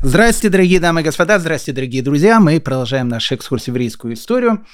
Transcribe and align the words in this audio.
Здравствуйте, 0.00 0.50
дорогие 0.50 0.78
дамы 0.78 1.00
и 1.00 1.04
господа, 1.04 1.40
здравствуйте, 1.40 1.74
дорогие 1.74 2.02
друзья. 2.02 2.38
Мы 2.38 2.60
продолжаем 2.60 3.08
наш 3.08 3.32
экскурс 3.32 3.64
в 3.64 3.68
еврейскую 3.68 4.14
историю. 4.14 4.64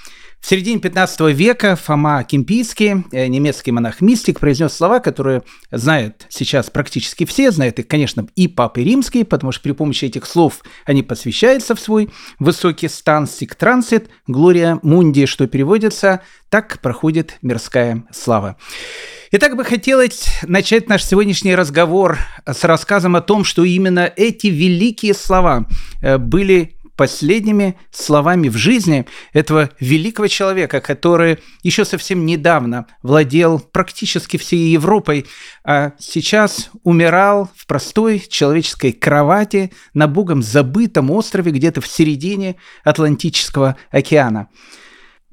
В 0.44 0.46
середине 0.46 0.78
15 0.78 1.32
века 1.32 1.74
Фома 1.74 2.22
Кемпийский, 2.22 3.06
э, 3.12 3.28
немецкий 3.28 3.72
монах-мистик, 3.72 4.40
произнес 4.40 4.74
слова, 4.74 5.00
которые 5.00 5.42
знают 5.70 6.26
сейчас 6.28 6.68
практически 6.68 7.24
все, 7.24 7.50
знают 7.50 7.78
их, 7.78 7.88
конечно, 7.88 8.26
и 8.36 8.46
Папы 8.46 8.82
Римский, 8.82 9.24
потому 9.24 9.52
что 9.52 9.62
при 9.62 9.72
помощи 9.72 10.04
этих 10.04 10.26
слов 10.26 10.60
они 10.84 11.02
посвящаются 11.02 11.74
в 11.74 11.80
свой 11.80 12.10
высокий 12.38 12.88
стан 12.88 13.26
«Сик 13.26 13.54
трансит», 13.54 14.10
«Глория 14.26 14.78
мунди», 14.82 15.24
что 15.24 15.46
переводится 15.46 16.20
«Так 16.50 16.78
проходит 16.82 17.38
мирская 17.40 18.04
слава». 18.12 18.58
Итак, 19.30 19.56
бы 19.56 19.64
хотелось 19.64 20.26
начать 20.42 20.90
наш 20.90 21.02
сегодняшний 21.02 21.54
разговор 21.54 22.18
с 22.44 22.62
рассказом 22.64 23.16
о 23.16 23.22
том, 23.22 23.44
что 23.44 23.64
именно 23.64 24.12
эти 24.14 24.48
великие 24.48 25.14
слова 25.14 25.66
э, 26.02 26.18
были 26.18 26.73
последними 26.96 27.76
словами 27.90 28.48
в 28.48 28.56
жизни 28.56 29.06
этого 29.32 29.70
великого 29.80 30.28
человека, 30.28 30.80
который 30.80 31.38
еще 31.62 31.84
совсем 31.84 32.24
недавно 32.24 32.86
владел 33.02 33.58
практически 33.58 34.36
всей 34.36 34.70
Европой, 34.72 35.26
а 35.64 35.92
сейчас 35.98 36.70
умирал 36.82 37.50
в 37.56 37.66
простой 37.66 38.20
человеческой 38.20 38.92
кровати 38.92 39.72
на 39.92 40.06
богом 40.06 40.42
забытом 40.42 41.10
острове 41.10 41.52
где-то 41.52 41.80
в 41.80 41.86
середине 41.86 42.56
Атлантического 42.84 43.76
океана. 43.90 44.48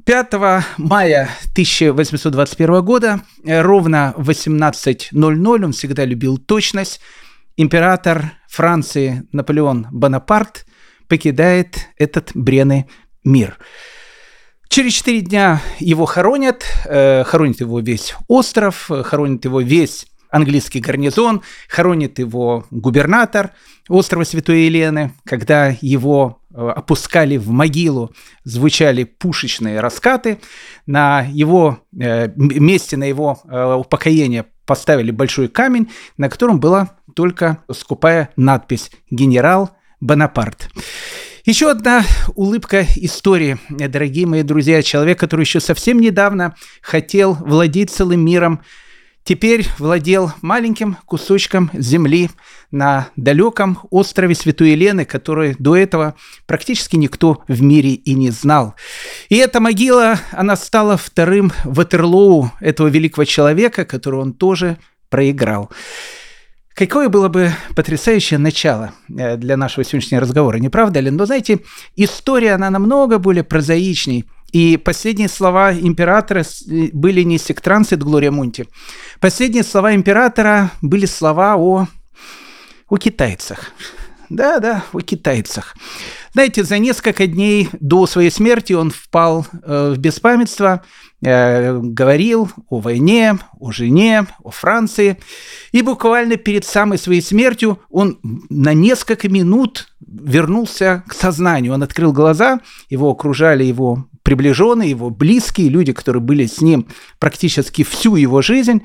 5 0.06 0.34
мая 0.78 1.30
1821 1.52 2.84
года, 2.84 3.22
ровно 3.46 4.14
в 4.18 4.30
18.00, 4.30 5.64
он 5.64 5.72
всегда 5.74 6.06
любил 6.06 6.38
точность, 6.40 7.02
император 7.56 8.32
Франции 8.50 9.28
Наполеон 9.32 9.88
Бонапарт 9.92 10.66
покидает 11.12 11.90
этот 11.98 12.32
бренный 12.36 12.86
мир. 13.26 13.58
Через 14.70 14.94
четыре 14.94 15.20
дня 15.20 15.62
его 15.78 16.06
хоронят, 16.06 16.64
э, 16.86 17.26
хоронит 17.26 17.60
его 17.60 17.82
весь 17.82 18.16
остров, 18.30 18.90
хоронит 19.04 19.44
его 19.44 19.60
весь 19.60 20.08
английский 20.30 20.80
гарнизон, 20.80 21.42
хоронит 21.68 22.18
его 22.18 22.66
губернатор 22.72 23.52
острова 23.90 24.24
Святой 24.24 24.62
Елены. 24.62 25.12
Когда 25.26 25.76
его 25.82 26.40
э, 26.50 26.66
опускали 26.66 27.36
в 27.36 27.50
могилу, 27.50 28.14
звучали 28.46 29.04
пушечные 29.04 29.82
раскаты. 29.82 30.40
На 30.86 31.26
его 31.30 31.80
э, 32.00 32.32
месте, 32.38 32.96
на 32.96 33.04
его 33.04 33.42
э, 33.44 33.74
упокоение 33.74 34.46
поставили 34.66 35.12
большой 35.12 35.50
камень, 35.50 35.92
на 36.16 36.30
котором 36.30 36.62
была 36.62 36.92
только 37.14 37.66
скупая 37.70 38.30
надпись 38.38 38.92
«Генерал 39.10 39.72
Бонапарт. 40.02 40.70
Еще 41.46 41.72
одна 41.72 42.04
улыбка 42.36 42.86
истории, 42.96 43.58
дорогие 43.70 44.26
мои 44.26 44.44
друзья. 44.44 44.82
Человек, 44.84 45.20
который 45.20 45.42
еще 45.42 45.60
совсем 45.60 46.00
недавно 46.00 46.56
хотел 46.82 47.34
владеть 47.34 47.92
целым 47.92 48.24
миром, 48.24 48.62
теперь 49.24 49.68
владел 49.80 50.34
маленьким 50.42 50.98
кусочком 51.06 51.70
земли 51.74 52.30
на 52.72 53.10
далеком 53.16 53.80
острове 53.90 54.36
Святой 54.36 54.72
Елены, 54.72 55.06
который 55.06 55.56
до 55.58 55.76
этого 55.76 56.16
практически 56.46 56.96
никто 56.96 57.44
в 57.48 57.62
мире 57.62 57.92
и 57.92 58.14
не 58.14 58.30
знал. 58.32 58.76
И 59.30 59.38
эта 59.38 59.60
могила, 59.60 60.20
она 60.32 60.56
стала 60.56 60.98
вторым 60.98 61.52
Ватерлоу 61.64 62.52
этого 62.60 62.88
великого 62.88 63.26
человека, 63.26 63.86
которого 63.86 64.22
он 64.22 64.34
тоже 64.34 64.78
проиграл. 65.10 65.70
Какое 66.74 67.10
было 67.10 67.28
бы 67.28 67.52
потрясающее 67.76 68.38
начало 68.40 68.94
э, 69.10 69.36
для 69.38 69.58
нашего 69.58 69.84
сегодняшнего 69.84 70.22
разговора, 70.22 70.58
не 70.58 70.70
правда 70.70 71.00
ли? 71.00 71.12
Но 71.12 71.26
знаете, 71.26 71.60
история, 71.96 72.54
она 72.54 72.70
намного 72.70 73.18
более 73.18 73.44
прозаичней. 73.44 74.26
И 74.52 74.78
последние 74.78 75.30
слова 75.30 75.74
императора 75.74 76.42
э, 76.42 76.88
были 76.94 77.24
не 77.24 77.38
сектранцит 77.38 78.02
Глория 78.04 78.32
Мунти. 78.32 78.68
Последние 79.20 79.64
слова 79.64 79.94
императора 79.94 80.72
были 80.82 81.06
слова 81.06 81.56
о, 81.58 81.88
о 82.88 82.98
китайцах. 82.98 83.72
Да, 84.30 84.60
да, 84.60 84.86
о 84.94 85.02
китайцах. 85.02 85.76
Знаете, 86.34 86.64
за 86.64 86.78
несколько 86.78 87.28
дней 87.28 87.68
до 87.74 88.08
своей 88.08 88.32
смерти 88.32 88.72
он 88.72 88.92
впал 88.92 89.46
э, 89.52 89.94
в 89.94 89.98
беспамятство, 89.98 90.84
э, 91.24 91.80
говорил 91.80 92.50
о 92.70 92.80
войне, 92.80 93.38
о 93.60 93.72
жене, 93.72 94.26
о 94.44 94.52
Франции. 94.52 95.18
И 95.72 95.82
буквально 95.82 96.38
перед 96.38 96.66
самой 96.66 96.98
своей 96.98 97.22
смертью 97.22 97.80
он 97.90 98.20
на 98.50 98.74
несколько 98.74 99.30
минут 99.30 99.88
вернулся 100.00 101.04
к 101.08 101.14
сознанию. 101.14 101.74
Он 101.74 101.84
открыл 101.84 102.12
глаза, 102.14 102.60
его 102.90 103.10
окружали 103.10 103.64
его 103.64 104.08
приближенные, 104.24 104.90
его 104.90 105.10
близкие, 105.10 105.70
люди, 105.70 105.94
которые 105.94 106.22
были 106.22 106.46
с 106.46 106.62
ним 106.62 106.88
практически 107.20 107.84
всю 107.84 108.16
его 108.16 108.42
жизнь. 108.42 108.84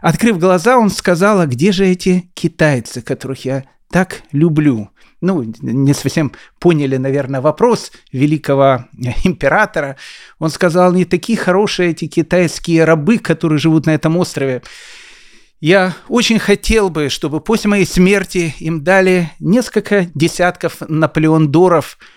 Открыв 0.00 0.38
глаза, 0.38 0.78
он 0.78 0.90
сказал, 0.90 1.40
а 1.40 1.46
где 1.46 1.70
же 1.70 1.86
эти 1.86 2.30
китайцы, 2.34 3.02
которых 3.02 3.44
я 3.44 3.64
так 3.92 4.22
люблю? 4.32 4.88
ну, 5.22 5.44
не 5.60 5.94
совсем 5.94 6.32
поняли, 6.58 6.96
наверное, 6.96 7.40
вопрос 7.40 7.92
великого 8.12 8.86
императора. 9.24 9.96
Он 10.38 10.50
сказал, 10.50 10.92
не 10.92 11.04
такие 11.04 11.38
хорошие 11.38 11.90
эти 11.90 12.08
китайские 12.08 12.84
рабы, 12.84 13.18
которые 13.18 13.58
живут 13.58 13.86
на 13.86 13.94
этом 13.94 14.16
острове. 14.16 14.62
Я 15.60 15.94
очень 16.08 16.40
хотел 16.40 16.90
бы, 16.90 17.08
чтобы 17.08 17.40
после 17.40 17.70
моей 17.70 17.86
смерти 17.86 18.52
им 18.58 18.82
дали 18.82 19.30
несколько 19.38 20.08
десятков 20.14 20.82
Наполеондоров– 20.88 21.98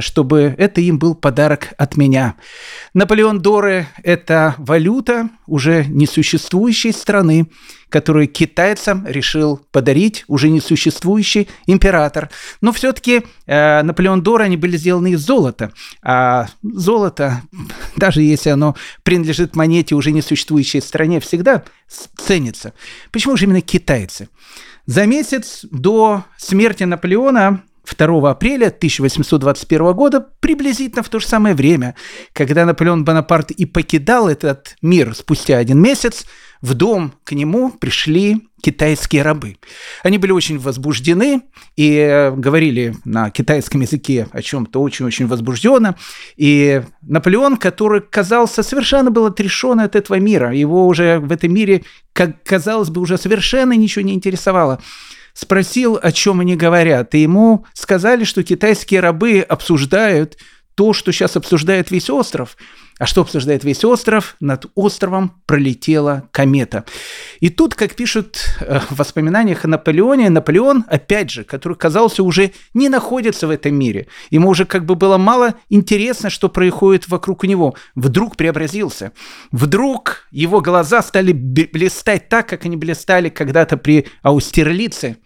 чтобы 0.00 0.54
это 0.58 0.80
им 0.80 0.98
был 0.98 1.14
подарок 1.14 1.72
от 1.78 1.96
меня. 1.96 2.36
Наполеон 2.94 3.40
Доры– 3.40 3.86
это 4.02 4.54
валюта 4.58 5.28
уже 5.46 5.84
несуществующей 5.88 6.92
страны, 6.92 7.48
которую 7.88 8.26
китайцам 8.28 9.06
решил 9.06 9.60
подарить 9.70 10.24
уже 10.28 10.48
несуществующий 10.48 11.48
император. 11.66 12.30
Но 12.60 12.72
все-таки 12.72 13.22
э, 13.46 13.82
Наполеон 13.82 14.22
Доры, 14.22 14.44
они 14.44 14.56
были 14.56 14.76
сделаны 14.76 15.12
из 15.12 15.20
золота. 15.20 15.72
А 16.02 16.46
золото, 16.62 17.42
даже 17.96 18.22
если 18.22 18.50
оно 18.50 18.76
принадлежит 19.02 19.56
монете 19.56 19.94
уже 19.94 20.12
несуществующей 20.12 20.80
стране, 20.80 21.20
всегда 21.20 21.64
ценится. 22.16 22.72
Почему 23.10 23.36
же 23.36 23.44
именно 23.44 23.60
китайцы? 23.60 24.28
За 24.86 25.06
месяц 25.06 25.64
до 25.70 26.24
смерти 26.38 26.84
Наполеона 26.84 27.62
2 27.84 28.30
апреля 28.30 28.66
1821 28.68 29.92
года, 29.92 30.26
приблизительно 30.40 31.02
в 31.02 31.08
то 31.08 31.18
же 31.18 31.26
самое 31.26 31.54
время, 31.54 31.94
когда 32.32 32.64
Наполеон 32.64 33.04
Бонапарт 33.04 33.50
и 33.50 33.66
покидал 33.66 34.28
этот 34.28 34.76
мир 34.82 35.14
спустя 35.14 35.58
один 35.58 35.80
месяц, 35.80 36.24
в 36.60 36.74
дом 36.74 37.12
к 37.24 37.32
нему 37.32 37.70
пришли 37.70 38.48
китайские 38.62 39.22
рабы. 39.22 39.56
Они 40.04 40.18
были 40.18 40.30
очень 40.30 40.58
возбуждены 40.60 41.42
и 41.74 41.96
э, 41.96 42.30
говорили 42.30 42.94
на 43.04 43.30
китайском 43.30 43.80
языке 43.80 44.28
о 44.30 44.40
чем-то 44.40 44.80
очень-очень 44.80 45.26
возбужденно. 45.26 45.96
И 46.36 46.82
Наполеон, 47.02 47.56
который 47.56 48.00
казался 48.00 48.62
совершенно 48.62 49.10
был 49.10 49.26
отрешен 49.26 49.80
от 49.80 49.96
этого 49.96 50.20
мира, 50.20 50.54
его 50.54 50.86
уже 50.86 51.18
в 51.18 51.32
этом 51.32 51.52
мире, 51.52 51.82
как 52.12 52.44
казалось 52.44 52.90
бы, 52.90 53.00
уже 53.00 53.18
совершенно 53.18 53.72
ничего 53.72 54.04
не 54.04 54.14
интересовало 54.14 54.80
спросил, 55.34 55.98
о 56.02 56.12
чем 56.12 56.40
они 56.40 56.56
говорят, 56.56 57.14
и 57.14 57.22
ему 57.22 57.66
сказали, 57.74 58.24
что 58.24 58.42
китайские 58.42 59.00
рабы 59.00 59.40
обсуждают 59.40 60.36
то, 60.74 60.92
что 60.92 61.12
сейчас 61.12 61.36
обсуждает 61.36 61.90
весь 61.90 62.10
остров. 62.10 62.56
А 62.98 63.06
что 63.06 63.22
обсуждает 63.22 63.64
весь 63.64 63.84
остров? 63.84 64.36
Над 64.40 64.66
островом 64.74 65.40
пролетела 65.46 66.28
комета. 66.30 66.84
И 67.40 67.48
тут, 67.48 67.74
как 67.74 67.94
пишут 67.94 68.38
э, 68.60 68.80
в 68.90 68.96
воспоминаниях 68.98 69.64
о 69.64 69.68
Наполеоне, 69.68 70.30
Наполеон, 70.30 70.84
опять 70.88 71.30
же, 71.30 71.44
который 71.44 71.76
казался 71.76 72.22
уже 72.22 72.52
не 72.74 72.88
находится 72.88 73.46
в 73.46 73.50
этом 73.50 73.74
мире, 73.74 74.06
ему 74.30 74.50
уже 74.50 74.64
как 74.64 74.84
бы 74.84 74.94
было 74.94 75.18
мало 75.18 75.54
интересно, 75.68 76.30
что 76.30 76.48
происходит 76.48 77.08
вокруг 77.08 77.44
него, 77.44 77.74
вдруг 77.94 78.36
преобразился. 78.36 79.12
Вдруг 79.50 80.26
его 80.30 80.60
глаза 80.60 81.02
стали 81.02 81.32
блистать 81.32 82.28
так, 82.28 82.48
как 82.48 82.64
они 82.64 82.76
блистали 82.76 83.28
когда-то 83.28 83.76
при 83.76 84.06
Аустерлице. 84.22 85.16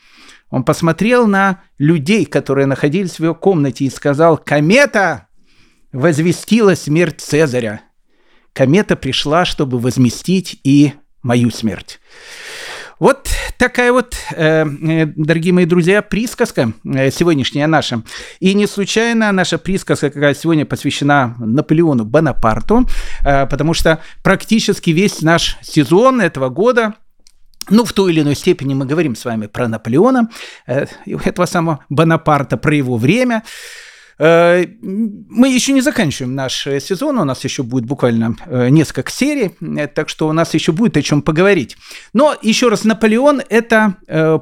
Он 0.50 0.64
посмотрел 0.64 1.26
на 1.26 1.62
людей, 1.78 2.24
которые 2.24 2.66
находились 2.66 3.18
в 3.18 3.24
его 3.24 3.34
комнате, 3.34 3.84
и 3.84 3.90
сказал 3.90 4.38
«Комета!» 4.38 5.25
Возвестила 5.92 6.74
смерть 6.74 7.20
Цезаря. 7.20 7.80
Комета 8.52 8.96
пришла, 8.96 9.44
чтобы 9.44 9.78
возместить 9.78 10.60
и 10.64 10.92
мою 11.22 11.50
смерть. 11.50 12.00
Вот 12.98 13.28
такая 13.58 13.92
вот, 13.92 14.16
э, 14.32 14.64
э, 14.64 15.06
дорогие 15.16 15.52
мои 15.52 15.66
друзья, 15.66 16.00
присказка 16.00 16.72
э, 16.82 17.10
сегодняшняя 17.10 17.66
наша. 17.66 18.02
И 18.40 18.54
не 18.54 18.66
случайно 18.66 19.32
наша 19.32 19.58
присказка, 19.58 20.08
какая 20.08 20.34
сегодня 20.34 20.64
посвящена 20.64 21.36
Наполеону 21.38 22.06
Бонапарту, 22.06 22.88
потому 23.22 23.74
что 23.74 24.00
практически 24.22 24.90
весь 24.90 25.20
наш 25.20 25.58
сезон 25.60 26.22
этого 26.22 26.48
года 26.48 26.94
ну, 27.68 27.84
в 27.84 27.92
той 27.92 28.12
или 28.12 28.20
иной 28.20 28.36
степени 28.36 28.74
мы 28.74 28.86
говорим 28.86 29.16
с 29.16 29.24
вами 29.24 29.46
про 29.46 29.66
Наполеона, 29.66 30.30
этого 30.66 31.46
самого 31.46 31.80
Бонапарта, 31.88 32.56
про 32.56 32.74
его 32.74 32.96
время. 32.96 33.42
Э, 34.18 34.64
мы 34.80 35.48
еще 35.48 35.72
не 35.72 35.82
заканчиваем 35.82 36.34
наш 36.34 36.66
э, 36.66 36.80
сезон, 36.80 37.18
у 37.18 37.24
нас 37.24 37.44
еще 37.44 37.62
будет 37.62 37.84
буквально 37.84 38.34
э, 38.46 38.70
несколько 38.70 39.10
серий, 39.10 39.52
так 39.88 40.08
что 40.08 40.26
у 40.28 40.32
нас 40.32 40.54
еще 40.54 40.72
будет 40.72 40.96
о 40.96 41.02
чем 41.02 41.20
поговорить. 41.20 41.76
Но 42.12 42.34
еще 42.40 42.68
раз, 42.68 42.84
Наполеон– 42.84 43.42
это 43.48 43.96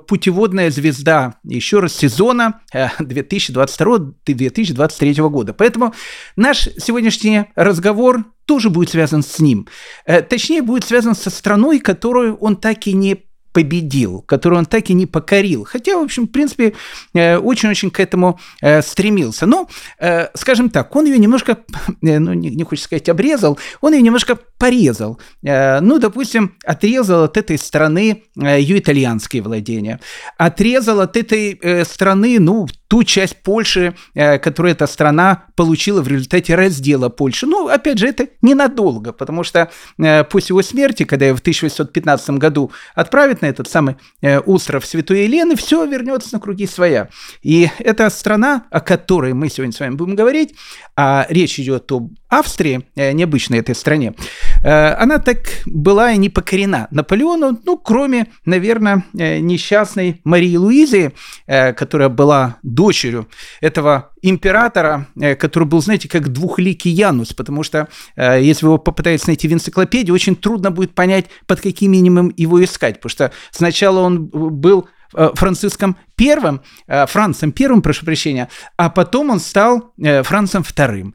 путеводная 0.06 0.70
звезда, 0.70 1.36
еще 1.44 1.80
раз, 1.80 1.94
сезона 1.94 2.60
2022-2023 2.72 5.28
года. 5.28 5.54
Поэтому 5.54 5.94
наш 6.36 6.68
сегодняшний 6.78 7.46
разговор 7.56 8.24
тоже 8.44 8.70
будет 8.70 8.90
связан 8.90 9.22
с 9.22 9.40
ним. 9.40 9.66
Точнее, 10.04 10.62
будет 10.62 10.84
связан 10.84 11.14
со 11.14 11.30
страной, 11.30 11.78
которую 11.80 12.36
он 12.36 12.56
так 12.56 12.86
и 12.86 12.92
не 12.92 13.24
победил, 13.54 14.20
которую 14.26 14.58
он 14.58 14.66
так 14.66 14.90
и 14.90 14.94
не 14.94 15.06
покорил. 15.06 15.64
Хотя, 15.64 15.96
в 15.96 16.02
общем, 16.02 16.26
в 16.26 16.32
принципе, 16.32 16.74
э, 17.14 17.38
очень-очень 17.38 17.90
к 17.90 18.00
этому 18.00 18.40
э, 18.60 18.82
стремился. 18.82 19.46
Но, 19.46 19.68
э, 20.00 20.28
скажем 20.34 20.70
так, 20.70 20.94
он 20.96 21.06
ее 21.06 21.18
немножко, 21.18 21.58
ну, 22.02 22.34
не, 22.34 22.50
не 22.50 22.64
хочется 22.64 22.86
сказать, 22.86 23.08
обрезал, 23.08 23.58
он 23.80 23.94
ее 23.94 24.02
немножко 24.02 24.36
порезал. 24.58 25.20
Ну, 25.42 25.98
допустим, 25.98 26.56
отрезал 26.64 27.24
от 27.24 27.36
этой 27.36 27.58
страны 27.58 28.22
ее 28.36 28.78
итальянские 28.78 29.42
владения, 29.42 30.00
отрезал 30.38 31.00
от 31.00 31.16
этой 31.16 31.84
страны, 31.84 32.38
ну, 32.40 32.66
ту 32.88 33.02
часть 33.02 33.42
Польши, 33.42 33.94
которую 34.14 34.72
эта 34.72 34.86
страна 34.86 35.44
получила 35.56 36.00
в 36.02 36.08
результате 36.08 36.54
раздела 36.54 37.08
Польши. 37.08 37.46
Ну, 37.46 37.68
опять 37.68 37.98
же, 37.98 38.06
это 38.06 38.28
ненадолго, 38.42 39.12
потому 39.12 39.42
что 39.42 39.70
после 39.96 40.52
его 40.52 40.62
смерти, 40.62 41.04
когда 41.04 41.26
его 41.26 41.36
в 41.36 41.40
1815 41.40 42.30
году 42.30 42.70
отправят 42.94 43.42
на 43.42 43.46
этот 43.46 43.68
самый 43.68 43.96
э, 44.20 44.38
остров 44.40 44.86
Святой 44.86 45.24
Елены, 45.24 45.56
все 45.56 45.84
вернется 45.84 46.30
на 46.32 46.40
круги 46.40 46.66
своя. 46.66 47.08
И 47.42 47.68
эта 47.78 48.08
страна, 48.10 48.66
о 48.70 48.80
которой 48.80 49.34
мы 49.34 49.48
сегодня 49.48 49.72
с 49.72 49.80
вами 49.80 49.94
будем 49.94 50.14
говорить, 50.14 50.54
а 50.96 51.26
речь 51.28 51.58
идет 51.58 51.90
об 51.92 52.12
Австрии, 52.38 52.86
э, 52.96 53.12
необычной 53.12 53.58
этой 53.58 53.74
стране, 53.74 54.14
э, 54.62 54.94
она 54.94 55.18
так 55.18 55.38
была 55.66 56.12
и 56.12 56.18
не 56.18 56.28
покорена 56.28 56.88
Наполеону, 56.90 57.60
ну, 57.64 57.78
кроме, 57.78 58.26
наверное, 58.44 59.04
несчастной 59.12 60.20
Марии 60.24 60.56
Луизы, 60.56 61.12
которая 61.46 62.08
была 62.08 62.56
дочерью 62.62 63.28
этого 63.60 64.10
императора, 64.22 65.06
который 65.38 65.64
был, 65.64 65.82
знаете, 65.82 66.08
как 66.08 66.28
двухликий 66.32 66.90
Янус, 66.90 67.32
потому 67.32 67.62
что 67.62 67.88
если 68.16 68.66
вы 68.66 68.78
попытаетесь 68.78 69.26
найти 69.26 69.48
в 69.48 69.52
энциклопедии, 69.52 70.10
очень 70.12 70.36
трудно 70.36 70.70
будет 70.70 70.94
понять, 70.94 71.26
под 71.46 71.60
каким 71.60 71.92
именем 71.92 72.32
его 72.36 72.62
искать, 72.62 72.96
потому 72.96 73.10
что 73.10 73.32
Сначала 73.50 74.00
он 74.00 74.26
был 74.26 74.80
э, 74.82 74.88
Франциском 75.34 75.96
первым, 76.16 76.62
э, 76.86 77.06
Францем 77.06 77.52
первым, 77.52 77.80
прошу 77.82 78.04
прощения, 78.04 78.48
а 78.76 78.90
потом 78.90 79.30
он 79.30 79.38
стал 79.40 79.92
э, 79.98 80.22
Францем 80.22 80.62
вторым. 80.62 81.14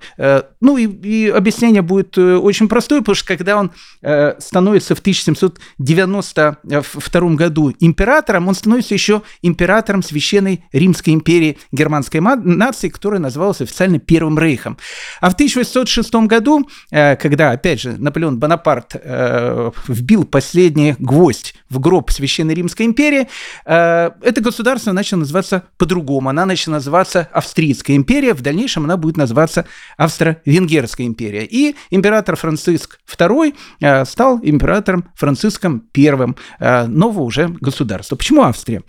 Ну 0.62 0.78
и, 0.78 0.88
и 0.88 1.30
объяснение 1.30 1.81
будет 1.81 2.18
очень 2.18 2.68
простое, 2.68 3.00
потому 3.00 3.16
что 3.16 3.28
когда 3.28 3.57
он 3.57 3.72
становится 4.40 4.96
в 4.96 5.00
1792 5.00 7.30
году 7.36 7.74
императором, 7.80 8.48
он 8.48 8.56
становится 8.56 8.94
еще 8.94 9.22
императором 9.42 10.04
Священной 10.04 10.63
Римской 10.72 11.13
империи 11.13 11.57
германской 11.72 12.22
нации, 12.22 12.90
которая 12.90 13.19
называлась 13.19 13.62
официально 13.62 14.00
Первым 14.00 14.40
Рейхом. 14.40 14.78
А 15.22 15.30
в 15.30 15.34
1806 15.34 16.13
году, 16.28 16.68
когда, 16.90 17.51
опять 17.51 17.81
же, 17.81 17.96
Наполеон 17.98 18.40
Бонапарт 18.40 18.96
вбил 19.88 20.25
последний 20.25 20.96
гвоздь 21.00 21.56
в 21.69 21.80
гроб 21.80 22.12
Священной 22.12 22.56
Римской 22.56 22.86
империи, 22.86 23.28
это 24.21 24.41
государство 24.41 24.91
начало 24.91 25.19
называться 25.19 25.63
по-другому. 25.77 26.30
Она 26.30 26.45
начала 26.45 26.75
называться 26.75 27.27
Австрийская 27.31 27.95
империя, 27.95 28.33
в 28.33 28.41
дальнейшем 28.41 28.86
она 28.86 28.97
будет 28.97 29.18
называться 29.18 29.65
Австро-Венгерская 29.97 31.07
империя. 31.07 31.45
И 31.45 31.75
император 31.89 32.36
Франциск 32.36 33.00
II 33.07 33.56
э, 33.81 34.06
стал 34.06 34.39
императором 34.41 35.09
Франциском 35.15 35.83
I 35.95 36.36
э, 36.59 36.88
нового 36.88 37.24
уже 37.24 37.47
государства. 37.47 38.15
Почему 38.15 38.44
Австрия? 38.44 38.83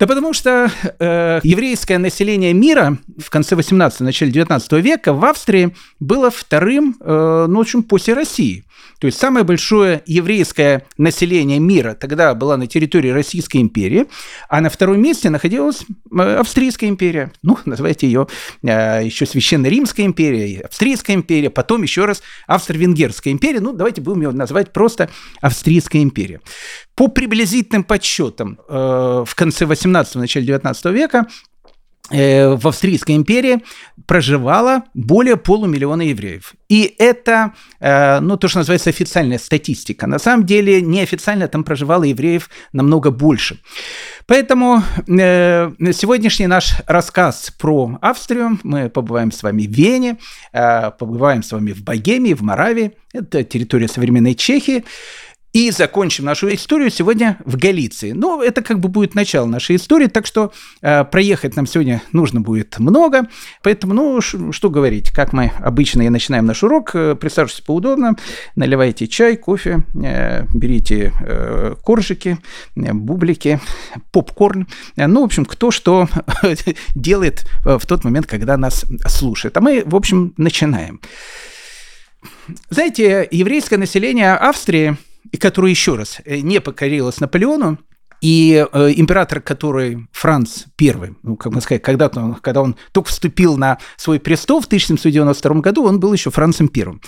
Да 0.00 0.06
потому 0.06 0.32
что 0.32 0.70
э, 0.98 1.40
еврейское 1.42 1.98
население 1.98 2.54
мира 2.54 2.96
в 3.18 3.28
конце 3.28 3.54
18 3.54 4.00
начале 4.00 4.32
19 4.32 4.72
века 4.72 5.12
в 5.12 5.22
Австрии 5.26 5.76
было 6.00 6.30
вторым, 6.30 6.96
э, 6.98 7.46
ну, 7.46 7.58
в 7.58 7.60
общем, 7.60 7.82
после 7.82 8.14
России. 8.14 8.64
То 9.00 9.06
есть 9.06 9.18
самое 9.18 9.44
большое 9.44 10.02
еврейское 10.06 10.86
население 10.98 11.58
мира 11.58 11.94
тогда 11.94 12.34
было 12.34 12.56
на 12.56 12.66
территории 12.66 13.08
Российской 13.08 13.58
империи, 13.58 14.06
а 14.48 14.60
на 14.60 14.68
втором 14.68 15.00
месте 15.00 15.30
находилась 15.30 15.84
э, 16.12 16.36
Австрийская 16.36 16.88
империя. 16.90 17.32
Ну, 17.42 17.58
называйте 17.64 18.06
ее 18.06 18.26
э, 18.62 19.04
еще 19.04 19.26
Священная 19.26 19.70
Римская 19.70 20.04
империя, 20.04 20.60
Австрийская 20.60 21.16
империя, 21.16 21.50
потом 21.50 21.82
еще 21.82 22.04
раз 22.04 22.22
Австро-Венгерская 22.46 23.32
империя. 23.32 23.60
Ну, 23.60 23.72
давайте 23.72 24.00
будем 24.00 24.22
ее 24.22 24.32
называть 24.32 24.72
просто 24.72 25.08
Австрийская 25.40 26.02
империя. 26.02 26.40
По 26.94 27.08
приблизительным 27.08 27.84
подсчетам, 27.84 28.58
э, 28.68 29.24
в 29.26 29.34
конце 29.34 29.64
18 29.64 30.16
начале 30.16 30.46
19 30.46 30.84
века 30.86 31.26
в 32.10 32.66
Австрийской 32.66 33.16
империи 33.16 33.62
проживало 34.06 34.82
более 34.94 35.36
полумиллиона 35.36 36.02
евреев. 36.02 36.54
И 36.68 36.94
это, 36.98 37.54
э, 37.80 38.20
ну, 38.20 38.36
то, 38.36 38.48
что 38.48 38.58
называется 38.58 38.90
официальная 38.90 39.38
статистика. 39.38 40.06
На 40.06 40.18
самом 40.18 40.46
деле, 40.46 40.82
неофициально 40.82 41.46
там 41.48 41.64
проживало 41.64 42.04
евреев 42.04 42.50
намного 42.72 43.10
больше. 43.10 43.60
Поэтому 44.26 44.82
сегодняшний 45.06 46.46
наш 46.46 46.74
рассказ 46.86 47.52
про 47.58 47.98
Австрию, 48.00 48.58
мы 48.62 48.88
побываем 48.88 49.32
с 49.32 49.42
вами 49.42 49.66
в 49.66 49.70
Вене, 49.70 50.18
побываем 50.52 51.42
с 51.42 51.50
вами 51.50 51.72
в 51.72 51.82
Богемии, 51.82 52.34
в 52.34 52.42
Моравии, 52.42 52.92
это 53.12 53.42
территория 53.42 53.88
современной 53.88 54.34
Чехии, 54.34 54.84
и 55.52 55.70
закончим 55.70 56.24
нашу 56.26 56.52
историю 56.54 56.90
сегодня 56.90 57.38
в 57.44 57.56
Галиции. 57.56 58.12
Ну, 58.12 58.40
это 58.40 58.62
как 58.62 58.78
бы 58.78 58.88
будет 58.88 59.14
начало 59.14 59.46
нашей 59.46 59.76
истории, 59.76 60.06
так 60.06 60.26
что 60.26 60.52
э, 60.80 61.04
проехать 61.04 61.56
нам 61.56 61.66
сегодня 61.66 62.02
нужно 62.12 62.40
будет 62.40 62.78
много. 62.78 63.28
Поэтому, 63.62 63.94
ну, 63.94 64.20
что 64.20 64.70
говорить, 64.70 65.10
как 65.10 65.32
мы 65.32 65.52
обычно 65.58 66.02
и 66.02 66.08
начинаем 66.08 66.46
наш 66.46 66.62
урок, 66.62 66.94
э, 66.94 67.16
присаживайтесь 67.16 67.64
поудобно, 67.64 68.14
наливайте 68.54 69.08
чай, 69.08 69.36
кофе, 69.36 69.84
э, 69.94 70.44
берите 70.54 71.12
э, 71.20 71.74
коржики, 71.82 72.38
э, 72.76 72.92
бублики, 72.92 73.60
попкорн. 74.12 74.68
Э, 74.96 75.08
ну, 75.08 75.22
в 75.22 75.24
общем, 75.24 75.44
кто 75.44 75.72
что 75.72 76.08
делает 76.94 77.44
э, 77.66 77.76
в 77.76 77.86
тот 77.86 78.04
момент, 78.04 78.26
когда 78.26 78.56
нас 78.56 78.84
слушает. 79.06 79.56
А 79.56 79.60
мы, 79.60 79.82
в 79.84 79.96
общем, 79.96 80.32
начинаем. 80.36 81.00
Знаете, 82.68 83.26
еврейское 83.32 83.78
население 83.78 84.34
Австрии– 84.34 84.96
и 85.32 85.36
которая 85.36 85.70
еще 85.70 85.96
раз 85.96 86.20
э, 86.24 86.38
не 86.38 86.60
покорилась 86.60 87.20
Наполеону, 87.20 87.78
и 88.20 88.66
э, 88.70 88.92
император, 88.96 89.40
который 89.40 90.06
Франц 90.12 90.64
I, 90.78 91.14
ну, 91.22 91.36
как 91.36 91.52
мы 91.52 91.60
сказать, 91.60 91.82
когда-то, 91.82 92.20
он, 92.20 92.34
когда 92.34 92.60
он 92.60 92.76
только 92.92 93.08
вступил 93.08 93.56
на 93.56 93.78
свой 93.96 94.20
престол 94.20 94.60
в 94.60 94.66
1792 94.66 95.60
году, 95.60 95.84
он 95.84 96.00
был 96.00 96.12
еще 96.12 96.30
Францем 96.30 96.70
I. 96.74 97.00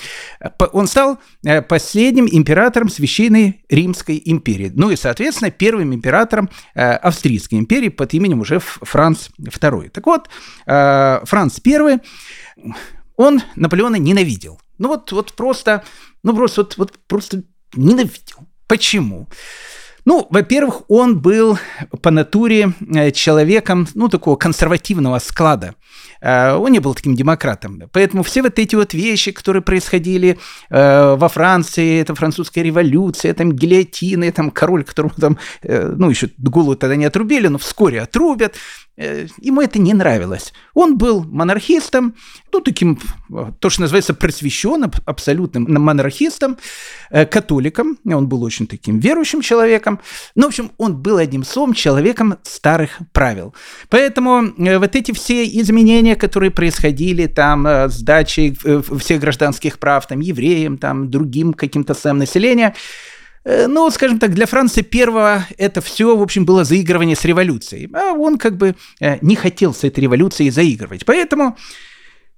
Он 0.73 0.87
стал 0.87 1.19
э, 1.45 1.61
последним 1.61 2.26
императором 2.31 2.88
Священной 2.88 3.62
Римской 3.69 4.23
империи. 4.25 4.73
Ну 4.75 4.91
и, 4.91 4.97
соответственно, 4.97 5.50
первым 5.50 5.95
императором 5.95 6.49
э, 6.75 6.93
Австрийской 6.93 7.59
империи 7.59 7.91
под 7.91 8.14
именем 8.14 8.41
уже 8.41 8.59
Франц 8.59 9.29
II. 9.38 9.91
Так 9.91 10.07
вот, 10.07 10.31
э, 10.67 11.21
Франц 11.25 11.61
I, 11.67 12.00
он 13.17 13.43
Наполеона 13.57 13.97
ненавидел. 13.97 14.61
Ну 14.79 14.88
вот, 14.88 15.12
вот 15.12 15.35
просто, 15.35 15.85
ну 16.23 16.35
просто, 16.35 16.62
вот, 16.62 16.79
вот 16.79 16.93
просто 17.07 17.43
ненавидел. 17.75 18.47
Почему? 18.67 19.29
Ну, 20.05 20.26
во-первых, 20.31 20.83
он 20.88 21.21
был 21.21 21.59
по 22.00 22.11
натуре 22.11 22.73
э, 22.95 23.12
человеком, 23.12 23.87
ну, 23.95 24.09
такого 24.09 24.35
консервативного 24.35 25.21
склада. 25.21 25.76
Э, 26.21 26.55
он 26.55 26.73
не 26.73 26.81
был 26.81 26.95
таким 26.95 27.14
демократом. 27.14 27.83
Поэтому 27.93 28.25
все 28.25 28.43
вот 28.43 28.59
эти 28.59 28.75
вот 28.75 28.95
вещи, 28.95 29.31
которые 29.31 29.62
происходили 29.62 30.38
э, 30.71 31.14
во 31.17 31.29
Франции, 31.29 32.00
это 32.00 32.17
французская 32.17 32.62
революция, 32.62 33.33
там 33.33 33.52
гильотины, 33.52 34.33
там 34.33 34.50
король, 34.50 34.83
которому 34.83 35.14
там, 35.21 35.38
ну, 35.62 36.11
еще 36.11 36.31
голову 36.38 36.75
тогда 36.75 36.97
не 36.97 37.05
отрубили, 37.05 37.47
но 37.47 37.59
вскоре 37.59 38.00
отрубят, 38.00 38.57
ему 38.96 39.61
это 39.62 39.78
не 39.78 39.94
нравилось. 39.94 40.52
Он 40.75 40.99
был 40.99 41.25
монархистом, 41.25 42.14
ну, 42.52 42.61
таким, 42.61 42.99
то, 43.58 43.70
что 43.70 43.80
называется, 43.80 44.14
просвещенным, 44.14 44.92
абсолютным 45.06 45.64
монархистом, 45.68 46.58
э, 47.11 47.25
католиком. 47.25 47.99
Он 48.04 48.28
был 48.28 48.42
очень 48.42 48.66
таким 48.66 48.99
верующим 49.00 49.40
человеком. 49.40 50.00
Ну, 50.34 50.44
в 50.44 50.46
общем, 50.49 50.72
он 50.76 50.96
был 50.96 51.16
одним 51.16 51.44
словом 51.44 51.75
человеком 51.75 52.37
старых 52.42 52.99
правил. 53.12 53.54
Поэтому 53.88 54.52
э, 54.58 54.78
вот 54.78 54.94
эти 54.94 55.12
все 55.12 55.44
изменения, 55.44 56.16
которые 56.16 56.50
происходили 56.50 57.26
там 57.26 57.66
с 57.66 58.02
дачей 58.02 58.56
всех 58.99 59.20
гражданских 59.20 59.78
прав, 59.78 60.06
там, 60.06 60.20
евреям, 60.20 60.76
там, 60.76 61.11
другим 61.11 61.54
каким-то 61.54 61.94
слоям 61.94 62.18
населения, 62.18 62.75
Э, 62.75 62.76
ну, 63.44 63.90
скажем 63.90 64.18
так, 64.18 64.34
для 64.34 64.46
Франции 64.46 64.82
первого 64.82 65.46
это 65.58 65.80
все, 65.80 66.16
в 66.16 66.22
общем, 66.22 66.44
было 66.44 66.64
заигрывание 66.64 67.16
с 67.16 67.25
революцией. 67.25 67.90
А 67.92 68.12
он 68.12 68.38
как 68.38 68.56
бы 68.56 68.76
э, 69.00 69.18
не 69.20 69.34
хотел 69.37 69.75
с 69.75 69.84
этой 69.84 70.00
революцией 70.00 70.50
заигрывать. 70.50 71.04
Поэтому 71.04 71.56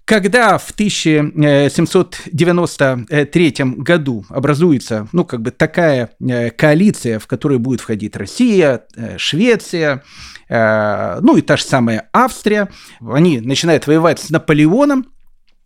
когда 0.06 0.58
в 0.58 0.70
1793 0.70 3.54
году 3.76 4.26
образуется, 4.28 5.08
ну, 5.12 5.25
как 5.25 5.40
бы 5.42 5.50
такая 5.50 6.11
э, 6.20 6.50
коалиция, 6.50 7.18
в 7.18 7.26
которой 7.26 7.58
будет 7.58 7.80
входить 7.80 8.14
Россия, 8.16 8.84
Швеция, 9.16 10.04
ну 10.50 11.38
и 11.38 11.40
та 11.40 11.56
же 11.56 11.64
самая 11.64 12.11
Австрия, 12.12 12.68
они 13.00 13.40
начинают 13.40 13.87
воевать 13.87 14.20
с 14.20 14.28
Наполеоном, 14.28 15.06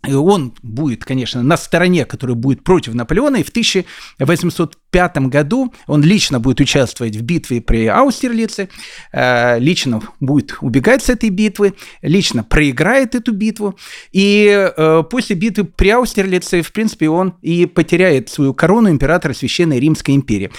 он 0.06 0.54
будет, 0.62 1.04
конечно, 1.04 1.42
на 1.42 1.56
стороне, 1.56 2.04
который 2.04 2.36
будет 2.36 2.62
против 2.62 2.94
Наполеона, 2.94 3.36
и 3.36 3.42
в 3.42 3.48
1805 3.48 5.16
году 5.26 5.74
он 5.86 6.02
лично 6.02 6.38
будет 6.38 6.60
участвовать 6.60 7.16
в 7.16 7.22
битве 7.22 7.60
при 7.60 7.86
Аустерлице, 7.86 8.68
э, 9.12 9.58
лично 9.58 10.00
будет 10.20 10.56
убегать 10.60 11.02
с 11.02 11.08
этой 11.08 11.30
битвы, 11.30 11.74
лично 12.00 12.44
проиграет 12.44 13.16
эту 13.16 13.32
битву, 13.32 13.76
и 14.12 14.72
э, 14.76 15.02
после 15.10 15.34
битвы 15.34 15.64
при 15.64 15.90
Аустерлице, 15.90 16.62
в 16.62 16.72
принципе, 16.72 17.08
он 17.08 17.34
и 17.42 17.66
потеряет 17.66 18.28
свою 18.28 18.54
корону 18.54 18.90
императора 18.90 19.34
Священной 19.34 19.80
Римской 19.80 20.14
империи. 20.14 20.52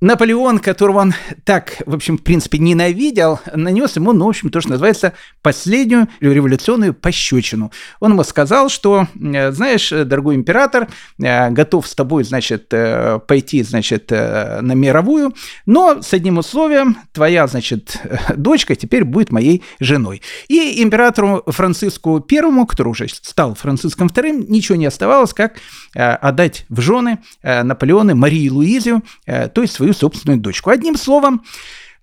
Наполеон, 0.00 0.60
которого 0.60 1.00
он 1.00 1.14
так, 1.44 1.82
в 1.84 1.94
общем, 1.94 2.16
в 2.16 2.22
принципе, 2.22 2.58
ненавидел, 2.58 3.40
нанес 3.52 3.96
ему, 3.96 4.12
ну, 4.12 4.26
в 4.26 4.28
общем, 4.28 4.50
то, 4.50 4.60
что 4.60 4.70
называется, 4.70 5.14
последнюю 5.42 6.08
революционную 6.20 6.94
пощечину. 6.94 7.72
Он 7.98 8.12
ему 8.12 8.22
сказал, 8.22 8.67
сказал, 8.68 8.70
что, 8.70 9.06
э, 9.20 9.52
знаешь, 9.52 9.90
дорогой 9.90 10.36
император, 10.36 10.88
э, 11.18 11.50
готов 11.50 11.86
с 11.86 11.94
тобой, 11.94 12.24
значит, 12.24 12.68
э, 12.72 13.18
пойти, 13.26 13.62
значит, 13.62 14.10
на 14.10 14.74
мировую, 14.74 15.34
но 15.66 16.02
с 16.02 16.12
одним 16.14 16.38
условием, 16.38 16.96
твоя, 17.12 17.46
значит, 17.46 18.00
дочка 18.36 18.74
теперь 18.74 19.04
будет 19.04 19.32
моей 19.32 19.62
женой. 19.80 20.22
И 20.48 20.82
императору 20.82 21.42
Франциску 21.46 22.20
Первому, 22.20 22.66
который 22.66 22.88
уже 22.88 23.08
стал 23.08 23.54
Франциском 23.54 24.08
Вторым, 24.08 24.46
ничего 24.48 24.76
не 24.76 24.86
оставалось, 24.86 25.32
как 25.32 25.56
отдать 25.94 26.66
в 26.68 26.80
жены 26.80 27.18
Наполеоны 27.42 28.14
Марии 28.14 28.48
Луизию, 28.48 29.02
то 29.26 29.62
есть 29.62 29.74
свою 29.74 29.92
собственную 29.92 30.40
дочку. 30.40 30.70
Одним 30.70 30.96
словом, 30.96 31.42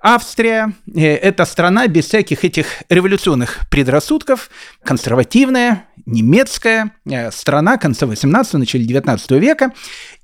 Австрия– 0.07 0.71
это 0.95 1.45
страна 1.45 1.87
без 1.87 2.05
всяких 2.05 2.45
этих 2.45 2.83
революционных 2.89 3.61
предрассудков, 3.71 4.51
консервативная, 4.83 5.87
немецкая 6.05 6.91
э, 7.09 7.31
страна 7.31 7.77
конца 7.77 8.05
18-го, 8.05 8.59
начале 8.59 8.85
19 8.85 9.31
века. 9.31 9.71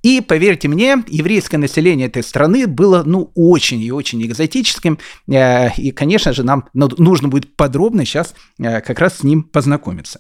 И, 0.04 0.22
поверьте 0.22 0.68
мне, 0.68 1.04
еврейское 1.08 1.58
население 1.58 2.10
этой 2.10 2.22
страны 2.22 2.68
было, 2.68 3.02
ну, 3.04 3.32
очень 3.34 3.82
и 3.82 3.92
очень 3.92 4.24
экзотическим. 4.24 5.00
Э, 5.28 5.74
и, 5.76 5.90
конечно 5.90 6.32
же, 6.32 6.44
нам 6.44 6.70
нужно 6.76 7.28
будет 7.28 7.56
подробно 7.56 8.06
сейчас 8.06 8.36
э, 8.60 8.82
как 8.82 9.00
раз 9.00 9.18
с 9.18 9.24
ним 9.24 9.42
познакомиться. 9.42 10.20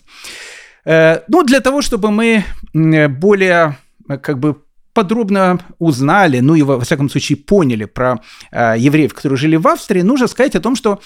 Ну, 0.84 1.44
для 1.44 1.60
того, 1.60 1.84
чтобы 1.84 2.10
мы 2.10 2.44
более 2.74 3.77
как 4.08 4.39
бы 4.39 4.63
подробно 4.93 5.60
узнали, 5.79 6.39
ну 6.39 6.55
и 6.55 6.62
во 6.62 6.79
всяком 6.81 7.10
случае 7.10 7.38
поняли 7.38 7.86
про 7.86 8.21
евреев, 8.51 9.13
которые 9.13 9.38
жили 9.38 9.55
в 9.55 9.67
Австрии, 9.67 10.01
нужно 10.01 10.27
сказать 10.27 10.55
о 10.55 10.60
том, 10.60 10.75
что 10.75 11.00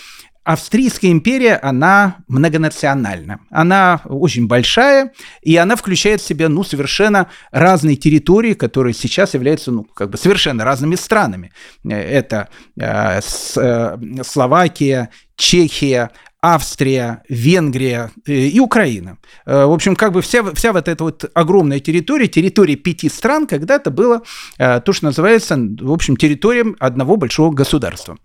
Австрийская 0.45 1.09
империя, 1.11 1.55
она 1.55 2.17
многонациональна. 2.27 3.39
Она 3.49 4.01
очень 4.05 4.45
большая, 4.45 5.11
и 5.41 5.55
она 5.57 5.75
включает 5.75 6.21
в 6.21 6.27
себя, 6.27 6.49
ну, 6.49 6.63
совершенно 6.63 7.31
разные 7.49 7.95
территории, 7.95 8.53
которые 8.53 8.93
сейчас 8.93 9.33
являются, 9.33 9.71
ну, 9.71 9.83
как 9.85 10.11
бы 10.11 10.19
совершенно 10.19 10.63
разными 10.63 10.93
странами. 10.93 11.51
Это 11.83 12.49
э, 12.79 13.21
с, 13.21 13.57
э, 13.57 13.97
Словакия, 14.23 15.09
Чехия, 15.35 16.11
Австрия, 16.53 17.23
Венгрия 17.27 18.11
э, 18.27 18.33
и 18.33 18.59
Украина. 18.59 19.17
Э, 19.47 19.65
в 19.65 19.71
общем, 19.71 19.95
как 19.95 20.11
бы 20.11 20.21
вся, 20.21 20.43
вся 20.53 20.73
вот 20.73 20.87
эта 20.87 21.03
вот 21.03 21.25
огромная 21.33 21.79
территория, 21.79 22.27
территория 22.27 22.75
пяти 22.75 23.09
стран 23.09 23.47
когда-то 23.47 23.89
была 23.89 24.21
э, 24.59 24.79
то, 24.81 24.93
что 24.93 25.05
называется, 25.05 25.57
в 25.57 25.91
общем, 25.91 26.17
территорией 26.17 26.75
одного 26.79 27.17
большого 27.17 27.51
государства. 27.51 28.17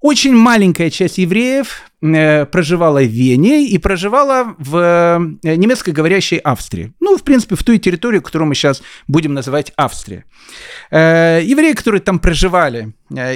Очень 0.00 0.34
маленькая 0.34 0.88
часть 0.90 1.18
евреев 1.18 1.82
проживала 2.50 3.02
в 3.02 3.06
Вене 3.06 3.66
и 3.66 3.78
проживала 3.78 4.54
в 4.58 5.38
э, 5.42 5.54
немецкоговорящей 5.56 6.36
Австрии. 6.38 6.92
Ну, 7.00 7.16
в 7.16 7.22
принципе, 7.22 7.56
в 7.56 7.62
той 7.62 7.78
территории, 7.78 8.18
которую 8.18 8.48
мы 8.48 8.54
сейчас 8.54 8.82
будем 9.08 9.32
называть 9.32 9.72
Австрия. 9.76 10.24
Евреи, 10.90 11.72
которые 11.72 12.00
там 12.02 12.18
проживали, 12.18 12.92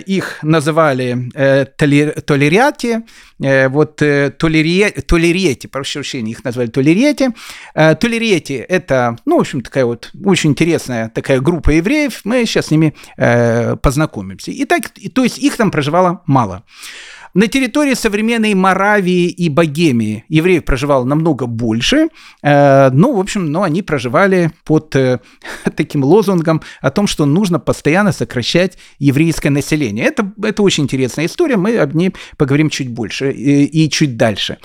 их 0.06 0.38
называли 0.42 1.30
толериати, 1.76 3.00
вот 3.68 3.96
толериети, 3.96 5.66
прошу 5.66 6.00
прощения, 6.00 6.32
их 6.32 6.44
назвали 6.44 6.68
толериети. 6.68 7.30
Толериети– 7.74 8.54
это, 8.68 9.16
ну, 9.24 9.38
в 9.38 9.40
общем, 9.40 9.62
такая 9.62 9.84
вот 9.84 10.10
очень 10.24 10.50
интересная 10.50 11.08
такая 11.08 11.40
группа 11.40 11.70
евреев, 11.70 12.20
мы 12.24 12.44
сейчас 12.44 12.66
с 12.66 12.70
ними 12.70 12.94
познакомимся. 13.16 14.52
Итак, 14.54 14.90
то 15.14 15.22
есть 15.24 15.38
их 15.38 15.56
там 15.56 15.70
проживало 15.70 16.22
мало. 16.26 16.64
На 17.34 17.46
территории 17.46 17.94
современной 17.94 18.54
Моравии 18.54 19.28
и 19.28 19.48
Богемии 19.48 20.24
евреев 20.28 20.64
проживало 20.64 21.04
намного 21.04 21.46
больше, 21.46 22.08
э, 22.42 22.90
ну, 22.90 23.14
в 23.16 23.20
общем, 23.20 23.50
но 23.50 23.62
они 23.62 23.82
проживали 23.82 24.50
под 24.64 24.96
э, 24.96 25.20
таким 25.76 26.04
лозунгом 26.04 26.62
о 26.80 26.90
том, 26.90 27.06
что 27.06 27.26
нужно 27.26 27.58
постоянно 27.58 28.12
сокращать 28.12 28.78
еврейское 28.98 29.50
население. 29.50 30.06
Это, 30.06 30.30
это 30.42 30.62
очень 30.62 30.84
интересная 30.84 31.26
история, 31.26 31.56
мы 31.56 31.76
об 31.78 31.94
ней 31.94 32.12
поговорим 32.36 32.70
чуть 32.70 32.88
больше 32.88 33.30
и, 33.30 33.64
и 33.64 33.90
чуть 33.90 34.16
дальше. 34.16 34.58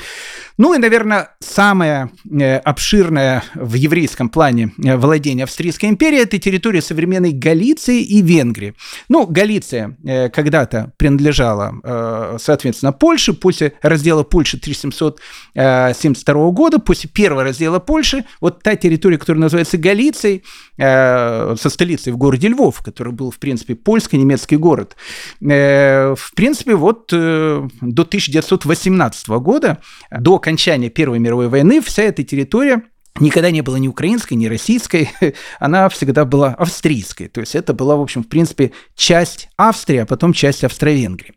Ну 0.57 0.75
и, 0.75 0.77
наверное, 0.77 1.29
самое 1.39 2.12
э, 2.29 2.57
обширное 2.57 3.43
в 3.55 3.74
еврейском 3.74 4.29
плане 4.29 4.72
э, 4.83 4.95
владение 4.98 5.45
Австрийской 5.45 5.89
империи– 5.89 6.22
это 6.22 6.38
территория 6.38 6.81
современной 6.81 7.31
Галиции 7.31 8.03
и 8.03 8.22
Венгрии. 8.22 8.75
Ну, 9.10 9.25
Галиция 9.25 9.98
э, 10.05 10.29
когда-то 10.29 10.91
принадлежала, 10.98 12.38
соответственно, 12.38 12.91
Польше. 12.91 13.33
После 13.33 13.74
раздела 13.81 14.22
Польши 14.24 14.57
1772 14.57 16.51
года, 16.51 16.77
после 16.79 17.10
первого 17.10 17.43
раздела 17.43 17.79
Польши, 17.79 18.25
вот 18.39 18.62
та 18.62 18.75
территория, 18.75 19.17
которая 19.17 19.41
называется 19.41 19.77
Галицией, 19.77 20.43
со 20.75 21.55
столицей 21.55 22.12
в 22.13 22.17
городе 22.17 22.48
Львов, 22.48 22.81
который 22.81 23.13
был, 23.13 23.29
в 23.31 23.38
принципе, 23.38 23.75
польско-немецкий 23.75 24.57
город. 24.57 24.95
В 25.39 26.17
принципе, 26.36 26.74
вот 26.75 27.07
до 27.10 27.69
1918 27.81 29.27
года, 29.29 29.77
до 30.12 30.39
окончания 30.43 30.89
Первой 30.89 31.19
мировой 31.19 31.47
войны 31.47 31.81
вся 31.81 32.03
эта 32.03 32.21
территория 32.23 32.83
никогда 33.19 33.51
не 33.51 33.62
была 33.62 33.77
ни 33.79 33.88
украинской, 33.88 34.33
ни 34.33 34.47
российской, 34.47 35.09
она 35.59 35.88
всегда 35.88 36.25
была 36.25 36.50
австрийской. 36.50 37.27
То 37.27 37.41
есть 37.41 37.55
это 37.55 37.73
была, 37.73 37.95
в 37.95 38.01
общем, 38.01 38.23
в 38.23 38.27
принципе, 38.27 38.71
часть 38.95 39.50
Австрии, 39.55 40.00
а 40.00 40.05
потом 40.05 40.33
часть 40.33 40.63
Австро-Венгрии. 40.63 41.35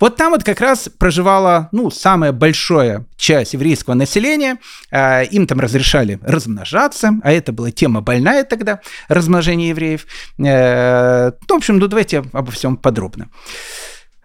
Вот 0.00 0.16
там 0.16 0.32
вот 0.32 0.44
как 0.44 0.60
раз 0.60 0.88
проживала, 0.98 1.70
ну, 1.72 1.90
самая 1.90 2.32
большая 2.32 3.06
часть 3.16 3.54
еврейского 3.54 3.94
населения. 3.94 4.58
А, 4.90 5.22
им 5.22 5.46
там 5.46 5.60
разрешали 5.60 6.20
размножаться, 6.22 7.14
а 7.22 7.32
это 7.32 7.52
была 7.52 7.70
тема 7.70 8.02
больная 8.02 8.44
тогда, 8.44 8.80
размножение 9.08 9.70
евреев. 9.70 10.06
Э, 10.38 11.32
ну, 11.48 11.54
в 11.54 11.58
общем, 11.58 11.78
ну, 11.78 11.88
давайте 11.88 12.22
обо 12.32 12.52
всем 12.52 12.76
подробно. 12.76 13.30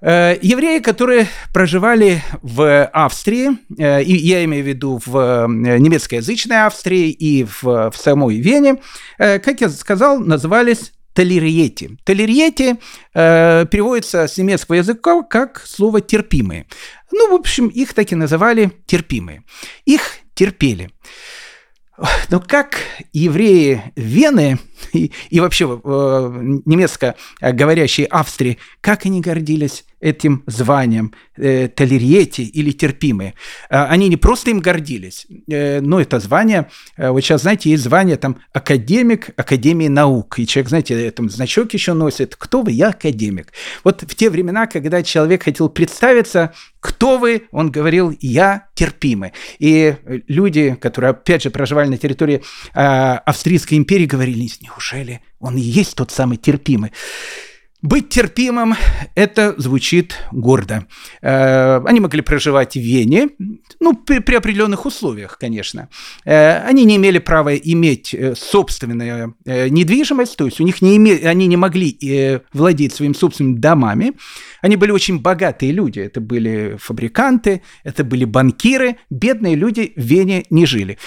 Э, 0.02 0.38
евреи, 0.42 0.80
которые 0.80 1.28
проживали 1.54 2.24
в 2.42 2.86
Австрии, 2.86 3.58
э, 3.78 4.04
и 4.04 4.16
я 4.16 4.44
имею 4.46 4.64
в 4.64 4.68
виду 4.68 5.02
в 5.06 5.18
э, 5.18 5.48
немецкоязычной 5.48 6.66
Австрии 6.66 7.10
и 7.10 7.44
в, 7.44 7.64
в 7.64 7.94
самой 7.96 8.38
Вене, 8.38 8.78
как 9.18 9.62
я 9.62 9.70
сказал, 9.70 10.20
назывались 10.20 10.94
толериети. 11.14 11.98
Толериети 12.06 12.76
э, 13.14 13.66
переводится 13.70 14.28
с 14.28 14.38
немецкого 14.38 14.76
языка 14.76 15.22
как 15.24 15.62
слово 15.66 16.00
терпимые. 16.00 16.66
Ну, 17.12 17.32
в 17.32 17.34
общем, 17.34 17.68
их 17.68 17.94
так 17.94 18.12
и 18.12 18.16
называли 18.16 18.72
терпимые. 18.86 19.44
Их 19.86 20.20
терпели. 20.34 20.92
Но 22.30 22.40
как 22.40 22.78
евреи 23.12 23.92
Вены 23.98 24.60
и, 24.94 25.12
и 25.30 25.40
вообще 25.42 25.66
э, 25.66 26.60
немецко 26.66 27.16
говорящие 27.42 28.08
Австрии, 28.08 28.58
как 28.80 29.06
они 29.06 29.20
гордились 29.20 29.84
этим 30.00 30.44
званием 30.48 31.14
э, 31.38 31.68
толерьети 31.68 32.42
или 32.42 32.72
терпимые. 32.72 33.34
Э, 33.70 33.86
они 33.86 34.10
не 34.10 34.18
просто 34.18 34.52
им 34.52 34.60
гордились, 34.60 35.28
э, 35.48 35.82
но 35.82 36.00
это 36.00 36.20
звание, 36.20 36.70
э, 36.98 37.10
вот 37.10 37.22
сейчас, 37.22 37.42
знаете, 37.42 37.70
есть 37.70 37.84
звание 37.84 38.18
там 38.18 38.38
академик 38.54 39.30
Академии 39.38 39.88
наук, 39.88 40.40
и 40.40 40.48
человек, 40.48 40.70
знаете, 40.70 41.12
там 41.12 41.30
значок 41.30 41.74
еще 41.74 41.94
носит, 41.94 42.36
кто 42.36 42.62
вы, 42.62 42.72
я 42.72 42.90
академик. 42.90 43.54
Вот 43.84 44.04
в 44.04 44.16
те 44.16 44.30
времена, 44.30 44.68
когда 44.68 45.04
человек 45.04 45.44
хотел 45.44 45.70
представиться, 45.70 46.54
кто 46.80 47.18
вы? 47.18 47.44
Он 47.52 47.72
говорил, 47.72 48.16
я 48.22 48.68
терпимый. 48.74 49.34
И 49.60 49.96
люди, 50.28 50.76
которые, 50.80 51.12
опять 51.12 51.44
же, 51.44 51.50
проживали 51.50 51.90
на 51.90 51.98
территории 51.98 52.42
э, 52.74 52.80
Австрийской 52.80 53.78
империи, 53.78 54.06
говорили, 54.06 54.50
неужели 54.62 55.22
он 55.40 55.58
и 55.58 55.62
есть 55.62 55.96
тот 55.96 56.12
самый 56.12 56.38
терпимый? 56.38 56.92
Быть 57.82 58.10
терпимым– 58.10 58.76
это 59.16 59.56
звучит 59.58 60.18
гордо. 60.34 60.86
Э, 61.22 61.80
они 61.86 62.02
могли 62.02 62.22
проживать 62.22 62.76
в 62.76 62.80
Вене, 62.80 63.30
ну, 63.80 63.94
при, 63.94 64.20
при 64.20 64.36
определенных 64.36 64.86
условиях, 64.86 65.38
конечно. 65.38 65.88
Э, 66.26 66.58
они 66.68 66.84
не 66.84 66.98
имели 66.98 67.20
права 67.20 67.56
иметь 67.56 68.14
э, 68.14 68.36
собственную 68.36 69.36
недвижимость, 69.46 70.36
то 70.36 70.46
есть 70.46 70.60
у 70.60 70.66
них 70.66 70.82
не 70.82 70.98
име... 70.98 71.22
они 71.24 71.48
не 71.48 71.56
могли 71.56 72.42
владеть 72.52 72.94
своими 72.94 73.14
собственными 73.14 73.60
домами. 73.60 74.12
Они 74.62 74.76
были 74.76 74.92
очень 74.92 75.20
богатые 75.20 75.72
люди. 75.72 76.02
Это 76.02 76.20
были 76.20 76.78
фабриканты, 76.80 77.62
это 77.86 78.04
были 78.04 78.26
банкиры. 78.26 78.98
Бедные 79.10 79.56
люди 79.56 79.94
в 79.96 80.02
Вене 80.02 80.46
не 80.50 80.66
жили. 80.66 80.98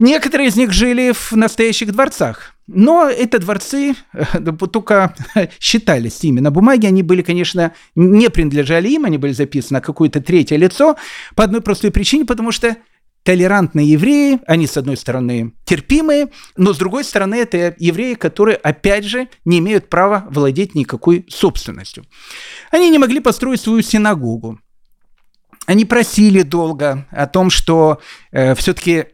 Некоторые 0.00 0.48
из 0.48 0.56
них 0.56 0.72
жили 0.72 1.12
в 1.12 1.32
настоящих 1.32 1.92
дворцах. 1.92 2.51
Но 2.66 3.08
это 3.08 3.38
дворцы 3.38 3.94
э, 4.12 4.40
только 4.72 5.14
считались 5.60 6.22
ими 6.22 6.40
на 6.40 6.50
бумаге. 6.50 6.88
Они 6.88 7.02
были, 7.02 7.22
конечно, 7.22 7.72
не 7.94 8.30
принадлежали 8.30 8.88
им, 8.88 9.04
они 9.04 9.18
были 9.18 9.32
записаны 9.32 9.78
на 9.78 9.80
какое-то 9.80 10.20
третье 10.20 10.56
лицо 10.56 10.96
по 11.34 11.44
одной 11.44 11.60
простой 11.60 11.90
причине, 11.90 12.24
потому 12.24 12.52
что 12.52 12.76
толерантные 13.24 13.86
евреи, 13.86 14.40
они, 14.46 14.66
с 14.66 14.76
одной 14.76 14.96
стороны, 14.96 15.54
терпимые, 15.64 16.30
но, 16.56 16.72
с 16.72 16.78
другой 16.78 17.04
стороны, 17.04 17.36
это 17.36 17.74
евреи, 17.78 18.14
которые, 18.14 18.56
опять 18.56 19.04
же, 19.04 19.28
не 19.44 19.58
имеют 19.58 19.88
права 19.88 20.26
владеть 20.30 20.74
никакой 20.74 21.26
собственностью. 21.28 22.04
Они 22.70 22.90
не 22.90 22.98
могли 22.98 23.20
построить 23.20 23.60
свою 23.60 23.82
синагогу. 23.82 24.58
Они 25.66 25.84
просили 25.84 26.42
долго 26.42 27.06
о 27.10 27.26
том, 27.26 27.48
что 27.50 28.00
э, 28.32 28.54
все-таки 28.56 29.06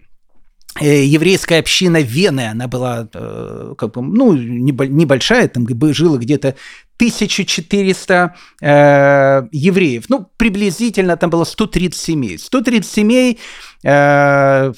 еврейская 0.81 1.59
община 1.59 2.01
Вены, 2.01 2.49
она 2.51 2.69
была 2.69 3.09
э, 3.13 3.75
как 3.77 3.93
бы, 3.95 4.03
ну, 4.03 4.33
небольшая, 4.35 5.49
там 5.49 5.67
жило 5.93 6.19
где-то 6.19 6.55
1400 6.99 8.35
э, 8.61 9.43
евреев. 9.53 10.05
Ну, 10.09 10.29
приблизительно 10.37 11.17
там 11.17 11.31
было 11.31 11.45
130 11.45 12.01
семей. 12.01 12.39
130 12.39 12.91
семей, 12.91 13.39
э, 13.85 14.73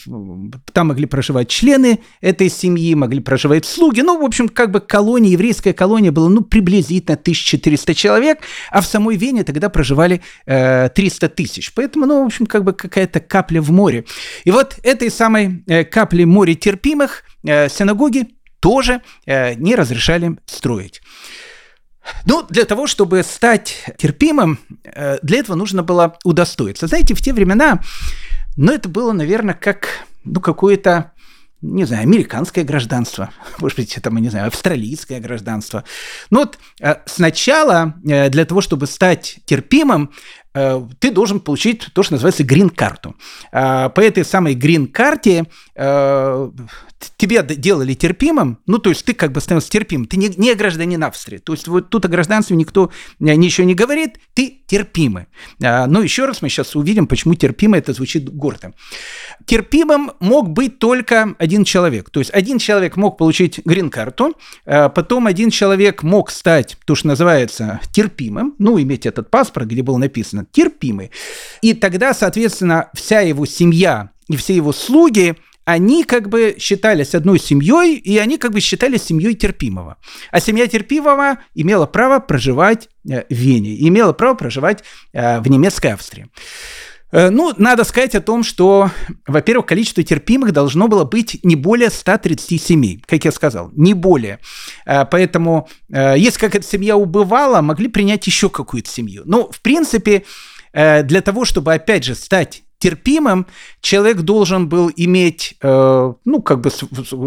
там 0.75 0.89
могли 0.89 1.07
проживать 1.07 1.49
члены 1.49 2.01
этой 2.21 2.51
семьи, 2.51 2.95
могли 2.95 3.21
проживать 3.21 3.65
слуги. 3.65 4.03
Ну, 4.03 4.21
в 4.21 4.25
общем, 4.25 4.51
как 4.51 4.71
бы 4.71 4.81
колония, 4.81 5.31
еврейская 5.31 5.73
колония 5.73 6.13
была, 6.13 6.29
ну, 6.29 6.43
приблизительно 6.43 7.17
1400 7.17 7.95
человек, 7.95 8.41
а 8.71 8.83
в 8.83 8.87
самой 8.87 9.17
Вене 9.17 9.43
тогда 9.43 9.71
проживали 9.71 10.21
э, 10.45 10.91
300 10.95 11.29
тысяч. 11.31 11.73
Поэтому, 11.73 12.05
ну, 12.05 12.23
в 12.23 12.27
общем, 12.27 12.45
как 12.45 12.65
бы 12.65 12.75
какая-то 12.75 13.21
капля 13.21 13.63
в 13.63 13.71
море. 13.71 14.05
И 14.45 14.51
вот 14.51 14.77
этой 14.83 15.11
самой 15.11 15.65
э, 15.67 15.85
капли 15.85 16.25
моря 16.25 16.55
терпимых 16.55 17.23
э, 17.45 17.71
синагоги 17.71 18.27
тоже 18.61 19.01
э, 19.25 19.55
не 19.55 19.75
разрешали 19.75 20.37
строить. 20.45 21.01
Ну, 22.27 22.47
для 22.49 22.65
того, 22.65 22.87
чтобы 22.87 23.23
стать 23.23 23.85
терпимым, 23.99 24.59
э, 24.85 25.19
для 25.23 25.39
этого 25.39 25.57
нужно 25.57 25.83
было 25.83 26.17
удостоиться. 26.25 26.87
Знаете, 26.87 27.15
в 27.15 27.23
те 27.23 27.33
времена, 27.33 27.81
ну, 28.57 28.73
это 28.73 28.89
было, 28.89 29.13
наверное, 29.13 29.55
как, 29.55 30.07
ну, 30.25 30.41
какое-то, 30.41 31.13
не 31.63 31.85
знаю, 31.85 32.03
американское 32.03 32.65
гражданство, 32.65 33.31
может 33.59 33.77
быть, 33.79 33.99
мы 34.11 34.21
не 34.21 34.31
знаю, 34.31 34.49
австралийское 34.49 35.21
гражданство. 35.21 35.85
Но 36.31 36.41
вот 36.41 36.59
э, 36.81 36.97
сначала 37.07 37.95
э, 38.07 38.29
для 38.31 38.45
того, 38.45 38.61
чтобы 38.61 38.87
стать 38.87 39.41
терпимым, 39.45 40.11
ты 40.53 41.11
должен 41.11 41.41
получить 41.41 41.87
то, 41.93 42.03
что 42.03 42.15
называется 42.15 42.45
грин-карту. 42.45 43.15
По 43.53 43.93
этой 43.97 44.25
самой 44.25 44.55
грин-карте 44.55 45.47
тебя 47.17 47.43
делали 47.43 47.95
терпимым, 47.95 48.59
ну, 48.67 48.79
то 48.79 48.91
есть 48.91 49.05
ты 49.07 49.15
как 49.15 49.33
бы 49.33 49.41
становился 49.41 49.71
терпимым, 49.71 50.07
ты 50.07 50.19
не, 50.19 50.29
не 50.37 50.55
гражданин 50.55 51.03
Австрии. 51.03 51.39
То 51.39 51.55
есть 51.55 51.67
вот 51.67 51.89
тут 51.89 52.05
о 52.05 52.09
гражданстве 52.09 52.57
никто 52.57 52.91
э, 53.21 53.35
ничего 53.35 53.67
не 53.67 53.75
говорит, 53.75 54.19
ты 54.35 54.63
терпимый. 54.67 55.27
Но 55.59 56.03
еще 56.03 56.27
раз 56.27 56.43
мы 56.43 56.49
сейчас 56.49 56.77
увидим, 56.77 57.07
почему 57.07 57.35
терпимый 57.35 57.81
это 57.81 57.93
звучит 57.93 58.29
гордо. 58.29 58.75
Терпимым 59.47 60.13
мог 60.21 60.51
быть 60.51 60.79
только 60.79 61.35
один 61.39 61.65
человек. 61.65 62.11
То 62.11 62.21
есть 62.21 62.31
один 62.33 62.59
человек 62.59 62.97
мог 62.97 63.17
получить 63.17 63.61
грин-карту, 63.65 64.37
потом 64.65 65.27
один 65.27 65.51
человек 65.51 66.03
мог 66.03 66.31
стать, 66.31 66.77
то, 66.85 66.95
что 66.95 67.09
называется, 67.09 67.81
терпимым, 67.93 68.55
ну, 68.59 68.81
иметь 68.81 69.07
этот 69.07 69.31
паспорт, 69.31 69.67
где 69.69 69.83
было 69.83 69.97
написано 69.97 70.40
«терпимый». 70.45 71.11
И 71.63 71.75
тогда, 71.75 72.15
соответственно, 72.15 72.91
вся 72.95 73.21
его 73.21 73.47
семья 73.47 74.11
и 74.29 74.37
все 74.37 74.55
его 74.55 74.73
слуги– 74.73 75.37
они 75.65 76.05
как 76.05 76.29
бы 76.29 76.57
считались 76.59 77.15
одной 77.15 77.39
семьей, 77.39 77.97
и 77.97 78.19
они 78.19 78.39
как 78.39 78.53
бы 78.53 78.61
считались 78.61 79.05
семьей 79.05 79.35
терпимого. 79.35 79.97
А 80.31 80.41
семья 80.41 80.67
терпимого 80.67 81.39
имела 81.55 81.87
право 81.87 82.19
проживать 82.19 82.89
э, 83.09 83.23
в 83.29 83.35
Вене, 83.35 83.77
имела 83.89 84.13
право 84.13 84.35
проживать 84.35 84.83
э, 85.13 85.41
в 85.41 85.49
немецкой 85.49 85.93
Австрии. 85.93 86.27
Э, 87.13 87.31
ну, 87.31 87.53
надо 87.57 87.85
сказать 87.85 88.15
о 88.15 88.21
том, 88.21 88.43
что, 88.43 88.91
во-первых, 89.27 89.67
количество 89.67 90.03
терпимых 90.03 90.53
должно 90.53 90.89
было 90.89 91.05
быть 91.05 91.41
не 91.43 91.57
более 91.57 91.91
130 91.91 92.63
семей, 92.63 93.03
как 93.07 93.25
я 93.25 93.33
сказал, 93.33 93.71
не 93.75 93.95
более. 93.95 94.39
Поэтому, 94.85 95.69
если 95.89 96.39
какая-то 96.39 96.67
семья 96.67 96.97
убывала, 96.97 97.61
могли 97.61 97.89
принять 97.89 98.27
еще 98.27 98.49
какую-то 98.49 98.91
семью. 98.91 99.23
Но, 99.25 99.51
в 99.51 99.61
принципе, 99.61 100.25
для 100.73 101.21
того, 101.21 101.45
чтобы, 101.45 101.75
опять 101.75 102.05
же, 102.05 102.15
стать 102.15 102.63
терпимым, 102.81 103.47
человек 103.81 104.23
должен 104.23 104.69
был 104.69 104.91
иметь, 104.97 105.55
э, 105.63 106.13
ну, 106.25 106.43
как 106.43 106.61
бы 106.61 106.71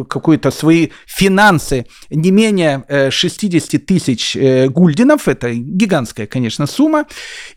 какие-то 0.05 0.51
свои 0.51 0.89
финансы. 1.05 1.85
Не 2.09 2.31
менее 2.31 2.83
э, 2.87 3.11
60 3.11 3.85
тысяч 3.85 4.35
э, 4.35 4.67
гульдинов, 4.67 5.27
это 5.27 5.53
гигантская, 5.53 6.27
конечно, 6.27 6.67
сумма, 6.67 7.05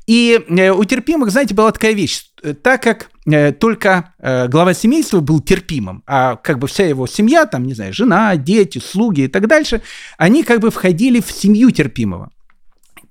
и 0.07 0.41
э, 0.49 0.71
у 0.71 0.85
терпимых, 0.85 1.31
знаете, 1.31 1.55
была 1.55 1.73
такая 1.73 1.95
вещь, 1.95 2.27
так 2.63 2.83
как 2.83 3.11
э, 3.27 3.53
только 3.53 4.15
э, 4.19 4.47
глава 4.49 4.75
семейства 4.75 5.21
был 5.21 5.41
терпимым, 5.41 6.03
а 6.07 6.37
как 6.37 6.59
бы 6.59 6.69
вся 6.69 6.85
его 6.85 7.07
семья, 7.07 7.47
там, 7.47 7.65
не 7.65 7.75
знаю, 7.75 7.93
жена, 7.93 8.37
дети, 8.37 8.79
слуги 8.79 9.23
и 9.23 9.29
так 9.29 9.49
дальше, 9.49 9.81
они 10.19 10.43
как 10.43 10.61
бы 10.61 10.71
входили 10.71 11.21
в 11.21 11.33
семью 11.33 11.71
терпимого. 11.71 12.31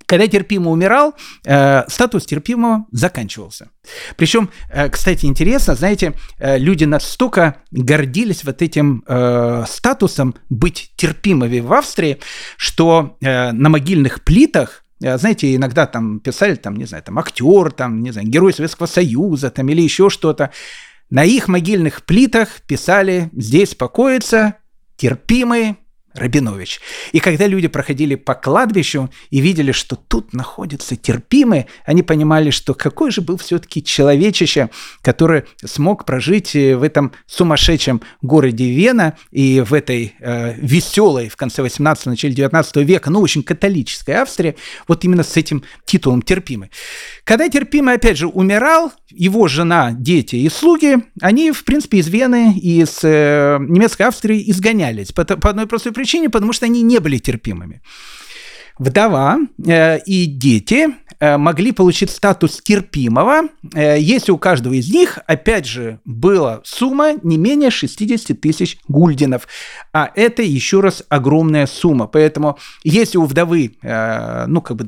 Когда 0.05 0.27
терпимо 0.27 0.71
умирал, 0.71 1.15
э, 1.45 1.83
статус 1.87 2.25
терпимого 2.25 2.85
заканчивался. 2.91 3.69
Причем, 4.17 4.49
э, 4.69 4.89
кстати, 4.89 5.25
интересно, 5.25 5.75
знаете, 5.75 6.13
э, 6.39 6.57
люди 6.57 6.85
настолько 6.85 7.57
гордились 7.71 8.43
вот 8.43 8.61
этим 8.61 9.03
э, 9.07 9.63
статусом 9.67 10.35
быть 10.49 10.91
терпимыми 10.95 11.59
в 11.59 11.73
Австрии, 11.73 12.19
что 12.57 13.17
э, 13.21 13.51
на 13.51 13.69
могильных 13.69 14.23
плитах 14.23 14.83
э, 15.01 15.17
знаете, 15.17 15.55
иногда 15.55 15.85
там 15.85 16.19
писали, 16.19 16.55
там, 16.55 16.75
не 16.75 16.85
знаю, 16.85 17.03
там 17.03 17.17
актер, 17.19 17.71
там, 17.71 18.01
не 18.01 18.11
знаю, 18.11 18.27
герой 18.27 18.53
Советского 18.53 18.87
Союза, 18.87 19.49
там, 19.49 19.69
или 19.69 19.81
еще 19.81 20.09
что-то. 20.09 20.51
На 21.09 21.23
их 21.23 21.47
могильных 21.47 22.03
плитах 22.03 22.61
писали 22.67 23.29
«Здесь 23.33 23.75
покоится 23.75 24.55
терпимый 24.97 25.77
Рабинович. 26.15 26.79
И 27.11 27.19
когда 27.19 27.47
люди 27.47 27.67
проходили 27.67 28.15
по 28.15 28.33
кладбищу 28.35 29.09
и 29.29 29.39
видели, 29.39 29.71
что 29.71 29.95
тут 29.95 30.33
находятся 30.33 30.95
терпимые, 30.95 31.67
они 31.85 32.03
понимали, 32.03 32.49
что 32.49 32.73
какой 32.73 33.11
же 33.11 33.21
был 33.21 33.37
все-таки 33.37 33.83
человечище, 33.83 34.69
который 35.01 35.43
смог 35.63 36.05
прожить 36.05 36.55
э, 36.55 36.75
в 36.75 36.83
этом 36.83 37.11
сумасшедшем 37.27 38.01
городе 38.21 38.69
Вена 38.69 39.17
и 39.31 39.61
в 39.61 39.73
этой 39.73 40.15
э, 40.19 40.53
веселой 40.57 41.29
в 41.29 41.35
конце 41.35 41.61
18 41.61 42.05
начале 42.07 42.33
19 42.33 42.77
века, 42.77 43.09
ну, 43.09 43.21
очень 43.21 43.43
католической 43.43 44.15
Австрии, 44.15 44.55
вот 44.87 45.03
именно 45.03 45.23
с 45.23 45.35
этим 45.37 45.63
титулом 45.85 46.21
терпимый. 46.21 46.71
Когда 47.25 47.49
терпимый, 47.49 47.95
опять 47.95 48.17
же, 48.17 48.27
умирал, 48.27 48.93
его 49.09 49.47
жена, 49.47 49.93
дети 49.93 50.35
и 50.35 50.47
слуги, 50.47 50.97
они, 51.21 51.51
в 51.51 51.65
принципе, 51.65 51.97
из 51.97 52.07
Вены 52.07 52.53
из 52.53 52.99
э, 53.01 53.57
немецкой 53.59 54.03
Австрии 54.03 54.49
изгонялись 54.51 55.11
по, 55.11 55.25
по 55.25 55.49
одной 55.49 55.65
простой 55.65 55.91
причине 55.91 56.29
потому 56.29 56.53
что 56.53 56.67
они 56.67 56.83
не 56.83 56.99
были 56.99 57.17
терпимыми. 57.17 57.81
Вдова 58.77 59.39
э, 59.65 59.99
и 60.05 60.27
дети 60.27 60.89
могли 61.19 61.71
получить 61.71 62.09
статус 62.09 62.61
терпимого, 62.61 63.43
э, 63.73 63.99
если 63.99 64.31
у 64.31 64.37
каждого 64.37 64.73
из 64.73 64.89
них, 64.89 65.19
опять 65.27 65.65
же, 65.65 65.99
была 66.05 66.61
сумма 66.63 67.13
не 67.23 67.37
менее 67.37 67.69
60 67.69 68.39
тысяч 68.39 68.77
гульдинов. 68.87 69.47
А 69.93 70.11
это 70.15 70.41
еще 70.41 70.79
раз 70.79 71.03
огромная 71.09 71.67
сумма. 71.67 72.07
Поэтому 72.07 72.57
если 72.83 73.17
у 73.17 73.25
вдовы, 73.25 73.77
э, 73.81 74.45
ну, 74.47 74.61
как 74.61 74.77
бы 74.77 74.87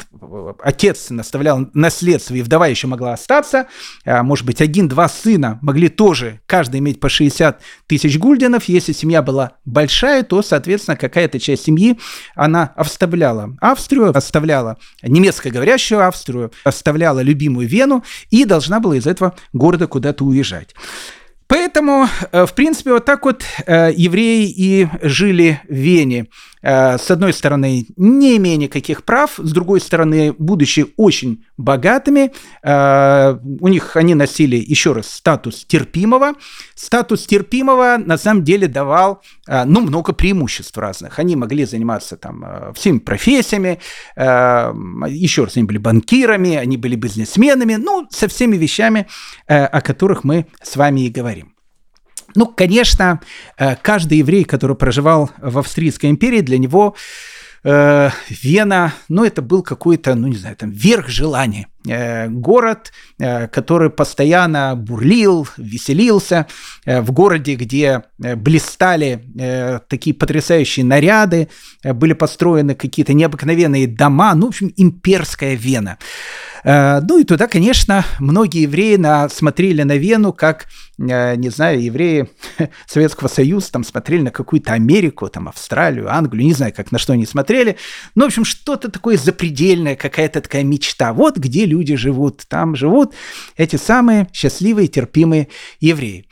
отец 0.64 1.10
наставлял 1.10 1.70
наследство, 1.74 2.36
и 2.36 2.42
вдова 2.42 2.68
еще 2.68 2.88
могла 2.88 3.14
остаться, 3.14 3.68
может 4.06 4.46
быть, 4.46 4.62
один-два 4.62 5.08
сына 5.10 5.60
могли 5.62 5.90
тоже 5.90 6.42
каждый 6.46 6.80
иметь 6.80 7.00
по 7.00 7.10
60 7.10 7.62
тысяч 7.88 8.18
гульдинов. 8.18 8.66
Если 8.66 8.94
семья 8.94 9.22
была 9.22 9.54
большая, 9.66 10.24
то, 10.24 10.42
соответственно, 10.42 10.98
какая-то 10.98 11.40
часть 11.40 11.66
семьи, 11.66 11.98
она 12.36 12.74
оставляла 12.76 13.56
Австрию, 13.62 14.16
оставляла 14.16 14.78
немецкоговорящую 15.02 16.06
Австрию, 16.06 16.17
Австрию 16.18 16.52
оставляла 16.64 17.22
любимую 17.22 17.68
Вену 17.68 18.04
и 18.30 18.46
должна 18.46 18.80
была 18.80 18.98
из 18.98 19.08
этого 19.08 19.36
города 19.54 19.88
куда-то 19.88 20.26
уезжать. 20.26 20.74
Поэтому, 21.48 22.08
э, 22.32 22.46
в 22.46 22.54
принципе, 22.54 22.92
вот 22.92 23.06
так 23.06 23.24
вот 23.24 23.44
э, 23.66 23.92
евреи 23.96 24.50
и 24.50 24.88
жили 25.02 25.62
в 25.70 25.74
Вене. 25.74 26.28
Э, 26.68 26.98
с 26.98 27.10
одной 27.10 27.32
стороны, 27.32 27.86
не 27.96 28.36
имея 28.36 28.58
никаких 28.58 29.06
прав, 29.06 29.36
с 29.38 29.52
другой 29.54 29.80
стороны, 29.80 30.34
будучи 30.38 30.88
очень 30.98 31.46
богатыми, 31.56 32.32
у 32.64 33.68
них 33.68 33.96
они 33.96 34.14
носили, 34.14 34.58
еще 34.58 34.94
раз, 34.94 35.10
статус 35.10 35.66
терпимого. 35.66 36.34
Статус 36.76 37.26
терпимого 37.26 37.98
на 37.98 38.18
самом 38.18 38.44
деле 38.44 38.68
давал, 38.68 39.22
ну, 39.48 39.82
много 39.82 40.14
преимуществ 40.14 40.78
разных. 40.78 41.20
Они 41.20 41.36
могли 41.36 41.66
заниматься 41.66 42.18
там 42.18 42.74
всеми 42.76 43.00
профессиями, 43.00 43.80
еще 44.16 45.46
раз, 45.46 45.58
они 45.58 45.66
были 45.66 45.78
банкирами, 45.78 46.56
они 46.56 46.78
были 46.78 46.96
бизнесменами, 46.96 47.76
ну, 47.76 48.08
со 48.12 48.28
всеми 48.28 48.58
вещами, 48.58 49.08
о 49.48 49.82
которых 49.82 50.24
мы 50.24 50.46
с 50.62 50.76
вами 50.76 51.06
и 51.06 51.10
говорим. 51.10 51.57
Ну, 52.38 52.46
конечно, 52.46 53.20
э, 53.58 53.76
каждый 53.82 54.20
еврей, 54.20 54.44
который 54.44 54.76
проживал 54.76 55.32
в 55.40 55.58
Австрийской 55.58 56.12
империи, 56.12 56.42
для 56.42 56.60
него 56.60 56.96
э, 57.64 58.12
Вена, 58.30 58.94
ну, 59.10 59.26
это 59.26 59.42
был 59.42 59.64
какой-то, 59.64 60.14
ну, 60.14 60.28
не 60.28 60.36
знаю, 60.38 60.56
там, 60.56 60.70
верх 60.70 61.08
желания. 61.08 61.68
Э, 61.88 62.28
город, 62.28 62.92
э, 63.20 63.48
который 63.48 63.90
постоянно 63.90 64.76
бурлил, 64.76 65.48
веселился, 65.58 66.48
э, 66.86 67.02
в 67.02 67.12
городе, 67.12 67.56
где 67.56 68.04
блистали 68.18 69.24
такие 69.90 70.16
потрясающие 70.16 70.84
наряды, 70.84 71.50
были 71.84 72.14
построены 72.14 72.74
какие-то 72.74 73.14
необыкновенные 73.14 73.88
дома, 73.88 74.34
ну, 74.34 74.48
в 74.48 74.50
общем, 74.50 74.74
имперская 74.76 75.56
Вена. 75.56 75.98
Ну 76.64 77.20
и 77.20 77.24
туда, 77.24 77.48
конечно, 77.48 78.04
многие 78.20 78.64
евреи 78.64 79.30
смотрели 79.30 79.84
на 79.84 79.96
Вену, 79.98 80.34
как, 80.34 80.66
не 80.98 81.50
знаю, 81.50 81.82
евреи 81.82 82.30
Советского 82.88 83.28
Союза 83.28 83.72
там 83.72 83.84
смотрели 83.84 84.24
на 84.24 84.32
какую-то 84.32 84.74
Америку, 84.74 85.30
там 85.30 85.48
Австралию, 85.48 86.12
Англию, 86.12 86.46
не 86.46 86.54
знаю, 86.54 86.74
как 86.76 86.92
на 86.92 86.98
что 86.98 87.14
они 87.14 87.26
смотрели. 87.26 87.78
Ну, 88.16 88.24
в 88.24 88.28
общем, 88.28 88.44
что-то 88.44 88.90
такое 88.90 89.18
запредельное, 89.18 89.96
какая-то 89.96 90.42
такая 90.42 90.64
мечта. 90.64 91.14
Вот 91.14 91.38
где 91.38 91.66
люди 91.66 91.77
люди 91.78 91.96
живут, 91.96 92.44
там 92.48 92.76
живут 92.76 93.14
эти 93.56 93.76
самые 93.76 94.28
счастливые, 94.34 94.88
терпимые 94.88 95.48
евреи. 95.80 96.26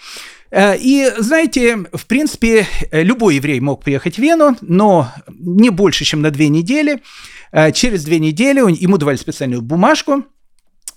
Э, 0.52 0.76
и, 0.78 1.12
знаете, 1.18 1.86
в 1.94 2.06
принципе, 2.08 2.68
любой 2.92 3.36
еврей 3.36 3.60
мог 3.60 3.84
приехать 3.84 4.16
в 4.16 4.20
Вену, 4.20 4.58
но 4.62 5.12
не 5.30 5.70
больше, 5.70 6.04
чем 6.06 6.22
на 6.22 6.32
две 6.32 6.50
недели. 6.50 7.02
Э, 7.52 7.72
через 7.72 8.04
две 8.04 8.20
недели 8.20 8.60
ему 8.60 8.98
давали 8.98 9.18
специальную 9.18 9.62
бумажку, 9.62 10.26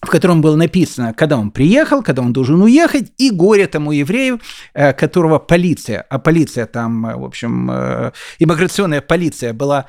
в 0.00 0.10
котором 0.10 0.40
было 0.40 0.54
написано, 0.54 1.12
когда 1.12 1.36
он 1.36 1.50
приехал, 1.50 2.02
когда 2.02 2.22
он 2.22 2.32
должен 2.32 2.62
уехать, 2.62 3.12
и 3.18 3.30
горе 3.30 3.66
тому 3.66 3.90
еврею, 3.90 4.40
э, 4.74 4.92
которого 4.92 5.38
полиция, 5.38 6.02
а 6.08 6.18
полиция 6.18 6.66
там, 6.66 7.06
э, 7.06 7.16
в 7.16 7.24
общем, 7.24 7.68
э, 7.70 8.12
иммиграционная 8.38 9.00
полиция 9.00 9.52
была 9.52 9.86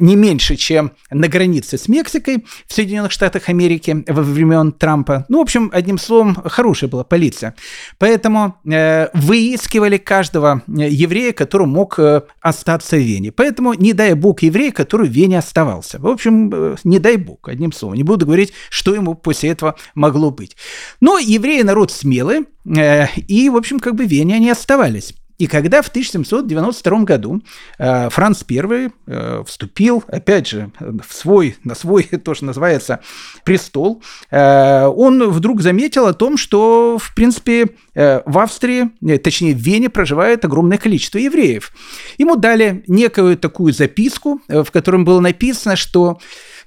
не 0.00 0.16
меньше, 0.16 0.56
чем 0.56 0.92
на 1.10 1.28
границе 1.28 1.78
с 1.78 1.88
Мексикой 1.88 2.44
в 2.66 2.74
Соединенных 2.74 3.10
Штатах 3.10 3.48
Америки 3.48 4.04
во 4.06 4.22
времен 4.22 4.72
Трампа. 4.72 5.24
Ну, 5.30 5.38
в 5.38 5.40
общем, 5.40 5.70
одним 5.72 5.96
словом, 5.96 6.34
хорошая 6.34 6.90
была 6.90 7.04
полиция. 7.04 7.54
Поэтому 7.98 8.56
выискивали 8.64 9.96
каждого 9.96 10.62
еврея, 10.66 11.32
который 11.32 11.66
мог 11.66 11.98
остаться 12.42 12.96
в 12.96 13.00
Вене. 13.00 13.32
Поэтому 13.32 13.72
не 13.72 13.94
дай 13.94 14.12
бог 14.12 14.42
еврей, 14.42 14.72
который 14.72 15.08
в 15.08 15.12
Вене 15.12 15.38
оставался. 15.38 15.98
В 15.98 16.06
общем, 16.06 16.76
не 16.84 16.98
дай 16.98 17.16
бог, 17.16 17.48
одним 17.48 17.72
словом. 17.72 17.96
Не 17.96 18.02
буду 18.02 18.26
говорить, 18.26 18.52
что 18.68 18.94
ему 18.94 19.14
после 19.14 19.41
после 19.42 19.50
этого 19.50 19.74
могло 19.94 20.30
быть. 20.30 20.56
Но 21.00 21.18
евреи 21.18 21.62
народ 21.62 21.90
смелый, 21.90 22.46
э, 22.64 23.06
и, 23.16 23.48
в 23.48 23.56
общем, 23.56 23.80
как 23.80 23.96
бы 23.96 24.04
Вене 24.04 24.36
они 24.36 24.50
оставались. 24.50 25.14
И 25.38 25.48
когда 25.48 25.82
в 25.82 25.88
1792 25.88 26.98
году 27.00 27.42
э, 27.78 28.10
Франц 28.10 28.44
I 28.48 28.90
э, 29.06 29.42
вступил, 29.44 30.04
опять 30.06 30.46
же, 30.46 30.70
в 30.78 31.12
свой, 31.12 31.56
на 31.64 31.74
свой, 31.74 32.04
то, 32.24 32.34
что 32.34 32.44
называется, 32.44 33.00
престол, 33.44 34.02
он 34.30 35.30
вдруг 35.30 35.60
заметил 35.60 36.06
о 36.06 36.12
том, 36.12 36.36
что, 36.36 36.98
в 37.00 37.12
принципе, 37.14 37.70
в 37.94 38.38
Австрии, 38.38 38.90
точнее, 39.18 39.54
в 39.54 39.58
Вене 39.58 39.88
проживает 39.88 40.44
огромное 40.44 40.78
количество 40.78 41.18
евреев. 41.18 41.72
Ему 42.18 42.36
дали 42.36 42.84
некую 42.86 43.36
такую 43.36 43.72
записку, 43.72 44.40
в 44.48 44.70
котором 44.70 45.04
было 45.04 45.18
написано, 45.20 45.74
что 45.74 46.18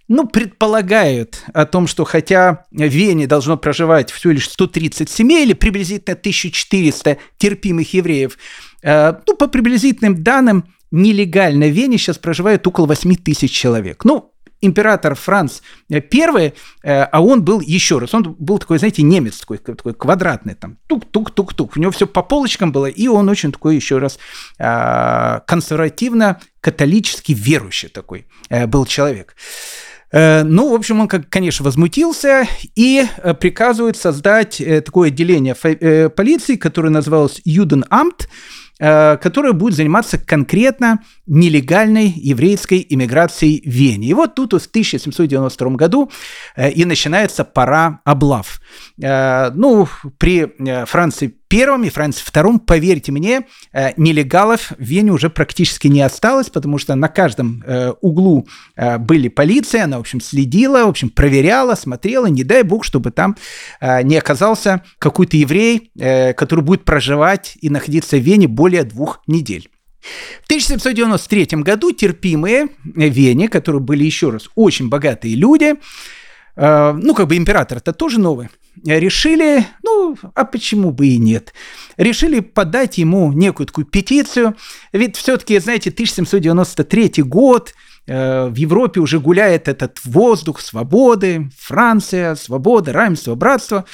ну, 0.08 0.28
предполагают 0.28 1.44
о 1.54 1.66
том, 1.66 1.88
что 1.88 2.04
хотя 2.04 2.66
в 2.72 2.88
Вене 2.88 3.28
должно 3.28 3.58
проживать 3.58 4.12
всего 4.12 4.34
лишь 4.34 4.50
130 4.50 5.10
семей 5.10 5.46
или 5.46 5.54
приблизительно 5.54 6.16
1400 6.16 7.18
терпимых 7.38 7.94
евреев, 7.94 8.38
э, 8.84 9.14
ну, 9.26 9.36
по 9.36 9.48
приблизительным 9.48 10.24
данным, 10.24 10.66
нелегально 10.92 11.66
в 11.66 11.72
Вене 11.72 11.98
сейчас 11.98 12.18
проживает 12.18 12.66
около 12.68 12.86
8 12.86 13.16
тысяч 13.16 13.52
человек. 13.52 14.06
Ну, 14.06 14.32
император 14.62 15.16
Франц 15.16 15.62
I, 15.90 16.54
э, 16.84 17.02
а 17.04 17.22
он 17.22 17.44
был 17.44 17.60
еще 17.60 17.98
раз, 17.98 18.14
он 18.14 18.36
был 18.38 18.60
такой, 18.60 18.78
знаете, 18.78 19.02
немец 19.02 19.40
такой, 19.40 19.58
такой 19.58 19.96
квадратный, 19.96 20.54
там, 20.54 20.78
тук-тук-тук-тук, 20.88 21.76
у 21.76 21.80
него 21.80 21.92
все 21.92 22.06
по 22.06 22.22
полочкам 22.22 22.72
было, 22.72 22.86
и 22.86 23.08
он 23.08 23.28
очень 23.28 23.52
такой 23.52 23.76
еще 23.76 23.98
раз 23.98 24.20
э, 24.60 25.40
консервативно, 25.48 26.40
католически 26.62 27.32
верующий 27.32 27.90
такой 27.90 28.28
был 28.68 28.86
человек. 28.86 29.36
Э, 30.16 30.44
ну, 30.44 30.72
в 30.72 30.74
общем, 30.74 31.02
он, 31.02 31.10
конечно, 31.10 31.66
возмутился 31.66 32.48
и 32.74 33.06
э, 33.18 33.34
приказывает 33.34 33.98
создать 33.98 34.62
э, 34.62 34.80
такое 34.80 35.10
отделение 35.10 35.56
полиции, 36.10 36.56
которое 36.56 36.90
называлось 36.90 37.42
Юденамт, 37.44 38.30
которое 38.78 39.54
будет 39.54 39.76
заниматься 39.76 40.18
конкретно 40.18 41.00
нелегальной 41.28 42.10
еврейской 42.10 42.86
иммиграцией 42.90 43.62
в 43.62 43.74
Вене. 43.74 44.10
И 44.10 44.14
вот 44.14 44.36
тут 44.36 44.52
в 44.52 44.68
1792 44.68 45.70
году 45.72 46.12
и 46.58 46.84
начинается 46.84 47.46
пора 47.46 48.02
облав. 48.04 48.60
Ну, 48.98 49.88
при 50.18 50.52
Франции 50.88 51.36
первом 51.48 51.84
и 51.84 51.90
Франции 51.90 52.24
втором, 52.26 52.60
поверьте 52.60 53.12
мне, 53.12 53.48
э, 53.72 53.92
нелегалов 53.98 54.72
в 54.78 54.84
Вене 54.84 55.12
уже 55.12 55.30
практически 55.30 55.88
не 55.88 56.02
осталось, 56.02 56.50
потому 56.50 56.78
что 56.78 56.96
на 56.96 57.08
каждом 57.08 57.64
э, 57.66 57.94
углу 58.02 58.48
э, 58.76 58.98
были 58.98 59.28
полиция, 59.28 59.84
она, 59.84 59.98
в 59.98 60.02
общем, 60.02 60.22
следила, 60.22 60.86
в 60.86 60.90
общем, 60.90 61.10
проверяла, 61.10 61.76
смотрела, 61.76 62.26
не 62.28 62.44
дай 62.44 62.64
бог, 62.64 62.84
чтобы 62.84 63.12
там 63.12 63.36
не 63.82 64.18
оказался 64.18 64.84
какой-то 65.00 65.38
еврей, 65.38 65.92
который 65.96 66.64
будет 66.64 66.86
проживать 66.86 67.58
и 67.62 67.70
находиться 67.70 68.18
в 68.18 68.22
Вене 68.22 68.48
более 68.48 68.84
двух 68.84 69.22
недель. 69.28 69.70
В 70.42 70.46
1793 70.46 71.62
году 71.62 71.92
терпимые 71.92 72.68
Вене, 72.84 73.50
которые 73.50 73.82
были, 73.82 74.04
еще 74.04 74.30
раз, 74.30 74.50
очень 74.56 74.90
богатые 74.90 75.36
люди, 75.36 75.76
ну, 76.56 77.16
как 77.16 77.28
бы 77.28 77.38
император-то 77.38 77.94
тоже 77.94 78.20
новый, 78.20 78.50
решили, 78.84 79.66
ну, 79.84 80.18
а 80.34 80.46
почему 80.46 80.92
бы 80.92 81.08
и 81.08 81.18
нет, 81.18 81.54
решили 81.98 82.40
подать 82.40 82.98
ему 82.98 83.32
некую 83.32 83.68
такую 83.68 83.86
петицию, 83.86 84.56
ведь 84.92 85.16
все-таки, 85.16 85.58
знаете, 85.60 85.90
1793 85.90 87.24
год, 87.24 87.74
э, 88.08 88.48
в 88.48 88.56
Европе 88.56 89.00
уже 89.00 89.20
гуляет 89.20 89.68
этот 89.68 90.00
воздух 90.04 90.60
свободы, 90.62 91.50
Франция, 91.58 92.36
свобода, 92.36 92.94
равенство, 92.94 93.36
братство. 93.36 93.86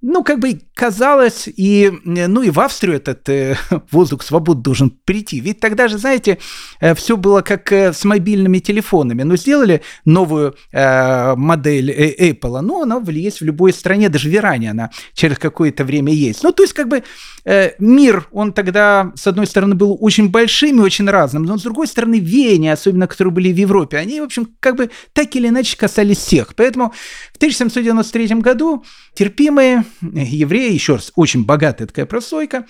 Ну, 0.00 0.24
как 0.24 0.40
бы 0.40 0.60
казалось, 0.74 1.48
и, 1.48 1.92
ну, 2.04 2.42
и 2.42 2.50
в 2.50 2.60
Австрию 2.60 2.96
этот 2.96 3.28
э, 3.28 3.56
воздух 3.90 4.22
свободы 4.22 4.62
должен 4.62 4.90
прийти. 4.90 5.40
Ведь 5.40 5.60
тогда 5.60 5.88
же, 5.88 5.98
знаете, 5.98 6.38
э, 6.80 6.94
все 6.94 7.16
было 7.16 7.42
как 7.42 7.72
э, 7.72 7.92
с 7.92 8.04
мобильными 8.04 8.58
телефонами. 8.58 9.22
Ну, 9.22 9.36
сделали 9.36 9.82
новую 10.04 10.54
э, 10.72 11.34
модель 11.36 11.90
э, 11.90 12.30
Apple, 12.30 12.60
ну, 12.60 12.82
она 12.82 13.02
есть 13.10 13.40
в 13.40 13.44
любой 13.44 13.72
стране, 13.72 14.08
даже 14.08 14.28
в 14.28 14.34
Иране 14.34 14.70
она 14.70 14.90
через 15.14 15.38
какое-то 15.38 15.84
время 15.84 16.12
есть. 16.12 16.42
Ну, 16.42 16.52
то 16.52 16.62
есть, 16.62 16.72
как 16.72 16.88
бы 16.88 17.02
э, 17.44 17.72
мир, 17.78 18.26
он 18.32 18.52
тогда, 18.52 19.12
с 19.14 19.26
одной 19.26 19.46
стороны, 19.46 19.74
был 19.74 19.96
очень 20.00 20.30
большим 20.30 20.80
и 20.80 20.84
очень 20.84 21.08
разным, 21.08 21.44
но 21.44 21.58
с 21.58 21.62
другой 21.62 21.86
стороны, 21.86 22.18
веяния, 22.18 22.72
особенно 22.72 23.06
которые 23.06 23.32
были 23.32 23.52
в 23.52 23.56
Европе, 23.56 23.98
они, 23.98 24.20
в 24.20 24.24
общем, 24.24 24.48
как 24.60 24.76
бы 24.76 24.90
так 25.12 25.34
или 25.36 25.48
иначе 25.48 25.76
касались 25.76 26.18
всех. 26.18 26.54
Поэтому 26.54 26.92
в 27.32 27.36
1793 27.36 28.40
году 28.40 28.84
терпимые 29.14 29.84
евреи, 30.00 30.71
еще 30.72 30.94
раз, 30.94 31.12
очень 31.14 31.44
богатая 31.44 31.86
такая 31.86 32.06
прослойка, 32.06 32.66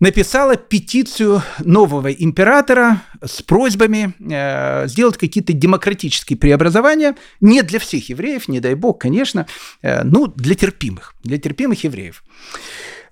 написала 0.00 0.56
петицию 0.56 1.42
нового 1.64 2.12
императора 2.12 3.02
с 3.24 3.42
просьбами 3.42 4.14
э, 4.20 4.86
сделать 4.86 5.18
какие-то 5.18 5.52
демократические 5.52 6.38
преобразования, 6.38 7.16
не 7.40 7.62
для 7.62 7.78
всех 7.78 8.08
евреев, 8.08 8.48
не 8.48 8.60
дай 8.60 8.74
бог, 8.74 9.00
конечно, 9.00 9.46
э, 9.82 10.02
ну, 10.04 10.28
для 10.28 10.54
терпимых, 10.54 11.14
для 11.22 11.38
терпимых 11.38 11.82
евреев. 11.84 12.22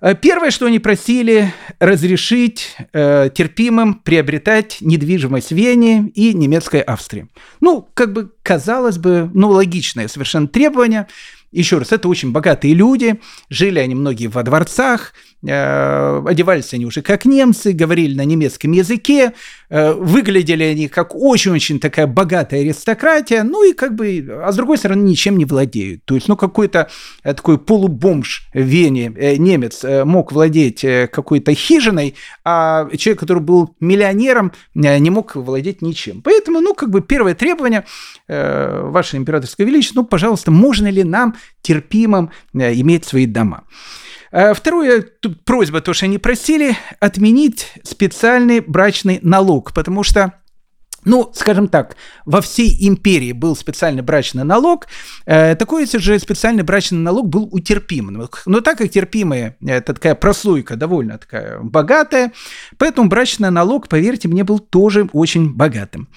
Э, 0.01 0.15
первое, 0.15 0.51
что 0.51 0.65
они 0.67 0.79
просили, 0.79 1.53
разрешить 1.79 2.75
э, 2.93 3.29
терпимым 3.33 3.95
приобретать 3.95 4.77
недвижимость 4.81 5.49
в 5.49 5.55
Вене 5.55 6.11
и 6.13 6.33
немецкой 6.33 6.81
Австрии. 6.81 7.27
Ну, 7.61 7.87
как 7.93 8.13
бы 8.13 8.31
казалось 8.43 8.97
бы, 8.97 9.29
ну, 9.33 9.49
логичное 9.49 10.07
совершенно 10.07 10.47
требование. 10.47 11.07
Еще 11.51 11.77
раз, 11.77 11.91
это 11.91 12.07
очень 12.07 12.31
богатые 12.31 12.73
люди, 12.73 13.19
жили 13.49 13.79
они 13.79 13.95
многие 13.95 14.27
во 14.27 14.43
дворцах, 14.43 15.13
Э, 15.45 16.23
одевались 16.25 16.73
они 16.73 16.87
уже 16.87 17.03
как 17.03 17.25
немцы, 17.25 17.71
говорили 17.71 18.15
на 18.15 18.25
немецком 18.25 18.71
языке, 18.71 19.33
э, 19.69 19.93
выглядели 19.93 20.63
они 20.63 20.87
как 20.87 21.13
очень-очень 21.13 21.79
такая 21.79 22.07
богатая 22.07 22.61
аристократия, 22.61 23.43
ну 23.43 23.63
и 23.63 23.73
как 23.73 23.93
бы, 23.93 24.41
а 24.43 24.51
с 24.51 24.55
другой 24.55 24.79
стороны, 24.79 25.03
ничем 25.03 25.37
не 25.37 25.45
владеют. 25.45 26.03
То 26.05 26.15
есть, 26.15 26.27
ну, 26.27 26.35
какой-то 26.35 26.89
э, 27.23 27.35
такой 27.35 27.59
полубомж 27.59 28.47
в 28.51 28.59
Вене, 28.59 29.13
немец, 29.37 29.83
мог 30.05 30.31
владеть 30.31 30.81
какой-то 30.81 31.53
хижиной, 31.53 32.15
а 32.43 32.89
человек, 32.97 33.19
который 33.19 33.43
был 33.43 33.75
миллионером, 33.79 34.53
не 34.73 35.09
мог 35.11 35.35
владеть 35.35 35.83
ничем. 35.83 36.21
Поэтому, 36.23 36.61
ну, 36.61 36.73
как 36.73 36.89
бы 36.89 37.01
первое 37.01 37.35
требование, 37.35 37.85
ваше 38.27 39.17
императорское 39.17 39.67
величество, 39.67 40.01
ну, 40.01 40.07
пожалуйста, 40.07 40.51
можно 40.51 40.87
ли 40.89 41.03
нам 41.03 41.35
терпимым 41.61 42.31
иметь 42.53 43.05
свои 43.05 43.25
дома? 43.25 43.63
Э, 44.31 44.53
второе, 44.53 45.01
тут 45.01 45.43
просьба, 45.45 45.81
то, 45.81 45.93
что 45.93 46.05
они 46.05 46.17
просили, 46.17 46.77
отменить 46.99 47.73
специальный 47.83 48.59
брачный 48.59 49.19
налог, 49.21 49.73
потому 49.73 50.03
что 50.03 50.33
ну, 51.05 51.31
скажем 51.33 51.69
так, 51.69 51.95
во 52.25 52.41
всей 52.41 52.85
империи 52.85 53.31
был 53.31 53.55
специальный 53.55 54.01
брачный 54.01 54.43
налог. 54.43 54.87
Э, 55.25 55.55
такой 55.55 55.85
же 55.85 56.19
специальный 56.19 56.63
брачный 56.63 56.97
налог 56.97 57.29
был 57.29 57.47
у 57.49 57.59
терпимых. 57.59 58.41
Но 58.45 58.59
так 58.59 58.77
как 58.77 58.89
терпимые, 58.89 59.55
это 59.65 59.93
такая 59.93 60.15
прослойка 60.15 60.75
довольно 60.75 61.17
такая 61.17 61.59
богатая, 61.61 62.33
поэтому 62.77 63.07
брачный 63.07 63.51
налог, 63.51 63.87
поверьте 63.87 64.27
мне, 64.27 64.43
был 64.43 64.59
тоже 64.59 65.07
очень 65.13 65.53
богатым 65.53 66.09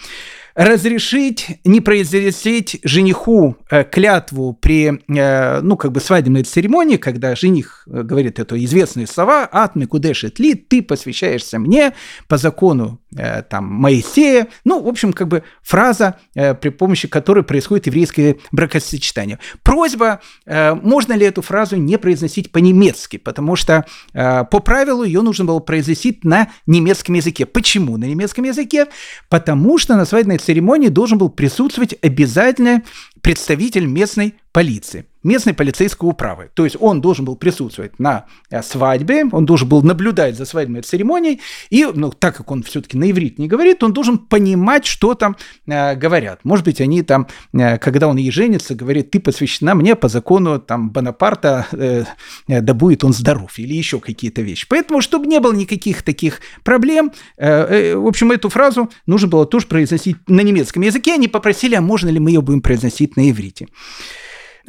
разрешить 0.60 1.58
не 1.64 1.80
произносить 1.80 2.80
жениху 2.84 3.56
э, 3.70 3.82
клятву 3.82 4.52
при, 4.52 5.00
э, 5.08 5.60
ну, 5.62 5.78
как 5.78 5.90
бы 5.90 6.00
свадебной 6.00 6.42
церемонии, 6.42 6.98
когда 6.98 7.34
жених 7.34 7.84
э, 7.86 8.02
говорит 8.02 8.38
это 8.38 8.62
известные 8.62 9.06
слова 9.06 9.48
«Атми 9.50 9.86
кудешет 9.86 10.38
ли, 10.38 10.52
ты 10.52 10.82
посвящаешься 10.82 11.58
мне 11.58 11.94
по 12.28 12.36
закону 12.36 13.00
там, 13.48 13.64
Моисея». 13.64 14.48
Ну, 14.64 14.82
в 14.82 14.86
общем, 14.86 15.14
как 15.14 15.28
бы 15.28 15.42
фраза, 15.62 16.16
при 16.34 16.68
помощи 16.68 17.08
которой 17.08 17.42
происходит 17.42 17.86
еврейское 17.86 18.36
бракосочетание. 18.52 19.38
Просьба, 19.62 20.20
можно 20.46 21.14
ли 21.14 21.26
эту 21.26 21.42
фразу 21.42 21.76
не 21.76 21.98
произносить 21.98 22.52
по-немецки, 22.52 23.16
потому 23.16 23.56
что 23.56 23.84
по 24.12 24.44
правилу 24.44 25.02
ее 25.02 25.22
нужно 25.22 25.44
было 25.44 25.58
произносить 25.58 26.24
на 26.24 26.50
немецком 26.66 27.16
языке. 27.16 27.46
Почему 27.46 27.96
на 27.96 28.04
немецком 28.04 28.44
языке? 28.44 28.86
Потому 29.28 29.78
что 29.78 29.96
на 29.96 30.04
свадебной 30.04 30.38
церемонии 30.38 30.49
должен 30.90 31.18
был 31.18 31.28
присутствовать 31.28 31.94
обязательно 32.02 32.82
представитель 33.22 33.86
местной 33.86 34.34
полиции 34.52 35.06
местной 35.22 35.54
полицейской 35.54 36.08
управы. 36.08 36.50
То 36.54 36.64
есть 36.64 36.76
он 36.80 37.00
должен 37.00 37.24
был 37.24 37.36
присутствовать 37.36 37.98
на 37.98 38.26
э, 38.50 38.62
свадьбе, 38.62 39.26
он 39.30 39.44
должен 39.44 39.68
был 39.68 39.82
наблюдать 39.82 40.36
за 40.36 40.44
свадебной 40.44 40.82
церемонией, 40.82 41.40
и, 41.68 41.86
ну, 41.92 42.10
так 42.10 42.36
как 42.36 42.50
он 42.50 42.62
все-таки 42.62 42.96
на 42.96 43.10
иврит 43.10 43.38
не 43.38 43.48
говорит, 43.48 43.82
он 43.82 43.92
должен 43.92 44.18
понимать, 44.18 44.86
что 44.86 45.14
там 45.14 45.36
э, 45.66 45.94
говорят. 45.94 46.40
Может 46.44 46.64
быть, 46.64 46.80
они 46.80 47.02
там, 47.02 47.26
э, 47.52 47.78
когда 47.78 48.08
он 48.08 48.16
ей 48.16 48.30
женится, 48.30 48.74
говорит, 48.74 49.10
ты 49.10 49.20
посвящена 49.20 49.74
мне 49.74 49.94
по 49.94 50.08
закону 50.08 50.58
там 50.58 50.90
Бонапарта, 50.90 51.66
э, 51.72 52.04
э, 52.48 52.60
да 52.60 52.74
будет 52.74 53.04
он 53.04 53.12
здоров, 53.12 53.58
или 53.58 53.74
еще 53.74 54.00
какие-то 54.00 54.40
вещи. 54.40 54.66
Поэтому, 54.68 55.02
чтобы 55.02 55.26
не 55.26 55.38
было 55.40 55.52
никаких 55.52 56.02
таких 56.02 56.40
проблем, 56.64 57.12
э, 57.36 57.46
э, 57.46 57.96
в 57.96 58.06
общем, 58.06 58.32
эту 58.32 58.48
фразу 58.48 58.90
нужно 59.06 59.28
было 59.28 59.44
тоже 59.44 59.66
произносить 59.66 60.16
на 60.28 60.40
немецком 60.40 60.82
языке. 60.82 61.14
Они 61.14 61.28
попросили, 61.28 61.74
а 61.74 61.82
можно 61.82 62.08
ли 62.08 62.18
мы 62.18 62.30
ее 62.30 62.40
будем 62.40 62.62
произносить 62.62 63.09
на 63.16 63.30
иврите. 63.30 63.68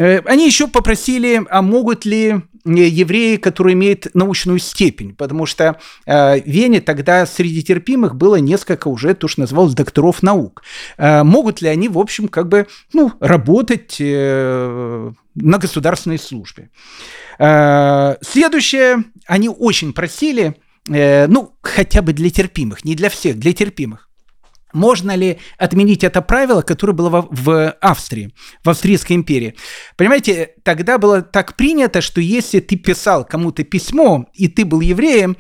Э, 0.02 0.20
они 0.26 0.46
еще 0.46 0.68
попросили, 0.68 1.42
а 1.50 1.62
могут 1.62 2.06
ли 2.06 2.30
э, 2.30 2.40
евреи, 2.66 3.38
которые 3.38 3.74
имеют 3.74 4.08
научную 4.16 4.60
степень, 4.60 5.16
потому 5.16 5.46
что 5.46 5.80
э, 6.06 6.42
в 6.42 6.48
Вене 6.48 6.82
тогда 6.82 7.26
среди 7.26 7.62
терпимых 7.62 8.16
было 8.16 8.38
несколько 8.38 8.88
уже, 8.88 9.14
то, 9.14 9.28
что 9.28 9.42
называлось, 9.42 9.76
докторов 9.76 10.24
наук. 10.24 10.64
Могут 10.98 11.62
ли 11.62 11.70
они, 11.70 11.88
в 11.88 12.00
общем, 12.00 12.28
как 12.28 12.48
бы, 12.50 12.68
ну, 12.94 13.12
работать 13.20 13.98
на 14.00 15.14
государственной 15.36 16.20
службе? 16.20 16.70
Следующее, 17.38 19.04
они 19.26 19.50
очень 19.50 19.94
просили, 19.94 20.56
ну, 20.88 21.54
хотя 21.62 22.02
бы 22.02 22.14
для 22.14 22.30
терпимых, 22.30 22.86
не 22.86 22.96
для 22.96 23.10
всех, 23.10 23.38
для 23.40 23.54
терпимых, 23.54 24.10
можно 24.74 25.16
ли 25.16 25.40
отменить 25.58 26.04
это 26.04 26.22
правило, 26.22 26.62
которое 26.62 26.94
было 26.94 27.28
в, 27.30 27.70
Австрии, 27.82 28.34
в 28.64 28.70
Австрийской 28.70 29.16
империи? 29.16 29.56
Понимаете, 29.98 30.52
тогда 30.64 30.98
было 30.98 31.22
так 31.22 31.56
принято, 31.56 32.02
что 32.02 32.22
если 32.22 32.60
ты 32.60 32.76
писал 32.76 33.26
кому-то 33.26 33.64
письмо, 33.64 34.26
и 34.34 34.48
ты 34.48 34.66
был 34.66 34.82
евреем, 34.82 35.38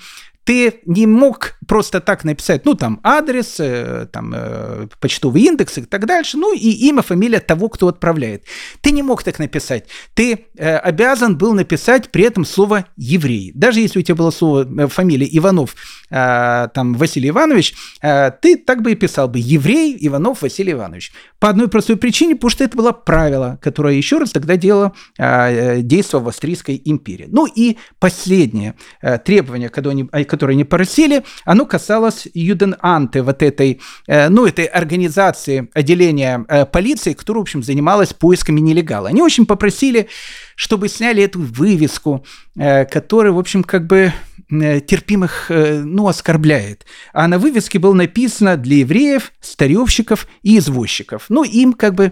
ты 0.51 0.81
не 0.85 1.07
мог 1.07 1.53
просто 1.65 2.01
так 2.01 2.25
написать, 2.25 2.65
ну, 2.65 2.73
там, 2.73 2.99
адрес, 3.03 3.61
э, 3.61 4.07
там, 4.11 4.33
э, 4.35 4.87
почтовый 4.99 5.43
индекс 5.43 5.77
и 5.77 5.83
так 5.83 6.05
дальше, 6.05 6.37
ну, 6.37 6.53
и 6.53 6.89
имя, 6.89 7.01
фамилия 7.01 7.39
того, 7.39 7.69
кто 7.69 7.87
отправляет. 7.87 8.43
Ты 8.81 8.91
не 8.91 9.01
мог 9.01 9.23
так 9.23 9.39
написать. 9.39 9.85
Ты 10.13 10.47
э, 10.57 10.75
обязан 10.75 11.37
был 11.37 11.53
написать 11.53 12.11
при 12.11 12.25
этом 12.25 12.43
слово 12.43 12.85
«еврей». 12.97 13.53
Даже 13.55 13.79
если 13.79 13.99
у 13.99 14.01
тебя 14.01 14.15
было 14.15 14.31
слово, 14.31 14.89
фамилия 14.89 15.29
Иванов, 15.31 15.73
там, 16.09 16.95
Василий 16.95 17.29
Иванович, 17.29 17.73
ты 18.01 18.57
так 18.57 18.81
бы 18.81 18.91
и 18.91 18.95
писал 18.95 19.29
бы 19.29 19.39
«еврей 19.39 19.95
Иванов 20.01 20.41
Василий 20.41 20.73
Иванович». 20.73 21.13
По 21.39 21.47
одной 21.47 21.69
простой 21.69 21.95
причине, 21.95 22.35
потому 22.35 22.49
что 22.49 22.65
это 22.65 22.75
было 22.75 22.91
правило, 22.91 23.57
которое, 23.61 23.95
еще 23.95 24.17
раз, 24.17 24.31
тогда 24.31 24.57
делало 24.57 24.91
действие 25.17 26.21
в 26.21 26.27
Австрийской 26.27 26.81
империи. 26.83 27.27
Ну, 27.29 27.45
и 27.45 27.77
последнее 27.99 28.75
требование, 29.23 29.69
которое 29.69 29.91
они, 29.91 30.09
которые 30.41 30.55
они 30.55 30.63
просили, 30.63 31.23
оно 31.45 31.67
касалось 31.67 32.27
Юден-Анте, 32.33 33.21
вот 33.21 33.43
этой, 33.43 33.79
э, 34.07 34.27
ну, 34.29 34.47
этой 34.47 34.65
организации 34.65 35.69
отделения 35.75 36.43
э, 36.47 36.65
полиции, 36.65 37.13
которая, 37.13 37.41
в 37.41 37.43
общем, 37.43 37.61
занималась 37.61 38.11
поисками 38.13 38.59
нелегала. 38.59 39.09
Они 39.09 39.21
очень 39.21 39.45
попросили, 39.45 40.07
чтобы 40.55 40.89
сняли 40.89 41.21
эту 41.21 41.39
вывеску, 41.39 42.25
э, 42.55 42.85
которая, 42.85 43.33
в 43.33 43.37
общем, 43.37 43.63
как 43.63 43.85
бы 43.85 44.13
терпимых, 44.49 45.45
ну, 45.49 46.07
оскорбляет. 46.09 46.85
А 47.13 47.27
на 47.29 47.39
вывеске 47.39 47.79
было 47.79 47.93
написано 47.93 48.57
для 48.57 48.77
евреев, 48.77 49.31
старевщиков 49.39 50.27
и 50.43 50.57
извозчиков. 50.57 51.27
Ну, 51.29 51.43
им 51.43 51.71
как 51.71 51.93
бы 51.95 52.11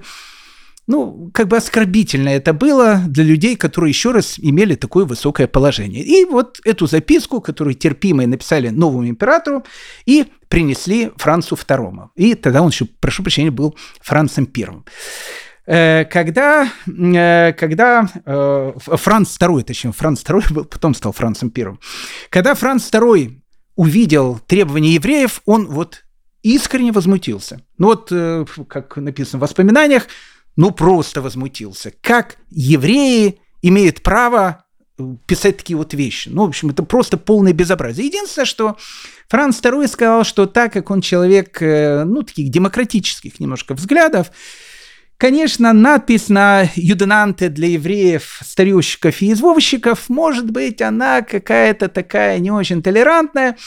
ну, 0.89 1.29
как 1.35 1.47
бы 1.47 1.57
оскорбительно 1.57 2.29
это 2.29 2.51
было 2.51 3.03
для 3.07 3.23
людей, 3.23 3.55
которые 3.55 3.91
еще 3.91 4.11
раз 4.11 4.39
имели 4.39 4.73
такое 4.73 5.05
высокое 5.05 5.45
положение. 5.47 6.03
И 6.03 6.25
вот 6.25 6.59
эту 6.65 6.87
записку, 6.87 7.41
которую 7.41 7.75
терпимые 7.75 8.25
написали 8.25 8.69
новому 8.69 9.07
императору, 9.07 9.63
и 10.07 10.25
принесли 10.47 11.11
Францу 11.17 11.53
II. 11.53 12.07
И 12.15 12.33
тогда 12.33 12.63
он 12.63 12.69
еще, 12.69 12.85
прошу 12.85 13.21
прощения, 13.21 13.51
был 13.51 13.77
Францем 14.01 14.49
I. 14.57 14.65
Э, 15.67 16.05
когда, 16.05 16.67
э, 16.87 17.53
когда 17.53 18.09
э, 18.25 18.73
Франц 18.79 19.37
II, 19.39 19.61
точнее, 19.61 19.91
Франц 19.91 20.23
II 20.23 20.53
был, 20.53 20.65
потом 20.65 20.95
стал 20.95 21.11
Францем 21.11 21.53
I. 21.55 21.77
Когда 22.31 22.55
Франц 22.55 22.89
II 22.91 23.39
увидел 23.75 24.39
требования 24.47 24.95
евреев, 24.95 25.43
он 25.45 25.67
вот 25.67 26.03
искренне 26.41 26.91
возмутился. 26.91 27.61
Ну 27.77 27.87
вот, 27.87 28.11
как 28.67 28.97
написано 28.97 29.37
в 29.37 29.41
воспоминаниях, 29.41 30.07
ну 30.59 30.71
просто 30.71 31.21
возмутился. 31.21 31.93
Как 32.01 32.35
евреи 32.49 33.39
имеют 33.61 34.03
право 34.03 34.65
э, 34.97 35.03
писать 35.25 35.55
такие 35.55 35.77
вот 35.77 35.93
вещи. 35.93 36.27
Ну, 36.27 36.43
в 36.43 36.49
общем, 36.49 36.69
это 36.71 36.83
просто 36.83 37.15
полное 37.15 37.53
безобразие. 37.53 38.07
Единственное, 38.07 38.45
что 38.45 38.75
Франц 39.29 39.61
II 39.61 39.87
сказал, 39.87 40.25
что 40.25 40.47
так 40.47 40.73
как 40.73 40.91
он 40.91 40.99
человек, 40.99 41.61
э, 41.61 42.03
ну, 42.03 42.23
таких 42.23 42.51
демократических 42.51 43.39
немножко 43.39 43.73
взглядов, 43.73 44.31
Конечно, 45.15 45.73
надпись 45.73 46.29
на 46.29 46.69
юденанте 46.75 47.49
для 47.49 47.67
евреев, 47.67 48.39
старющиков 48.41 49.21
и 49.21 49.33
извозчиков, 49.33 50.07
может 50.07 50.49
быть, 50.49 50.81
она 50.81 51.21
какая-то 51.23 51.89
такая 51.89 52.39
не 52.39 52.51
очень 52.51 52.81
толерантная, 52.81 53.57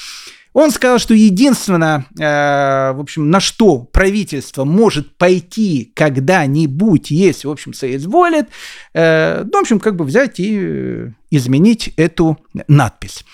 он 0.53 0.71
сказал, 0.71 0.99
что 0.99 1.15
единственное, 1.15 2.07
э, 2.19 2.93
в 2.93 3.01
общем, 3.01 3.31
на 3.31 3.41
что 3.41 3.79
правительство 3.79 4.65
может 4.65 5.17
пойти 5.17 5.91
когда-нибудь, 5.95 7.11
если, 7.11 7.47
в 7.47 7.51
общем, 7.51 7.73
соизволит, 7.73 8.49
э, 8.93 9.45
ну, 9.45 9.59
в 9.59 9.63
общем, 9.63 9.81
как 9.81 9.97
бы 9.97 10.05
взять 10.05 10.39
и 10.41 10.59
э, 10.61 11.11
изменить 11.31 11.95
эту 11.97 12.39
надпись. 12.69 13.25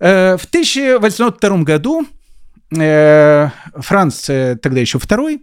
Э, 0.00 0.36
в 0.36 0.44
1802 0.46 1.58
году 1.58 2.06
э, 2.76 3.48
Франц, 3.76 4.26
тогда 4.26 4.80
еще 4.80 4.98
второй, 4.98 5.42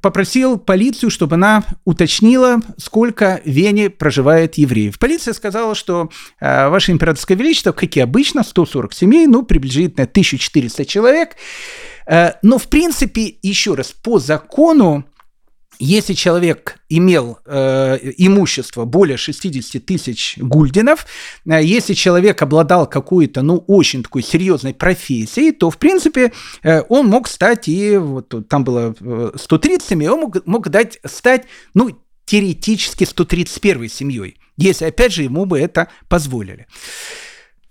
попросил 0.00 0.58
полицию, 0.58 1.10
чтобы 1.10 1.34
она 1.34 1.64
уточнила, 1.84 2.60
сколько 2.78 3.40
в 3.44 3.48
Вене 3.48 3.90
проживает 3.90 4.56
евреев. 4.56 4.98
Полиция 4.98 5.34
сказала, 5.34 5.74
что 5.74 6.10
э, 6.40 6.68
Ваше 6.68 6.92
Императорское 6.92 7.36
Величество, 7.36 7.72
как 7.72 7.96
и 7.96 8.00
обычно, 8.00 8.42
140 8.42 8.92
семей, 8.92 9.26
ну, 9.26 9.42
приблизительно 9.42 10.04
1400 10.04 10.84
человек. 10.84 11.36
Э, 12.06 12.32
но, 12.42 12.58
в 12.58 12.68
принципе, 12.68 13.34
еще 13.42 13.74
раз, 13.74 13.92
по 13.92 14.18
закону 14.18 15.04
если 15.80 16.12
человек 16.12 16.76
имел 16.90 17.38
э, 17.46 17.98
имущество 18.18 18.84
более 18.84 19.16
60 19.16 19.84
тысяч 19.84 20.36
гульденов, 20.36 21.06
э, 21.46 21.64
если 21.64 21.94
человек 21.94 22.42
обладал 22.42 22.86
какой-то, 22.86 23.40
ну, 23.40 23.64
очень 23.66 24.02
такой 24.02 24.22
серьезной 24.22 24.74
профессией, 24.74 25.52
то, 25.52 25.70
в 25.70 25.78
принципе, 25.78 26.32
э, 26.62 26.82
он 26.90 27.06
мог 27.06 27.28
стать 27.28 27.66
и, 27.66 27.96
вот 27.96 28.46
там 28.48 28.62
было 28.62 28.94
130 29.34 29.88
семей, 29.88 30.08
он 30.08 30.20
мог, 30.20 30.46
мог 30.46 30.68
дать, 30.68 30.98
стать, 31.04 31.46
ну, 31.72 31.98
теоретически 32.26 33.04
131 33.04 33.88
семьей, 33.88 34.36
если, 34.58 34.84
опять 34.84 35.12
же, 35.12 35.22
ему 35.22 35.46
бы 35.46 35.58
это 35.58 35.88
позволили. 36.08 36.66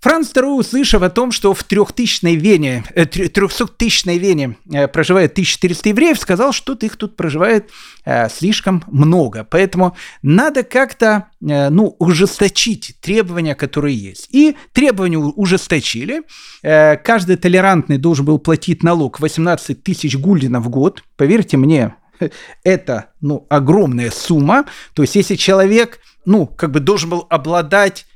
Франц 0.00 0.32
II, 0.32 0.58
услышав 0.58 1.02
о 1.02 1.10
том, 1.10 1.30
что 1.30 1.52
в 1.52 1.62
3000-й 1.62 2.34
Вене, 2.36 2.84
300-тысячной 2.94 4.16
э, 4.16 4.18
Вене 4.18 4.56
э, 4.72 4.88
проживает 4.88 5.32
1400 5.32 5.90
евреев, 5.90 6.18
сказал, 6.18 6.52
что 6.52 6.72
их 6.72 6.96
тут 6.96 7.16
проживает 7.16 7.68
э, 8.06 8.30
слишком 8.30 8.82
много. 8.86 9.44
Поэтому 9.44 9.94
надо 10.22 10.62
как-то 10.62 11.26
ну, 11.40 11.96
ужесточить 11.98 12.96
требования, 13.00 13.54
которые 13.54 13.96
есть. 13.96 14.28
И 14.30 14.56
требования 14.72 15.18
ужесточили. 15.18 16.22
Каждый 16.62 17.36
толерантный 17.36 17.96
должен 17.96 18.26
был 18.26 18.38
платить 18.38 18.82
налог 18.82 19.20
18 19.20 19.82
тысяч 19.82 20.16
гульденов 20.16 20.64
в 20.64 20.68
год. 20.68 21.02
Поверьте 21.16 21.56
мне, 21.56 21.94
это 22.64 23.06
ну, 23.20 23.46
огромная 23.48 24.10
сумма. 24.10 24.66
То 24.94 25.02
есть, 25.02 25.14
если 25.14 25.36
человек 25.36 25.98
ну, 26.24 26.46
как 26.46 26.70
бы 26.70 26.80
должен 26.80 27.10
был 27.10 27.26
обладать 27.30 28.06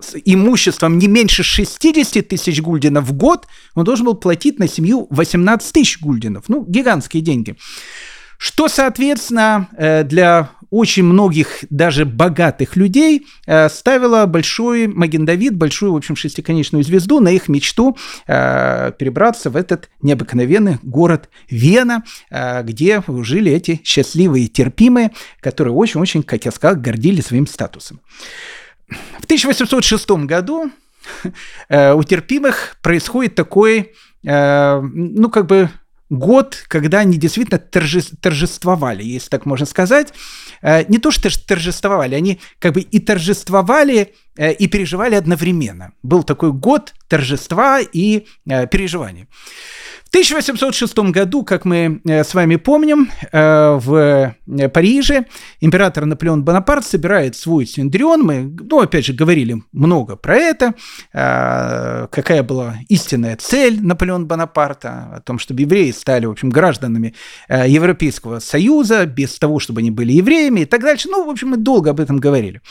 с 0.00 0.16
имуществом 0.24 0.98
не 0.98 1.08
меньше 1.08 1.42
60 1.42 2.26
тысяч 2.26 2.60
гульденов 2.60 3.04
в 3.04 3.12
год, 3.12 3.46
он 3.74 3.84
должен 3.84 4.06
был 4.06 4.14
платить 4.14 4.58
на 4.58 4.68
семью 4.68 5.06
18 5.10 5.72
тысяч 5.72 6.00
гульденов. 6.00 6.48
Ну, 6.48 6.64
гигантские 6.64 7.22
деньги. 7.22 7.56
Что, 8.38 8.68
соответственно, 8.68 9.68
э, 9.76 10.04
для 10.04 10.50
очень 10.70 11.02
многих 11.02 11.64
даже 11.70 12.04
богатых 12.04 12.76
людей 12.76 13.26
э, 13.46 13.68
ставило 13.68 14.26
большой 14.26 14.86
Маген 14.86 15.24
Давид, 15.24 15.56
большую, 15.56 15.92
в 15.92 15.96
общем, 15.96 16.14
шестиконечную 16.14 16.84
звезду 16.84 17.18
на 17.18 17.30
их 17.30 17.48
мечту 17.48 17.96
э, 18.28 18.92
перебраться 18.96 19.50
в 19.50 19.56
этот 19.56 19.90
необыкновенный 20.02 20.78
город 20.82 21.30
Вена, 21.50 22.04
где 22.30 23.02
жили 23.08 23.50
эти 23.50 23.80
счастливые 23.82 24.46
терпимые, 24.46 25.10
которые 25.40 25.74
очень-очень, 25.74 26.22
как 26.22 26.44
я 26.44 26.52
сказал, 26.52 26.76
гордились 26.76 27.26
своим 27.26 27.46
статусом. 27.46 28.00
В 28.88 29.24
1806 29.24 30.10
году 30.10 30.70
э, 31.68 31.92
у 31.92 32.02
терпимых 32.02 32.76
происходит 32.82 33.34
такой, 33.34 33.92
э, 34.24 34.80
ну, 34.80 35.30
как 35.30 35.46
бы 35.46 35.70
год, 36.10 36.64
когда 36.68 37.00
они 37.00 37.18
действительно 37.18 37.58
торжествовали, 37.58 39.02
если 39.02 39.28
так 39.28 39.44
можно 39.44 39.66
сказать. 39.66 40.14
Э, 40.62 40.84
не 40.88 40.98
то, 40.98 41.10
что 41.10 41.28
торжествовали, 41.46 42.14
они 42.14 42.40
как 42.58 42.74
бы 42.74 42.80
и 42.80 42.98
торжествовали, 42.98 44.14
и 44.36 44.68
переживали 44.68 45.16
одновременно. 45.16 45.92
Был 46.04 46.22
такой 46.22 46.52
год 46.52 46.94
торжества 47.08 47.80
и 47.80 48.24
переживаний. 48.46 49.26
В 50.08 50.10
1806 50.10 50.96
году, 51.12 51.44
как 51.44 51.66
мы 51.66 52.00
э, 52.06 52.24
с 52.24 52.32
вами 52.32 52.56
помним, 52.56 53.10
э, 53.30 53.78
в 53.78 54.34
э, 54.46 54.68
Париже 54.70 55.26
император 55.60 56.06
Наполеон 56.06 56.44
Бонапарт 56.44 56.86
собирает 56.86 57.36
свой 57.36 57.66
Синдрион. 57.66 58.22
Мы, 58.22 58.56
ну, 58.58 58.80
опять 58.80 59.04
же, 59.04 59.12
говорили 59.12 59.62
много 59.70 60.16
про 60.16 60.36
это, 60.36 60.74
какая 61.12 62.42
была 62.42 62.76
истинная 62.88 63.36
цель 63.36 63.82
Наполеона 63.82 64.24
Бонапарта, 64.24 65.16
о 65.16 65.20
том, 65.20 65.38
чтобы 65.38 65.60
евреи 65.60 65.90
стали, 65.90 66.24
в 66.24 66.30
общем, 66.30 66.48
гражданами 66.48 67.14
Европейского 67.50 68.38
Союза, 68.38 69.04
без 69.04 69.38
того, 69.38 69.58
чтобы 69.58 69.80
они 69.80 69.90
были 69.90 70.12
евреями 70.12 70.60
и 70.60 70.64
так 70.64 70.80
дальше. 70.80 71.08
Ну, 71.10 71.26
в 71.26 71.30
общем, 71.30 71.48
мы 71.48 71.58
долго 71.58 71.90
об 71.90 72.00
этом 72.00 72.16
говорили. 72.16 72.62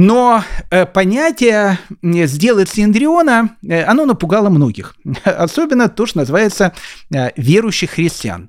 Но 0.00 0.44
э, 0.70 0.86
понятие 0.86 1.76
«сделать 2.02 2.68
Синдриона», 2.68 3.56
э, 3.68 3.82
оно 3.82 4.06
напугало 4.06 4.48
многих. 4.48 4.94
Особенно 5.24 5.88
то, 5.88 6.06
что 6.06 6.18
называется 6.18 6.72
э, 7.12 7.30
верующих 7.36 7.90
христиан. 7.90 8.48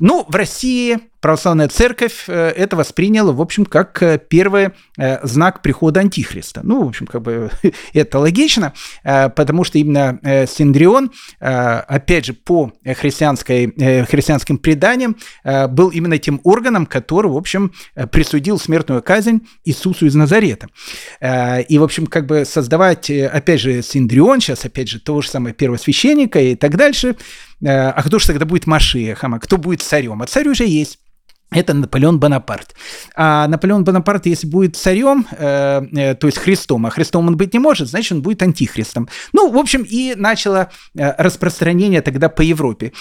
Ну, 0.00 0.26
в 0.28 0.34
России 0.34 0.98
православная 1.20 1.68
церковь 1.68 2.24
э, 2.28 2.50
это 2.50 2.76
восприняла, 2.76 3.32
в 3.32 3.40
общем, 3.40 3.64
как 3.64 4.02
э, 4.02 4.18
первый 4.18 4.70
э, 4.96 5.26
знак 5.26 5.62
прихода 5.62 6.00
Антихриста. 6.00 6.60
Ну, 6.62 6.84
в 6.84 6.88
общем, 6.88 7.06
как 7.06 7.22
бы 7.22 7.50
это 7.92 8.18
логично, 8.18 8.72
потому 9.02 9.64
что 9.64 9.78
именно 9.78 10.18
Синдрион, 10.46 11.10
опять 11.38 12.26
же, 12.26 12.32
по 12.32 12.72
христианской, 12.84 13.72
христианским 14.06 14.58
преданиям, 14.58 15.16
был 15.70 15.88
именно 15.88 16.18
тем 16.18 16.40
органом, 16.44 16.86
который, 16.86 17.30
в 17.30 17.36
общем, 17.36 17.72
присудил 18.10 18.58
смертную 18.58 19.02
казнь 19.02 19.46
Иисусу 19.64 20.06
из 20.06 20.14
Назарета. 20.14 20.68
И, 21.20 21.78
в 21.78 21.82
общем, 21.82 22.06
как 22.06 22.26
бы 22.26 22.44
создавать, 22.44 23.10
опять 23.10 23.60
же, 23.60 23.82
Синдрион, 23.82 24.40
сейчас, 24.40 24.64
опять 24.64 24.88
же, 24.88 25.00
того 25.00 25.22
же 25.22 25.30
самого 25.30 25.52
первосвященника 25.52 26.40
и 26.40 26.54
так 26.54 26.76
дальше, 26.76 27.16
а 27.64 28.02
кто 28.02 28.18
же 28.18 28.26
тогда 28.26 28.44
будет 28.44 28.66
Машиехом, 28.66 29.34
а 29.34 29.38
кто 29.38 29.56
будет 29.56 29.82
царем? 29.82 30.22
А 30.22 30.26
царь 30.26 30.48
уже 30.48 30.64
есть. 30.64 30.98
Это 31.50 31.72
Наполеон 31.72 32.20
Бонапарт. 32.20 32.74
А 33.16 33.48
Наполеон 33.48 33.82
Бонапарт, 33.82 34.26
если 34.26 34.46
будет 34.46 34.76
царем, 34.76 35.26
э, 35.30 35.80
э, 35.96 36.14
то 36.14 36.26
есть 36.26 36.38
Христом, 36.38 36.84
а 36.84 36.90
Христом 36.90 37.26
он 37.26 37.38
быть 37.38 37.54
не 37.54 37.58
может, 37.58 37.88
значит, 37.88 38.12
он 38.12 38.22
будет 38.22 38.42
антихристом. 38.42 39.08
Ну, 39.32 39.50
в 39.50 39.56
общем, 39.56 39.82
и 39.82 40.14
начало 40.14 40.70
э, 40.94 41.14
распространение 41.16 42.02
тогда 42.02 42.28
по 42.28 42.42
Европе. 42.42 42.92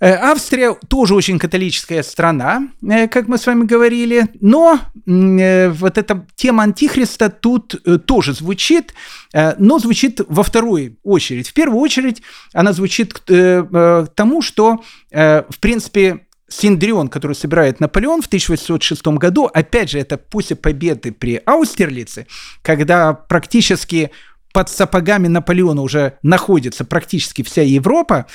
Э, 0.00 0.14
Австрия 0.14 0.74
тоже 0.88 1.14
очень 1.14 1.38
католическая 1.38 2.02
страна, 2.02 2.68
э, 2.82 3.06
как 3.06 3.28
мы 3.28 3.36
с 3.36 3.46
вами 3.46 3.64
говорили, 3.64 4.28
но 4.40 4.80
вот 5.06 5.98
эта 5.98 6.26
тема 6.36 6.62
антихриста 6.62 7.30
тут 7.30 7.82
тоже 8.06 8.32
звучит, 8.32 8.94
но 9.32 9.78
звучит 9.78 10.20
во 10.28 10.42
второй 10.42 10.98
очередь. 11.02 11.48
В 11.48 11.52
первую 11.52 11.80
очередь 11.80 12.22
она 12.52 12.72
звучит 12.72 13.14
к 13.14 14.08
тому, 14.14 14.42
что, 14.42 14.84
в 15.10 15.58
принципе, 15.60 16.20
Синдрион, 16.50 17.08
который 17.08 17.34
собирает 17.34 17.80
Наполеон 17.80 18.22
в 18.22 18.26
1806 18.26 19.06
году, 19.18 19.46
опять 19.52 19.90
же, 19.90 19.98
это 19.98 20.18
после 20.18 20.56
победы 20.56 21.12
при 21.12 21.40
Аустерлице, 21.46 22.26
когда 22.62 23.14
практически 23.14 24.10
под 24.52 24.68
сапогами 24.68 25.28
Наполеона 25.28 25.82
уже 25.82 26.18
находится 26.22 26.84
практически 26.84 27.42
вся 27.42 27.62
Европа, 27.62 28.26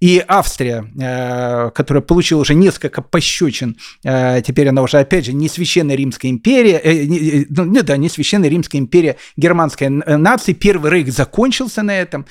и 0.00 0.22
Австрия, 0.26 0.84
э, 1.00 1.70
которая 1.70 2.02
получила 2.02 2.40
уже 2.40 2.54
несколько 2.54 3.02
пощечин, 3.02 3.76
э, 4.04 4.42
теперь 4.46 4.68
она 4.68 4.82
уже, 4.82 4.98
опять 4.98 5.26
же, 5.26 5.32
не 5.32 5.48
священная 5.48 5.96
Римская 5.96 6.30
империя, 6.30 6.80
э, 6.82 7.04
не, 7.04 7.46
ну, 7.48 7.82
да, 7.82 7.96
не 7.96 8.08
священная 8.08 8.48
Римская 8.48 8.80
империя 8.80 9.16
германской 9.36 9.88
нации, 9.88 10.52
Первый 10.52 10.90
рейх 10.90 11.12
закончился 11.12 11.82
на 11.82 11.98
этом, 11.98 12.26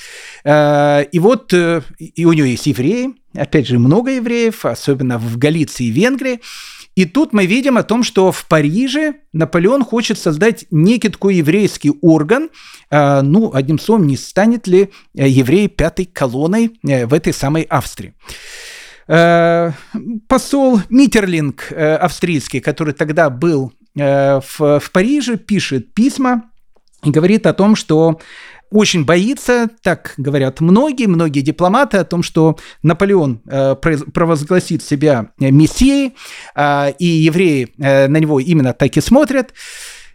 и 0.45 1.19
вот 1.19 1.53
и 1.53 2.25
у 2.25 2.33
нее 2.33 2.51
есть 2.51 2.67
евреи, 2.67 3.13
опять 3.33 3.67
же, 3.67 3.79
много 3.79 4.11
евреев, 4.11 4.65
особенно 4.65 5.17
в 5.17 5.37
Галиции 5.37 5.87
и 5.87 5.91
Венгрии, 5.91 6.39
и 6.95 7.05
тут 7.05 7.31
мы 7.31 7.45
видим 7.45 7.77
о 7.77 7.83
том, 7.83 8.03
что 8.03 8.31
в 8.31 8.45
Париже 8.47 9.15
Наполеон 9.31 9.83
хочет 9.83 10.17
создать 10.17 10.65
некий 10.71 11.09
такой 11.09 11.35
еврейский 11.35 11.93
орган. 12.01 12.49
А, 12.89 13.21
ну, 13.21 13.53
одним 13.53 13.79
словом, 13.79 14.07
не 14.07 14.17
станет 14.17 14.67
ли 14.67 14.91
э, 15.15 15.27
еврей 15.27 15.69
пятой 15.69 16.05
колонной 16.05 16.77
э, 16.85 17.05
в 17.05 17.13
этой 17.13 17.33
самой 17.33 17.63
Австрии. 17.63 18.13
Э, 19.07 19.71
посол 20.27 20.81
Миттерлинг 20.89 21.71
австрийский, 21.71 22.59
который 22.59 22.93
тогда 22.93 23.29
был 23.29 23.71
в, 23.95 24.41
в 24.57 24.91
Париже, 24.91 25.37
пишет 25.37 25.93
письма 25.93 26.43
и 27.03 27.09
говорит 27.09 27.45
о 27.45 27.53
том, 27.53 27.75
что 27.75 28.19
очень 28.71 29.05
боится, 29.05 29.69
так 29.83 30.13
говорят 30.17 30.61
многие, 30.61 31.07
многие 31.07 31.41
дипломаты, 31.41 31.97
о 31.97 32.03
том, 32.03 32.23
что 32.23 32.57
Наполеон 32.83 33.41
э, 33.45 33.75
провозгласит 33.75 34.81
себя 34.83 35.31
мессией, 35.39 36.13
э, 36.55 36.93
и 36.97 37.05
евреи 37.05 37.73
э, 37.77 38.07
на 38.07 38.17
него 38.17 38.39
именно 38.39 38.73
так 38.73 38.97
и 38.97 39.01
смотрят. 39.01 39.53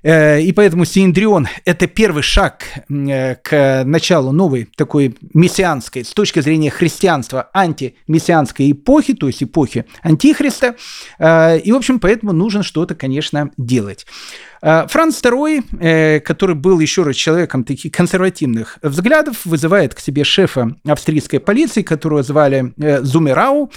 Э, 0.07 0.41
и 0.41 0.53
поэтому 0.53 0.85
Синдрион– 0.85 1.49
это 1.65 1.89
первый 1.89 2.23
шаг 2.23 2.65
э, 2.89 3.35
к 3.37 3.83
началу 3.85 4.31
новой 4.31 4.69
такой 4.77 5.17
мессианской, 5.35 6.05
с 6.05 6.13
точки 6.13 6.41
зрения 6.41 6.71
христианства, 6.71 7.51
антимессианской 7.53 8.71
эпохи, 8.71 9.15
то 9.15 9.27
есть 9.27 9.43
эпохи 9.43 9.85
Антихриста. 10.03 10.77
Э, 11.19 11.59
и, 11.59 11.73
в 11.73 11.77
общем, 11.77 11.99
поэтому 11.99 12.33
нужно 12.33 12.63
что-то, 12.63 12.95
конечно, 12.95 13.51
делать. 13.57 14.07
Э, 14.63 14.87
Франц 14.89 15.21
II, 15.23 15.65
э, 15.81 16.21
который 16.21 16.55
был 16.55 16.81
еще 16.81 17.03
раз 17.03 17.17
человеком 17.17 17.65
таких 17.65 17.93
консервативных 17.93 18.79
взглядов, 18.83 19.45
вызывает 19.45 19.95
к 19.95 20.01
себе 20.01 20.25
шефа 20.25 20.75
австрийской 20.87 21.41
полиции, 21.41 21.83
которого 21.83 22.23
звали 22.23 22.73
э, 22.77 23.03
Зумерау, 23.03 23.71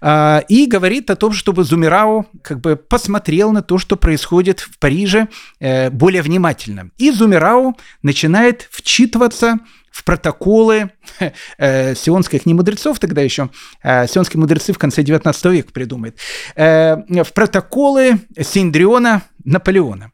и 0.00 0.68
говорит 0.70 1.10
о 1.10 1.16
том, 1.16 1.32
чтобы 1.32 1.64
Зумерау 1.64 2.28
как 2.42 2.60
бы 2.60 2.76
посмотрел 2.76 3.50
на 3.50 3.62
то, 3.62 3.78
что 3.78 3.96
происходит 3.96 4.60
в 4.60 4.78
Париже 4.78 5.26
более 5.58 6.22
внимательно. 6.22 6.90
И 6.98 7.10
Зумерау 7.10 7.76
начинает 8.04 8.68
вчитываться 8.70 9.58
в 9.98 10.04
протоколы 10.04 10.90
э, 11.58 11.94
сионских 11.96 12.46
не 12.46 12.54
мудрецов 12.54 13.00
тогда 13.00 13.20
еще, 13.20 13.50
э, 13.82 14.06
сионские 14.06 14.40
мудрецы 14.40 14.72
в 14.72 14.78
конце 14.78 15.02
19 15.02 15.44
века 15.46 15.72
придумают, 15.72 16.16
э, 16.54 16.96
в 17.24 17.32
протоколы 17.32 18.20
Синдриона 18.40 19.22
Наполеона. 19.44 20.12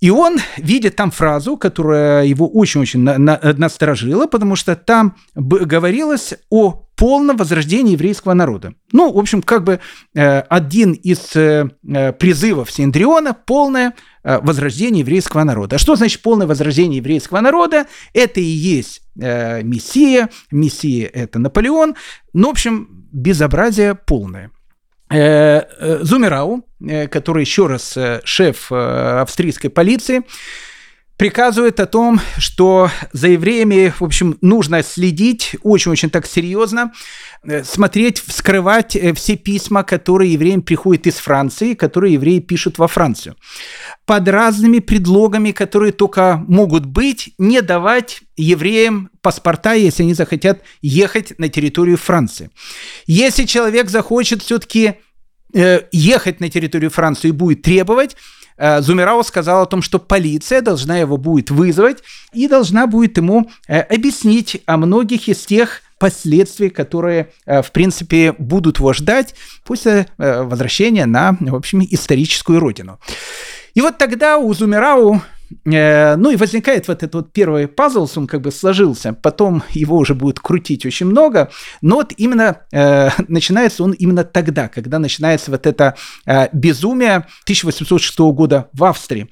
И 0.00 0.10
он 0.10 0.38
видит 0.56 0.96
там 0.96 1.10
фразу, 1.10 1.56
которая 1.56 2.26
его 2.26 2.48
очень-очень 2.48 3.00
на, 3.00 3.16
на, 3.16 3.40
насторожила, 3.56 4.26
потому 4.26 4.56
что 4.56 4.74
там 4.76 5.16
говорилось 5.34 6.34
о 6.50 6.82
полном 6.96 7.36
возрождении 7.36 7.92
еврейского 7.92 8.34
народа. 8.34 8.74
Ну, 8.92 9.12
в 9.12 9.18
общем, 9.18 9.40
как 9.42 9.64
бы 9.64 9.80
э, 10.14 10.40
один 10.40 10.92
из 10.92 11.36
э, 11.36 11.68
э 11.88 12.12
призывов 12.12 12.70
Синдриона– 12.72 13.34
полное 13.46 13.94
возрождение 14.42 15.00
еврейского 15.00 15.44
народа. 15.44 15.76
А 15.76 15.78
что 15.78 15.96
значит 15.96 16.22
полное 16.22 16.46
возрождение 16.46 16.98
еврейского 16.98 17.40
народа? 17.40 17.86
Это 18.12 18.40
и 18.40 18.44
есть 18.44 19.02
э, 19.20 19.62
Мессия, 19.62 20.28
Мессия– 20.50 21.08
это 21.12 21.38
Наполеон. 21.38 21.94
Ну, 22.32 22.48
в 22.48 22.50
общем, 22.50 23.06
безобразие 23.12 23.94
полное. 23.94 24.50
Э, 25.08 25.62
э, 25.78 25.98
Зумерау, 26.02 26.66
э, 26.80 27.06
который 27.06 27.42
еще 27.42 27.68
раз 27.68 27.96
шеф 28.24 28.72
австрийской 28.72 29.70
полиции, 29.70 30.22
приказывает 31.16 31.78
о 31.80 31.86
том, 31.86 32.20
что 32.38 32.90
за 33.12 33.28
евреями, 33.28 33.92
в 33.98 34.04
общем, 34.04 34.36
нужно 34.40 34.82
следить 34.82 35.56
очень-очень 35.62 36.10
так 36.10 36.26
серьезно, 36.26 36.92
смотреть, 37.64 38.20
вскрывать 38.20 38.96
все 39.14 39.36
письма, 39.36 39.82
которые 39.84 40.32
евреям 40.32 40.62
приходят 40.62 41.06
из 41.06 41.14
Франции, 41.14 41.74
которые 41.74 42.14
евреи 42.14 42.40
пишут 42.40 42.78
во 42.78 42.88
Францию. 42.88 43.36
Под 44.04 44.28
разными 44.28 44.78
предлогами, 44.80 45.52
которые 45.52 45.92
только 45.92 46.44
могут 46.48 46.86
быть, 46.86 47.34
не 47.38 47.62
давать 47.62 48.22
евреям 48.36 49.10
паспорта, 49.22 49.74
если 49.74 50.02
они 50.02 50.14
захотят 50.14 50.60
ехать 50.82 51.38
на 51.38 51.48
территорию 51.48 51.96
Франции. 51.96 52.50
Если 53.06 53.44
человек 53.44 53.90
захочет 53.90 54.42
все-таки 54.42 54.94
э, 55.52 55.80
ехать 55.92 56.40
на 56.40 56.48
территорию 56.48 56.90
Франции 56.90 57.28
и 57.28 57.32
будет 57.32 57.62
требовать, 57.62 58.16
э, 58.56 58.80
Зумерау 58.82 59.24
сказал 59.24 59.62
о 59.62 59.66
том, 59.66 59.82
что 59.82 59.98
полиция 59.98 60.60
должна 60.60 60.98
его 60.98 61.16
будет 61.16 61.50
вызвать 61.50 62.02
и 62.32 62.46
должна 62.46 62.86
будет 62.86 63.16
ему 63.16 63.50
э, 63.66 63.80
объяснить 63.80 64.62
о 64.66 64.76
многих 64.76 65.28
из 65.28 65.44
тех 65.44 65.82
последствий, 65.98 66.70
которые, 66.70 67.32
э, 67.46 67.62
в 67.62 67.72
принципе, 67.72 68.32
будут 68.38 68.78
его 68.78 68.92
ждать 68.92 69.34
после 69.64 70.06
э, 70.18 70.42
возвращения 70.42 71.06
на, 71.06 71.36
в 71.40 71.54
общем, 71.54 71.82
историческую 71.82 72.60
родину. 72.60 72.98
И 73.74 73.80
вот 73.80 73.98
тогда 73.98 74.38
у 74.38 74.52
Зумерау 74.54 75.20
Э, 75.64 76.16
ну 76.16 76.30
и 76.30 76.36
возникает 76.36 76.88
вот 76.88 77.02
этот 77.02 77.14
вот 77.14 77.32
первый 77.32 77.68
пазл, 77.68 78.08
он 78.16 78.26
как 78.26 78.40
бы 78.40 78.50
сложился, 78.50 79.12
потом 79.12 79.62
его 79.70 79.96
уже 79.96 80.14
будет 80.14 80.40
крутить 80.40 80.84
очень 80.84 81.06
много, 81.06 81.50
но 81.82 81.96
вот 81.96 82.12
именно 82.16 82.62
э, 82.72 83.10
начинается 83.28 83.84
он 83.84 83.92
именно 83.92 84.24
тогда, 84.24 84.68
когда 84.68 84.98
начинается 84.98 85.50
вот 85.50 85.66
это 85.66 85.96
э, 86.26 86.48
безумие 86.52 87.26
1806 87.44 88.18
года 88.18 88.68
в 88.72 88.84
Австрии. 88.84 89.28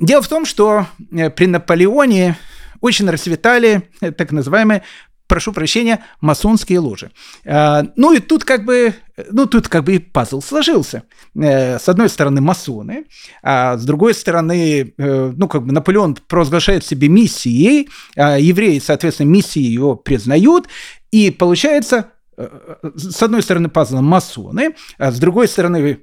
Дело 0.00 0.22
в 0.22 0.28
том, 0.28 0.44
что 0.44 0.86
при 1.08 1.46
Наполеоне 1.46 2.36
очень 2.82 3.08
расцветали 3.08 3.88
так 4.00 4.30
называемые 4.30 4.82
прошу 5.26 5.52
прощения, 5.52 6.04
масонские 6.20 6.78
ложи. 6.78 7.10
А, 7.44 7.84
ну 7.96 8.12
и 8.12 8.20
тут 8.20 8.44
как 8.44 8.64
бы, 8.64 8.94
ну 9.30 9.46
тут 9.46 9.68
как 9.68 9.84
бы 9.84 9.96
и 9.96 9.98
пазл 9.98 10.40
сложился. 10.40 11.02
Э, 11.38 11.78
с 11.78 11.88
одной 11.88 12.08
стороны 12.08 12.40
масоны, 12.40 13.06
а 13.42 13.76
с 13.76 13.84
другой 13.84 14.14
стороны, 14.14 14.94
э, 14.96 15.32
ну 15.36 15.48
как 15.48 15.64
бы 15.64 15.72
Наполеон 15.72 16.16
провозглашает 16.26 16.84
себе 16.84 17.08
миссией, 17.08 17.88
а 18.16 18.38
евреи, 18.38 18.78
соответственно, 18.78 19.28
миссии 19.28 19.60
ее 19.60 19.98
признают, 20.02 20.68
и 21.10 21.30
получается 21.30 22.12
э, 22.36 22.48
с 22.94 23.22
одной 23.22 23.42
стороны 23.42 23.68
пазл 23.68 24.00
масоны, 24.00 24.76
а 24.98 25.10
с 25.10 25.18
другой 25.18 25.48
стороны 25.48 25.94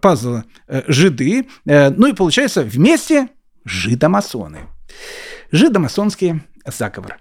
пазл 0.00 0.38
жиды, 0.68 1.48
ну 1.64 2.06
и 2.06 2.12
получается 2.12 2.62
вместе 2.62 3.28
жидомасоны. 3.64 4.60
Жидомасонский 5.50 6.42
заговор. 6.66 7.18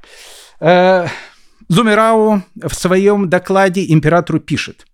Зумерау 1.67 2.41
в 2.55 2.73
своем 2.73 3.29
докладе 3.29 3.85
императору 3.91 4.39
пишет. 4.39 4.85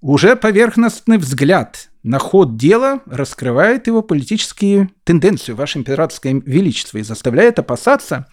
Уже 0.00 0.36
поверхностный 0.36 1.16
взгляд 1.16 1.88
на 2.02 2.18
ход 2.18 2.56
дела 2.56 3.00
раскрывает 3.06 3.86
его 3.86 4.02
политические 4.02 4.90
тенденции, 5.04 5.52
Ваше 5.52 5.78
Императорское 5.78 6.42
Величество, 6.44 6.98
и 6.98 7.02
заставляет 7.02 7.58
опасаться 7.58 8.26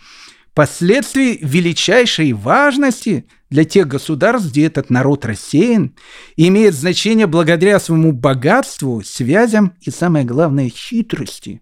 последствий 0.53 1.39
величайшей 1.41 2.33
важности 2.33 3.25
для 3.49 3.63
тех 3.63 3.87
государств, 3.87 4.49
где 4.49 4.65
этот 4.65 4.89
народ 4.89 5.25
рассеян, 5.25 5.95
и 6.35 6.49
имеет 6.49 6.73
значение 6.73 7.27
благодаря 7.27 7.79
своему 7.79 8.11
богатству, 8.11 9.01
связям 9.03 9.73
и, 9.81 9.91
самое 9.91 10.25
главное, 10.25 10.69
хитрости. 10.69 11.61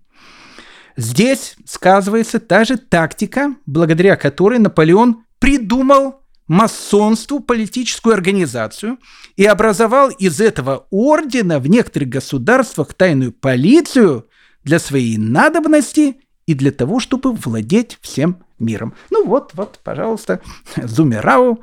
Здесь 0.97 1.55
сказывается 1.65 2.39
та 2.39 2.65
же 2.65 2.77
тактика, 2.77 3.55
благодаря 3.65 4.15
которой 4.15 4.59
Наполеон 4.59 5.23
придумал 5.39 6.21
масонству 6.49 7.39
политическую 7.39 8.13
организацию 8.13 8.97
и 9.37 9.45
образовал 9.45 10.09
из 10.09 10.41
этого 10.41 10.87
ордена 10.89 11.59
в 11.59 11.67
некоторых 11.67 12.09
государствах 12.09 12.93
тайную 12.93 13.31
полицию 13.31 14.27
для 14.63 14.79
своей 14.79 15.17
надобности 15.17 16.17
и 16.47 16.55
для 16.55 16.71
того, 16.71 16.99
чтобы 16.99 17.33
владеть 17.33 17.99
всем 18.01 18.43
миром. 18.57 18.95
Ну 19.11 19.27
вот, 19.27 19.51
вот, 19.53 19.79
пожалуйста, 19.83 20.41
Зумерау, 20.75 21.61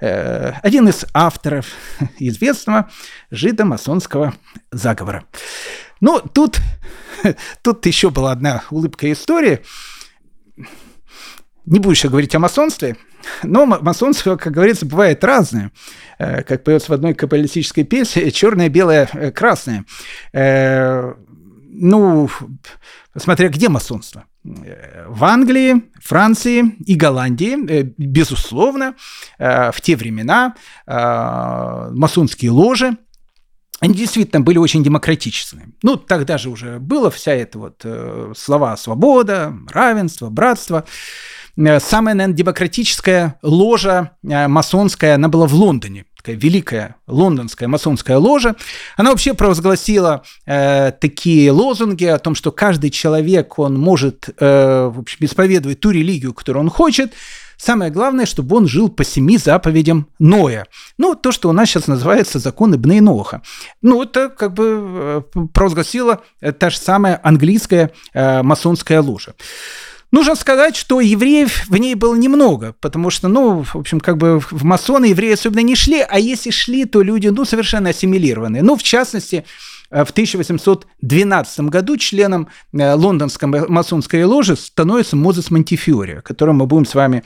э, 0.00 0.52
один 0.62 0.88
из 0.88 1.06
авторов 1.14 1.66
известного 2.18 2.90
жидомасонского 3.30 4.34
заговора. 4.70 5.24
Ну, 6.00 6.20
тут, 6.20 6.60
тут 7.62 7.86
еще 7.86 8.10
была 8.10 8.32
одна 8.32 8.62
улыбка 8.70 9.10
истории– 9.10 9.60
не 11.66 11.78
буду 11.78 11.90
еще 11.90 12.08
говорить 12.08 12.34
о 12.34 12.38
масонстве, 12.38 12.96
но 13.42 13.66
масонство, 13.66 14.36
как 14.36 14.52
говорится, 14.52 14.86
бывает 14.86 15.22
разное. 15.24 15.72
Э, 16.18 16.42
как 16.42 16.64
поется 16.64 16.90
в 16.90 16.94
одной 16.94 17.14
каббалистической 17.14 17.84
песне, 17.84 18.30
черное, 18.32 18.68
белое, 18.68 19.08
э, 19.12 19.30
красное. 19.30 19.84
Э, 20.32 21.14
ну, 21.72 22.28
смотря 23.16 23.48
где 23.48 23.68
масонство. 23.68 24.24
В 24.42 25.24
Англии, 25.24 25.82
Франции 26.02 26.74
и 26.86 26.94
Голландии, 26.94 27.92
безусловно, 27.98 28.94
в 29.38 29.74
те 29.82 29.96
времена 29.96 30.54
масонские 30.86 32.50
ложи 32.50 32.96
они 33.80 33.94
действительно 33.94 34.40
были 34.40 34.56
очень 34.56 34.82
демократичны. 34.82 35.74
Ну, 35.82 35.96
тогда 35.96 36.38
же 36.38 36.48
уже 36.48 36.78
было 36.78 37.10
вся 37.10 37.32
эта 37.32 37.58
вот 37.58 37.84
слова 38.34 38.78
«свобода», 38.78 39.54
«равенство», 39.68 40.30
«братство». 40.30 40.86
Э, 41.56 41.80
самая, 41.80 42.14
наверное, 42.14 42.36
демократическая 42.36 43.38
ложа 43.42 44.12
э, 44.22 44.48
масонская, 44.48 45.14
она 45.14 45.28
была 45.28 45.46
в 45.46 45.54
Лондоне 45.54 46.04
такая 46.20 46.36
великая 46.36 46.96
лондонская 47.06 47.66
масонская 47.66 48.18
ложа, 48.18 48.54
она 48.98 49.10
вообще 49.10 49.32
провозгласила 49.32 50.22
э, 50.44 50.92
такие 51.00 51.50
лозунги 51.50 52.04
о 52.04 52.18
том, 52.18 52.34
что 52.34 52.52
каждый 52.52 52.90
человек, 52.90 53.58
он 53.58 53.78
может 53.78 54.28
э, 54.38 54.90
в 54.94 55.00
общем, 55.00 55.24
исповедовать 55.24 55.80
ту 55.80 55.90
религию, 55.90 56.34
которую 56.34 56.64
он 56.64 56.70
хочет, 56.70 57.14
Самое 57.62 57.90
главное, 57.90 58.24
чтобы 58.24 58.56
он 58.56 58.66
жил 58.66 58.88
по 58.88 59.04
семи 59.04 59.36
заповедям 59.36 60.08
Ноя. 60.18 60.66
Ну, 60.96 61.14
то, 61.14 61.30
что 61.30 61.50
у 61.50 61.52
нас 61.52 61.68
сейчас 61.68 61.88
называется 61.88 62.38
закон 62.38 62.74
Ибн 62.74 63.04
Ноха. 63.04 63.42
Ну, 63.82 64.02
это 64.02 64.30
как 64.30 64.54
бы 64.54 65.22
э, 65.34 65.40
провозгласила 65.52 66.22
та 66.58 66.70
же 66.70 66.78
самая 66.78 67.20
английская 67.22 67.92
э, 68.14 68.42
масонская 68.42 69.02
ложа. 69.02 69.34
Нужно 70.12 70.34
сказать, 70.34 70.74
что 70.74 71.00
евреев 71.00 71.68
в 71.68 71.76
ней 71.76 71.94
было 71.94 72.16
немного, 72.16 72.74
потому 72.80 73.10
что, 73.10 73.28
ну, 73.28 73.62
в 73.62 73.76
общем, 73.76 74.00
как 74.00 74.16
бы 74.16 74.40
в 74.40 74.64
масоны 74.64 75.06
евреи 75.06 75.34
особенно 75.34 75.60
не 75.60 75.76
шли, 75.76 76.00
а 76.00 76.18
если 76.18 76.50
шли, 76.50 76.84
то 76.84 77.00
люди, 77.00 77.28
ну, 77.28 77.44
совершенно 77.44 77.90
ассимилированные. 77.90 78.62
Ну, 78.62 78.76
в 78.76 78.82
частности, 78.82 79.44
в 79.90 80.10
1812 80.10 81.60
году 81.60 81.96
членом 81.96 82.48
лондонской 82.72 83.48
масонской 83.68 84.24
ложи 84.24 84.56
становится 84.56 85.16
Мозес 85.16 85.50
Монтифиори, 85.50 86.18
о 86.18 86.22
котором 86.22 86.58
мы 86.58 86.66
будем 86.66 86.84
с 86.84 86.94
вами 86.94 87.22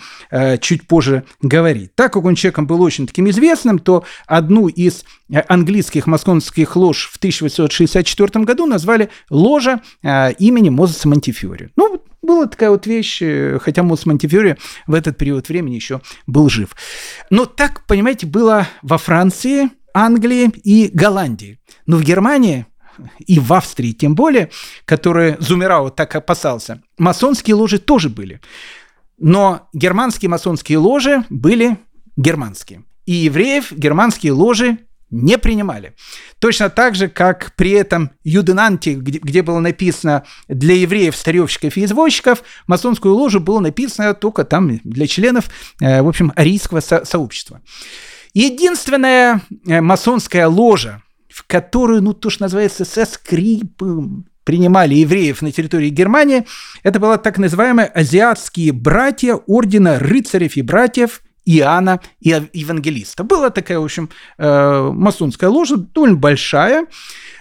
чуть 0.61 0.87
позже 0.87 1.25
говорить. 1.43 1.95
Так 1.95 2.13
как 2.13 2.25
он 2.25 2.35
человеком 2.35 2.67
был 2.67 2.83
очень 2.83 3.07
таким 3.07 3.29
известным, 3.31 3.79
то 3.79 4.05
одну 4.27 4.69
из 4.69 5.05
английских 5.49 6.07
масонских 6.07 6.77
лож 6.77 7.11
в 7.13 7.17
1864 7.17 8.45
году 8.45 8.67
назвали 8.67 9.11
ложа 9.31 9.81
имени 10.03 10.71
Мозеса 10.71 11.09
Монтифиори. 11.09 11.71
Ну, 11.77 12.03
была 12.25 12.47
такая 12.47 12.71
вот 12.71 12.87
вещь, 12.87 13.21
э, 13.23 13.59
хотя 13.61 13.83
Мосс 13.83 14.07
Монтифьори 14.07 14.57
в 14.87 14.95
этот 14.95 15.17
период 15.17 15.49
времени 15.49 15.75
еще 15.75 16.01
был 16.27 16.49
жив. 16.49 16.75
Но 17.31 17.45
так, 17.45 17.87
понимаете, 17.87 18.27
было 18.27 18.67
во 18.83 18.99
Франции, 18.99 19.71
Англии 19.93 20.51
и 20.65 20.91
Голландии. 20.93 21.61
Но 21.87 21.97
в 21.97 22.03
Германии 22.03 22.67
и 23.27 23.39
в 23.39 23.53
Австрии 23.53 23.93
тем 23.93 24.15
более, 24.15 24.51
которые 24.85 25.37
Зумерау 25.41 25.91
так 25.91 26.15
опасался, 26.15 26.83
масонские 26.99 27.55
ложи 27.55 27.79
тоже 27.79 28.09
были. 28.09 28.41
Но 29.19 29.69
германские 29.73 30.29
масонские 30.29 30.79
ложи 30.79 31.25
были 31.31 31.79
германские. 32.17 32.85
И 33.07 33.13
евреев 33.13 33.73
германские 33.73 34.33
ложи 34.33 34.79
не 35.11 35.39
принимали. 35.39 35.95
Точно 36.41 36.71
так 36.71 36.97
же, 36.97 37.09
как 37.09 37.53
при 37.57 37.71
этом 37.71 38.11
Юденанте, 38.25 38.95
где, 38.95 39.19
где 39.19 39.43
было 39.43 39.61
написано 39.61 40.25
для 40.49 40.75
евреев, 40.75 41.15
старевщиков 41.15 41.77
и 41.77 41.85
извозчиков, 41.85 42.43
масонскую 42.67 43.15
ложу 43.15 43.39
было 43.39 43.61
написано 43.61 44.15
только 44.15 44.45
там 44.45 44.81
для 44.83 45.07
членов, 45.07 45.51
э, 45.81 46.03
в 46.03 46.09
общем, 46.09 46.33
арийского 46.35 46.81
со- 46.81 47.05
сообщества. 47.05 47.61
Единственная 48.33 49.43
э, 49.67 49.81
масонская 49.81 50.49
ложа, 50.49 51.03
в 51.35 51.45
которую, 51.49 52.01
ну, 52.01 52.13
то, 52.13 52.31
что 52.31 52.45
называется, 52.45 52.85
со 52.85 53.05
скрипом, 53.05 54.27
принимали 54.45 54.95
евреев 54.95 55.43
на 55.43 55.51
территории 55.51 55.89
Германии, 55.89 56.47
это 56.85 57.01
была 57.01 57.19
так 57.19 57.39
называемая 57.39 57.87
азиатские 57.87 58.71
братья 58.71 59.35
ордена 59.35 59.99
рыцарев 59.99 60.57
и 60.57 60.63
братьев 60.63 61.23
Иоанна 61.45 62.01
и 62.21 62.29
Евангелиста. 62.53 63.25
Была 63.25 63.51
такая, 63.51 63.81
в 63.81 63.85
общем, 63.85 64.11
э, 64.39 64.91
масонская 64.93 65.51
ложа, 65.51 65.77
довольно 65.77 66.17
большая. 66.17 66.87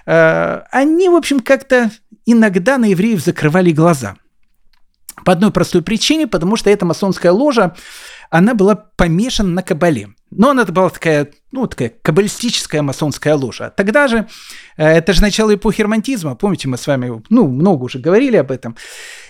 Э, 0.08 0.62
они, 0.72 1.08
в 1.08 1.14
общем, 1.14 1.40
как-то 1.40 1.92
иногда 2.26 2.80
на 2.80 2.86
евреев 2.86 3.24
закрывали 3.24 3.72
глаза. 3.72 4.16
По 5.24 5.34
одной 5.34 5.52
простой 5.52 5.84
причине, 5.84 6.26
потому 6.26 6.56
что 6.56 6.72
эта 6.72 6.84
масонская 6.84 7.32
ложа, 7.32 7.76
она 8.34 8.56
была 8.56 8.74
помешана 8.76 9.50
на 9.50 9.62
кабале. 9.62 10.10
Но 10.32 10.50
она 10.50 10.66
была 10.66 10.90
такая, 10.90 11.30
ну, 11.52 11.68
такая 11.68 11.94
каббалистическая 12.02 12.82
масонская 12.82 13.36
ложа. 13.36 13.70
Тогда 13.70 14.08
же, 14.08 14.28
э, 14.76 14.88
это 14.88 15.14
же 15.14 15.22
начало 15.22 15.54
эпохи 15.54 15.84
романтизма, 15.84 16.34
помните, 16.34 16.68
мы 16.68 16.78
с 16.78 16.88
вами, 16.88 17.22
ну, 17.30 17.48
много 17.48 17.84
уже 17.84 18.00
говорили 18.00 18.38
об 18.38 18.50
этом. 18.50 18.76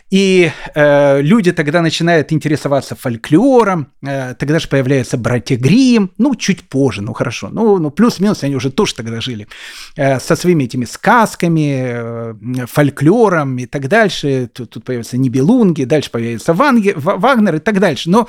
И 0.10 0.52
э, 0.76 1.22
люди 1.22 1.52
тогда 1.52 1.82
начинают 1.82 2.32
интересоваться 2.32 2.96
фольклором, 2.96 3.88
э, 4.06 4.36
тогда 4.36 4.60
же 4.60 4.68
появляются 4.68 5.18
братья 5.18 5.58
Грим, 5.58 6.12
ну, 6.18 6.36
чуть 6.36 6.62
позже, 6.70 7.02
ну, 7.02 7.14
хорошо, 7.14 7.50
ну, 7.52 7.80
ну 7.80 7.90
плюс-минус 7.90 8.44
они 8.44 8.56
уже 8.56 8.72
тоже 8.72 8.94
тогда 8.94 9.22
жили, 9.22 9.48
э, 9.96 10.20
со 10.20 10.36
своими 10.36 10.66
этими 10.66 10.86
сказками, 10.86 12.36
э, 12.62 12.66
фольклором 12.68 13.58
и 13.58 13.66
так 13.66 13.88
дальше. 13.88 14.50
Тут, 14.54 14.70
тут 14.70 14.84
появятся 14.84 15.18
Нибелунги, 15.18 15.84
дальше 15.84 16.12
появится 16.12 16.54
Вагнер 16.54 17.56
и 17.56 17.60
так 17.60 17.80
дальше. 17.80 18.10
Но 18.10 18.28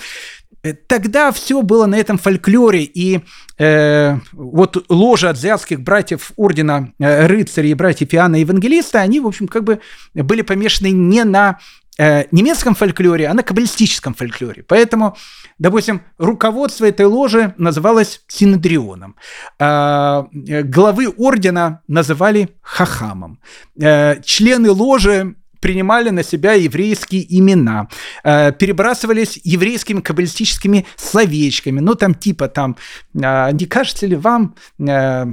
тогда 0.87 1.33
все 1.33 1.63
было 1.63 1.87
на 1.87 1.97
этом 1.97 2.19
фольклоре, 2.19 2.83
и 2.83 3.21
э, 3.59 4.17
вот 4.33 4.85
ложа 4.89 5.31
азиатских 5.31 5.81
братьев 5.81 6.33
ордена 6.37 6.93
э, 6.99 7.27
рыцарей 7.27 7.73
и 7.73 7.75
братьев 7.75 8.15
Иоанна 8.15 8.37
Евангелиста, 8.37 9.01
они, 9.01 9.21
в 9.21 9.27
общем, 9.27 9.49
как 9.49 9.65
бы 9.65 9.81
были 10.15 10.43
помешаны 10.43 10.91
не 10.91 11.25
на 11.25 11.59
э, 11.99 12.25
немецком 12.31 12.75
фольклоре, 12.75 13.29
а 13.29 13.35
на 13.35 13.43
каббалистическом 13.43 14.15
фольклоре. 14.15 14.63
Поэтому, 14.63 15.17
допустим, 15.59 16.03
руководство 16.19 16.85
этой 16.87 17.07
ложи 17.07 17.55
называлось 17.59 18.23
Синодрионом. 18.29 19.17
Э, 19.59 20.25
главы 20.33 21.09
ордена 21.09 21.83
называли 21.89 22.49
Хахамом. 22.63 23.41
Э, 23.81 24.21
члены 24.23 24.71
ложи 24.71 25.37
принимали 25.65 26.11
на 26.11 26.23
себя 26.23 26.53
еврейские 26.53 27.25
имена, 27.39 27.89
э, 28.23 28.53
перебрасывались 28.53 29.41
еврейскими 29.45 30.03
каббалистическими 30.03 30.85
словечками, 30.95 31.81
ну 31.81 31.95
там 31.95 32.15
типа 32.15 32.49
там, 32.49 32.77
э, 33.15 33.51
не 33.53 33.65
кажется 33.65 34.07
ли 34.07 34.15
вам, 34.15 34.57
э, 34.79 35.25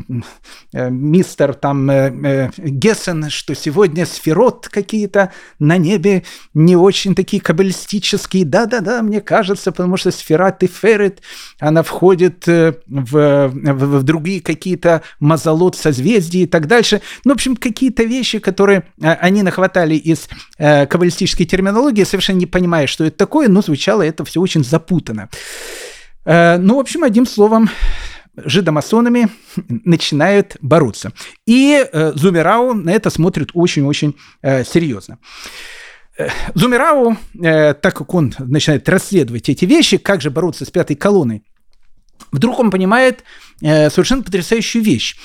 мистер 0.74 1.54
там 1.54 1.92
Гессен, 2.58 3.30
что 3.30 3.56
сегодня 3.56 4.06
сферот 4.06 4.70
какие-то 4.70 5.34
на 5.60 5.78
небе 5.78 6.24
не 6.54 6.78
очень 6.78 7.14
такие 7.14 7.42
каббалистические, 7.42 8.46
да-да-да, 8.46 9.02
мне 9.02 9.20
кажется, 9.20 9.74
потому 9.74 9.98
что 9.98 10.12
сфера 10.12 10.52
Теферет, 10.52 11.22
она 11.60 11.84
входит 11.84 12.48
в, 12.48 12.76
в, 12.88 13.48
в 13.50 14.04
другие 14.04 14.40
какие-то 14.40 15.02
мазолот 15.20 15.76
созвездий 15.76 16.44
и 16.44 16.48
так 16.48 16.68
дальше. 16.68 17.02
Ну, 17.26 17.34
в 17.34 17.36
общем, 17.36 17.58
какие-то 17.58 18.04
вещи, 18.04 18.40
которые 18.40 18.84
они 19.02 19.44
нахватали 19.44 19.96
из 19.96 20.21
из 20.22 20.30
э, 20.58 20.86
каббалистической 20.86 21.46
терминологии, 21.46 22.04
совершенно 22.04 22.38
не 22.38 22.46
понимая, 22.46 22.88
что 22.88 23.04
это 23.04 23.18
такое, 23.18 23.48
но 23.48 23.62
звучало 23.62 24.02
это 24.02 24.24
все 24.26 24.40
очень 24.40 24.64
запутанно. 24.64 25.30
Э, 26.26 26.58
ну, 26.58 26.78
в 26.78 26.80
общем, 26.80 27.04
одним 27.04 27.26
словом, 27.26 27.70
жидомасонами 28.36 29.30
начинают 29.68 30.58
бороться. 30.62 31.12
И 31.46 31.86
э, 31.92 32.12
Зумерау 32.16 32.74
на 32.74 32.92
это 32.92 33.10
смотрит 33.10 33.50
очень-очень 33.54 34.16
э, 34.42 34.64
серьезно. 34.64 35.20
Э, 36.18 36.30
Зумерау, 36.54 37.18
э, 37.42 37.74
так 37.74 37.96
как 37.96 38.14
он 38.14 38.34
начинает 38.40 38.88
расследовать 38.88 39.50
эти 39.50 39.66
вещи, 39.66 39.98
как 39.98 40.22
же 40.22 40.30
бороться 40.30 40.66
с 40.66 40.70
пятой 40.72 40.96
колонной, 40.96 41.44
вдруг 42.32 42.60
он 42.60 42.72
понимает 42.72 43.24
э, 43.62 43.90
совершенно 43.90 44.24
потрясающую 44.24 44.84
вещь 44.84 45.16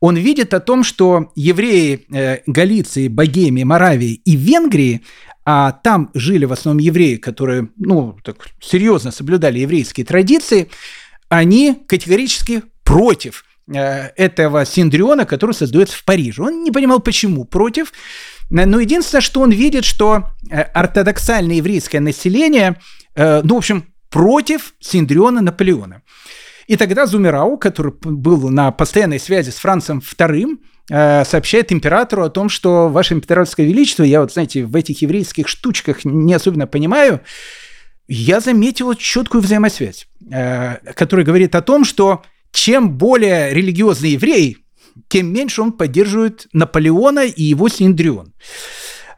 он 0.00 0.16
видит 0.16 0.54
о 0.54 0.60
том, 0.60 0.84
что 0.84 1.32
евреи 1.34 2.06
э, 2.12 2.38
Галиции, 2.46 3.08
Богемии, 3.08 3.64
Моравии 3.64 4.20
и 4.24 4.36
Венгрии, 4.36 5.02
а 5.44 5.72
там 5.72 6.10
жили 6.14 6.44
в 6.44 6.52
основном 6.52 6.80
евреи, 6.80 7.16
которые 7.16 7.68
ну, 7.76 8.18
так, 8.22 8.48
серьезно 8.60 9.10
соблюдали 9.10 9.60
еврейские 9.60 10.04
традиции, 10.04 10.68
они 11.28 11.78
категорически 11.86 12.62
против 12.84 13.44
э, 13.72 14.08
этого 14.16 14.66
синдриона, 14.66 15.24
который 15.24 15.52
создается 15.52 15.96
в 15.96 16.04
Париже. 16.04 16.42
Он 16.42 16.62
не 16.62 16.72
понимал, 16.72 17.00
почему 17.00 17.44
против, 17.44 17.92
но 18.50 18.78
единственное, 18.78 19.22
что 19.22 19.40
он 19.40 19.50
видит, 19.50 19.84
что 19.84 20.30
ортодоксальное 20.50 21.56
еврейское 21.56 21.98
население, 21.98 22.80
ну, 23.16 23.54
в 23.54 23.58
общем, 23.58 23.86
против 24.08 24.74
синдриона 24.78 25.40
Наполеона. 25.40 26.02
И 26.66 26.76
тогда 26.76 27.06
Зумерау, 27.06 27.58
который 27.58 27.92
был 28.02 28.48
на 28.50 28.72
постоянной 28.72 29.20
связи 29.20 29.50
с 29.50 29.56
Францем 29.56 30.00
II, 30.00 30.58
э, 30.90 31.24
сообщает 31.24 31.72
императору 31.72 32.24
о 32.24 32.30
том, 32.30 32.48
что 32.48 32.88
Ваше 32.88 33.14
Императорское 33.14 33.66
Величество, 33.66 34.02
я 34.02 34.20
вот, 34.20 34.32
знаете, 34.32 34.64
в 34.64 34.74
этих 34.74 35.02
еврейских 35.02 35.48
штучках 35.48 36.04
не 36.04 36.34
особенно 36.34 36.66
понимаю, 36.66 37.20
я 38.08 38.40
заметил 38.40 38.94
четкую 38.94 39.42
взаимосвязь, 39.42 40.08
э, 40.30 40.76
которая 40.94 41.24
говорит 41.24 41.54
о 41.54 41.62
том, 41.62 41.84
что 41.84 42.22
чем 42.52 42.96
более 42.96 43.52
религиозный 43.54 44.10
еврей, 44.10 44.58
тем 45.08 45.32
меньше 45.32 45.62
он 45.62 45.72
поддерживает 45.72 46.48
Наполеона 46.52 47.26
и 47.26 47.42
его 47.42 47.68
Синдрион. 47.68 48.32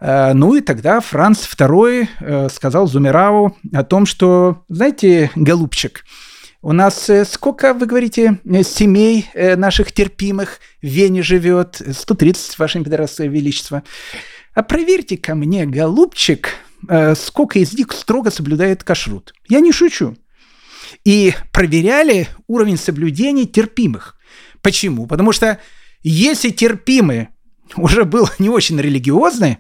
Э, 0.01 0.35
ну 0.35 0.55
и 0.55 0.61
тогда 0.61 1.01
Франц 1.01 1.47
II 1.49 2.51
сказал 2.51 2.87
Зумерау 2.89 3.57
о 3.73 3.85
том, 3.85 4.05
что, 4.05 4.65
знаете, 4.69 5.31
голубчик, 5.35 6.05
у 6.61 6.73
нас 6.73 7.09
э, 7.09 7.25
сколько, 7.25 7.73
вы 7.73 7.87
говорите, 7.87 8.41
э, 8.45 8.63
семей 8.65 9.27
э, 9.35 9.55
наших 9.55 9.93
терпимых 9.93 10.59
в 10.83 10.87
Вене 10.87 11.23
живет? 11.23 11.81
130, 11.93 12.59
Ваше 12.59 12.79
Императорское 12.79 13.29
Величество. 13.29 13.85
А 14.55 14.63
проверьте 14.65 15.17
ко 15.17 15.37
мне, 15.37 15.67
голубчик, 15.67 16.55
сколько 17.15 17.61
из 17.61 17.75
них 17.75 17.93
строго 17.93 18.33
соблюдает 18.33 18.83
кашрут. 18.83 19.33
Я 19.49 19.61
не 19.61 19.71
шучу. 19.71 20.17
И 21.05 21.33
проверяли 21.53 22.29
уровень 22.49 22.77
соблюдения 22.77 23.45
терпимых. 23.45 24.17
Почему? 24.61 25.07
Потому 25.07 25.31
что 25.31 25.61
если 26.03 26.51
терпимый 26.51 27.29
уже 27.77 28.05
был 28.05 28.29
не 28.41 28.49
очень 28.49 28.81
религиозный, 28.81 29.59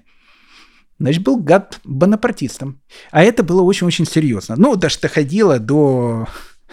значит, 0.98 1.22
был 1.22 1.36
гад 1.36 1.78
бонапартистом. 1.84 2.82
А 3.12 3.22
это 3.22 3.44
было 3.44 3.62
очень-очень 3.62 4.06
серьезно. 4.06 4.56
Ну, 4.56 4.74
даже 4.74 4.98
доходило 4.98 5.60
до 5.60 6.26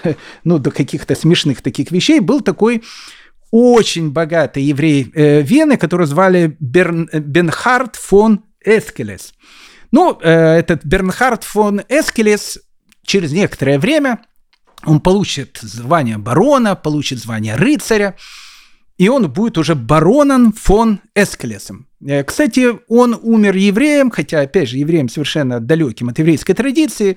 ну, 0.44 0.60
до 0.60 0.72
каких-то 0.72 1.16
смешных 1.16 1.62
таких 1.62 1.92
вещей, 1.92 2.20
был 2.20 2.42
такой 2.42 2.84
очень 3.52 4.12
богатый 4.12 4.64
еврей 4.64 5.12
э, 5.14 5.42
Вены, 5.42 5.78
которого 5.78 6.08
звали 6.08 6.58
Берн, 6.60 7.10
Бенхард 7.14 7.96
фон 7.96 8.44
Эскелес. 8.64 9.34
Ну, 9.92 10.20
э, 10.22 10.30
этот 10.30 10.84
Бернхард 10.84 11.44
фон 11.44 11.82
Эскелес 11.88 12.60
через 13.06 13.32
некоторое 13.32 13.80
время 13.80 14.20
он 14.86 15.00
получит 15.00 15.60
звание 15.62 16.18
барона, 16.18 16.76
получит 16.76 17.20
звание 17.20 17.56
рыцаря, 17.56 18.16
и 18.98 19.10
он 19.10 19.32
будет 19.32 19.58
уже 19.58 19.76
бароном 19.76 20.54
фон 20.54 21.00
Эскелесом. 21.16 21.88
Э, 22.06 22.24
кстати, 22.24 22.68
он 22.88 23.18
умер 23.22 23.56
евреем, 23.56 24.12
хотя, 24.12 24.42
опять 24.42 24.70
же, 24.70 24.78
евреем 24.78 25.10
совершенно 25.10 25.60
далеким 25.60 26.10
от 26.10 26.20
еврейской 26.20 26.54
традиции, 26.54 27.12
э, 27.12 27.16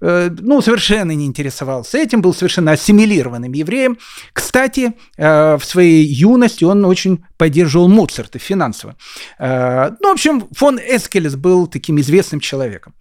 ну, 0.00 0.60
совершенно 0.62 1.12
не 1.12 1.26
интересовался 1.26 1.98
этим, 1.98 2.22
был 2.22 2.34
совершенно 2.34 2.72
ассимилированным 2.72 3.52
евреем. 3.52 3.98
Кстати, 4.32 4.92
э, 5.16 5.56
в 5.56 5.64
своей 5.64 6.04
юности 6.04 6.64
он 6.64 6.84
очень 6.84 7.24
поддерживал 7.36 7.88
Моцарта 7.88 8.38
финансово. 8.38 8.96
Ну, 9.38 10.08
в 10.08 10.12
общем, 10.12 10.48
фон 10.52 10.78
Эскелес 10.78 11.36
был 11.36 11.66
таким 11.66 12.00
известным 12.00 12.40
человеком. 12.40 12.94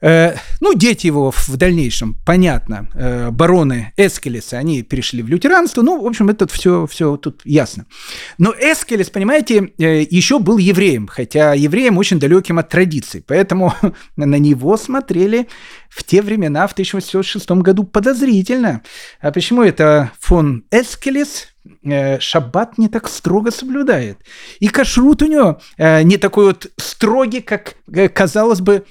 Э, 0.00 0.36
ну, 0.60 0.74
дети 0.74 1.06
его 1.08 1.32
в 1.32 1.56
дальнейшем, 1.56 2.16
понятно, 2.24 2.88
э, 2.94 3.30
бароны 3.30 3.92
Эскелеса, 3.96 4.56
они 4.56 4.82
перешли 4.82 5.22
в 5.22 5.28
лютеранство, 5.28 5.82
ну, 5.82 6.00
в 6.00 6.06
общем, 6.06 6.28
это 6.28 6.46
все, 6.46 6.86
все 6.86 7.16
тут 7.16 7.40
ясно. 7.44 7.86
Но 8.38 8.52
Эскелес, 8.52 9.10
понимаете, 9.10 9.72
э, 9.78 10.02
еще 10.08 10.38
был 10.38 10.58
евреем, 10.58 11.08
хотя 11.08 11.52
евреем 11.54 11.98
очень 11.98 12.20
далеким 12.20 12.60
от 12.60 12.68
традиций, 12.68 13.24
поэтому 13.26 13.74
на 14.16 14.38
него 14.38 14.76
смотрели 14.76 15.48
в 15.88 16.04
те 16.04 16.22
времена, 16.22 16.66
в 16.66 16.72
1806 16.72 17.50
году, 17.50 17.84
подозрительно. 17.84 18.82
А 19.20 19.32
почему 19.32 19.62
это 19.62 20.12
фон 20.20 20.64
Эскелес 20.70 21.48
Э, 21.84 22.18
шаббат 22.20 22.78
не 22.78 22.88
так 22.88 23.08
строго 23.08 23.50
соблюдает. 23.50 24.18
И 24.60 24.68
кашрут 24.68 25.22
у 25.22 25.26
него 25.26 25.60
э, 25.76 26.02
не 26.02 26.16
такой 26.16 26.46
вот 26.46 26.66
строгий, 26.76 27.40
как, 27.40 27.74
э, 27.92 28.08
казалось 28.08 28.60
бы, 28.60 28.84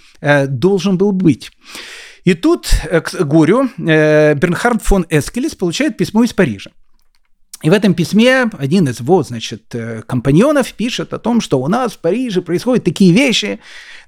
должен 0.47 0.97
был 0.97 1.11
быть. 1.11 1.51
И 2.23 2.33
тут 2.33 2.67
к 2.89 3.23
горю 3.23 3.69
Бернхард 3.77 4.81
фон 4.83 5.05
Эскелес 5.09 5.55
получает 5.55 5.97
письмо 5.97 6.23
из 6.23 6.33
Парижа. 6.33 6.71
И 7.63 7.69
в 7.69 7.73
этом 7.73 7.93
письме 7.93 8.49
один 8.59 8.87
из 8.87 8.99
его, 8.99 9.23
значит, 9.23 9.73
компаньонов 10.05 10.73
пишет 10.73 11.13
о 11.13 11.19
том, 11.19 11.41
что 11.41 11.59
у 11.59 11.67
нас 11.67 11.93
в 11.93 11.99
Париже 11.99 12.41
происходят 12.41 12.83
такие 12.83 13.13
вещи. 13.13 13.59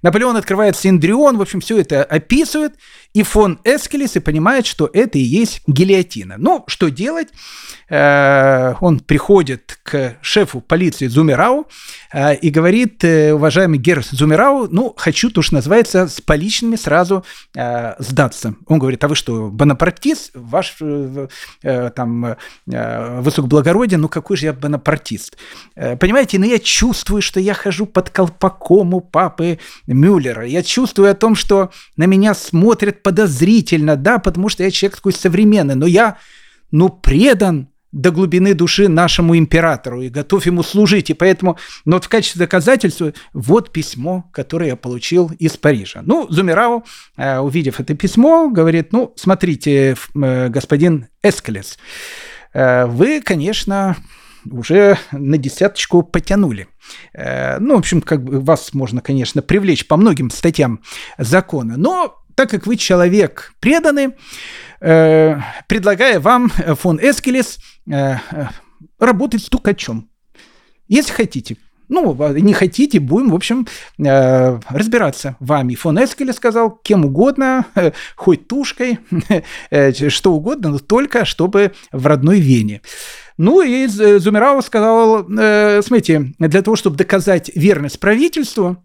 Наполеон 0.02 0.38
открывает 0.38 0.78
Синдрион, 0.78 1.38
в 1.38 1.42
общем, 1.42 1.62
все 1.62 1.80
это 1.80 2.04
описывает. 2.04 2.74
И 3.14 3.24
фон 3.24 3.60
Эскелес 3.64 4.16
и 4.16 4.20
понимает, 4.20 4.68
что 4.68 4.90
это 4.94 5.18
и 5.18 5.22
есть 5.22 5.62
гильотина. 5.66 6.36
Ну, 6.38 6.64
что 6.68 6.90
делать? 6.90 7.30
Э, 7.90 8.76
он 8.82 9.00
приходит 9.00 9.80
к 9.84 10.18
шефу 10.22 10.62
полиции 10.62 11.08
Зумерау 11.08 11.68
э, 12.14 12.36
и 12.36 12.52
говорит, 12.52 13.04
э, 13.04 13.34
уважаемый 13.34 13.80
Гер 13.80 14.04
Зумерау, 14.04 14.68
ну, 14.70 14.94
хочу, 14.96 15.32
то, 15.32 15.42
что 15.42 15.56
называется, 15.56 16.08
с 16.08 16.22
поличными 16.22 16.76
сразу 16.76 17.26
сдаться. 18.00 18.56
Он 18.68 18.80
говорит, 18.80 19.04
а 19.04 19.08
вы 19.08 19.16
что, 19.16 19.50
бонапартист? 19.50 20.32
Ваш 20.34 20.78
там 21.62 22.38
высокоблагородие, 22.66 23.98
ну, 23.98 24.08
какой 24.08 24.38
же 24.38 24.46
я 24.46 24.54
бонапартист? 24.54 25.38
Понимаете, 25.76 26.40
ну, 26.40 26.46
я 26.46 26.60
чувствую, 26.60 27.22
что 27.22 27.40
я 27.40 27.54
хожу 27.54 27.86
под 27.86 28.10
колпаком 28.10 28.94
у 28.94 29.02
папы 29.02 29.60
Мюллера. 29.94 30.46
Я 30.46 30.64
чувствую 30.64 31.12
о 31.12 31.16
том, 31.16 31.36
что 31.36 31.72
на 31.98 32.06
меня 32.06 32.34
смотрят 32.34 33.04
подозрительно, 33.04 33.96
да, 33.96 34.20
потому 34.20 34.50
что 34.50 34.64
я 34.64 34.72
человек 34.72 34.98
такой 34.98 35.14
современный, 35.14 35.76
но 35.76 35.86
я, 35.86 36.18
ну, 36.72 36.90
предан 36.90 37.70
до 37.92 38.12
глубины 38.12 38.54
души 38.54 38.88
нашему 38.88 39.38
императору 39.38 40.02
и 40.02 40.10
готов 40.10 40.46
ему 40.46 40.64
служить. 40.64 41.10
И 41.10 41.14
поэтому, 41.14 41.58
но 41.86 41.96
вот 41.96 42.06
в 42.06 42.10
качестве 42.10 42.40
доказательства, 42.40 43.14
вот 43.34 43.72
письмо, 43.72 44.30
которое 44.32 44.70
я 44.70 44.76
получил 44.76 45.32
из 45.40 45.58
Парижа. 45.58 46.02
Ну, 46.04 46.28
Зумерау, 46.30 46.84
э, 47.18 47.40
увидев 47.40 47.80
это 47.80 47.96
письмо, 47.96 48.50
говорит, 48.50 48.94
ну, 48.94 49.14
смотрите, 49.16 49.96
э, 50.16 50.50
господин 50.50 51.08
Эскелес, 51.24 51.80
э, 52.54 52.86
вы, 52.86 53.22
конечно, 53.22 53.98
уже 54.50 54.98
на 55.12 55.38
десяточку 55.38 56.04
потянули. 56.04 56.68
Ну, 57.14 57.76
в 57.76 57.80
общем, 57.80 58.02
как 58.02 58.24
бы 58.24 58.40
вас 58.40 58.74
можно, 58.74 59.02
конечно, 59.02 59.42
привлечь 59.42 59.88
по 59.88 59.98
многим 59.98 60.30
статьям 60.30 60.82
закона, 61.18 61.76
но 61.78 62.20
так 62.40 62.50
как 62.50 62.66
вы 62.66 62.78
человек 62.78 63.52
преданный, 63.60 64.16
э, 64.80 65.36
предлагаю 65.68 66.22
вам, 66.22 66.50
э, 66.58 66.74
фон 66.74 66.98
Эскелес, 66.98 67.60
э, 67.86 68.16
э, 68.32 68.48
работать 68.98 69.44
стукачом. 69.44 70.10
Если 70.88 71.12
хотите. 71.12 71.58
Ну, 71.90 72.16
не 72.36 72.54
хотите, 72.54 73.02
будем, 73.02 73.32
в 73.32 73.36
общем, 73.36 73.68
э, 73.98 74.60
разбираться 74.70 75.36
вами. 75.42 75.76
Фон 75.76 76.02
Эскелес 76.02 76.38
сказал, 76.38 76.80
кем 76.82 77.04
угодно, 77.04 77.66
э, 77.76 77.92
хоть 78.16 78.48
тушкой, 78.48 79.00
э, 79.70 80.10
что 80.10 80.32
угодно, 80.32 80.70
но 80.70 80.80
только 80.80 81.26
чтобы 81.26 81.74
в 81.92 82.08
родной 82.08 82.40
Вене. 82.40 82.82
Ну 83.40 83.62
и 83.62 83.88
Зумерау 83.88 84.62
сказал, 84.62 85.26
э, 85.32 85.82
смотрите, 85.82 86.34
для 86.40 86.62
того, 86.62 86.76
чтобы 86.76 86.98
доказать 86.98 87.50
верность 87.56 87.98
правительству, 87.98 88.84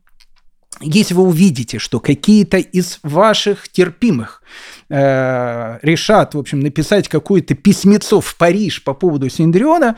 если 0.81 1.13
вы 1.13 1.25
увидите, 1.25 1.81
что 1.81 1.99
какие-то 1.99 2.59
из 2.59 3.01
ваших 3.03 3.69
терпимых 3.69 4.43
э, 4.89 5.79
решат, 5.83 6.37
в 6.37 6.39
общем, 6.39 6.61
написать 6.61 7.09
какое-то 7.09 7.57
письмецо 7.57 8.21
в 8.21 8.37
Париж 8.37 8.85
по 8.85 8.95
поводу 8.95 9.29
Синдриона, 9.29 9.97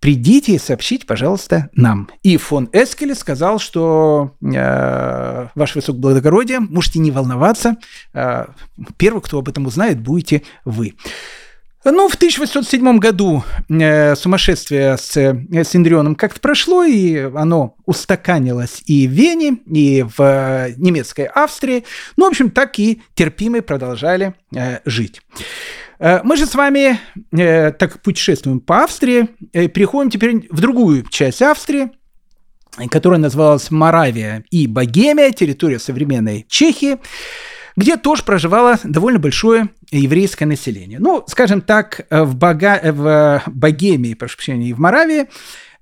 придите 0.00 0.54
и 0.54 0.58
сообщите, 0.58 1.04
пожалуйста, 1.04 1.68
нам. 1.74 2.08
И 2.22 2.38
фон 2.38 2.70
Эскеле 2.72 3.14
сказал, 3.14 3.58
что 3.58 4.34
э, 4.40 5.48
ваше 5.54 5.78
высокоблагородие, 5.78 6.60
можете 6.60 7.00
не 7.00 7.10
волноваться, 7.10 7.76
э, 8.14 8.46
первый, 8.96 9.20
кто 9.20 9.40
об 9.40 9.50
этом 9.50 9.66
узнает, 9.66 10.00
будете 10.00 10.40
вы. 10.64 10.94
Ну, 11.84 12.08
в 12.08 12.14
1807 12.14 12.98
году 12.98 13.42
э, 13.68 14.14
сумасшествие 14.14 14.96
с, 14.96 15.16
э, 15.16 15.34
с 15.52 15.74
Индрионом 15.74 16.14
как-то 16.14 16.40
прошло, 16.40 16.84
и 16.84 17.16
оно 17.16 17.74
устаканилось 17.86 18.82
и 18.86 19.08
в 19.08 19.10
Вене, 19.10 19.58
и 19.66 20.04
в 20.04 20.20
э, 20.20 20.74
немецкой 20.76 21.24
Австрии. 21.26 21.84
Ну, 22.16 22.26
в 22.26 22.28
общем, 22.28 22.50
так 22.50 22.78
и 22.78 23.02
терпимые 23.14 23.62
продолжали 23.62 24.34
э, 24.54 24.78
жить. 24.84 25.22
Э, 25.98 26.20
мы 26.22 26.36
же 26.36 26.46
с 26.46 26.54
вами, 26.54 27.00
э, 27.32 27.72
так 27.72 28.00
путешествуем 28.00 28.60
по 28.60 28.84
Австрии, 28.84 29.28
э, 29.52 29.66
переходим 29.66 30.10
теперь 30.10 30.46
в 30.50 30.60
другую 30.60 31.04
часть 31.08 31.42
Австрии, 31.42 31.90
которая 32.90 33.18
называлась 33.18 33.72
Моравия 33.72 34.44
и 34.50 34.68
Богемия, 34.68 35.32
территория 35.32 35.80
современной 35.80 36.46
Чехии 36.48 36.98
где 37.76 37.96
тоже 37.96 38.22
проживало 38.22 38.78
довольно 38.84 39.18
большое 39.18 39.68
еврейское 39.90 40.46
население. 40.46 40.98
Ну, 40.98 41.24
скажем 41.26 41.60
так, 41.60 42.06
в, 42.10 42.34
Бога... 42.34 42.80
в 42.84 43.42
Богемии, 43.46 44.14
прошу 44.14 44.36
прощения, 44.36 44.70
и 44.70 44.72
в 44.72 44.78
Моравии 44.78 45.28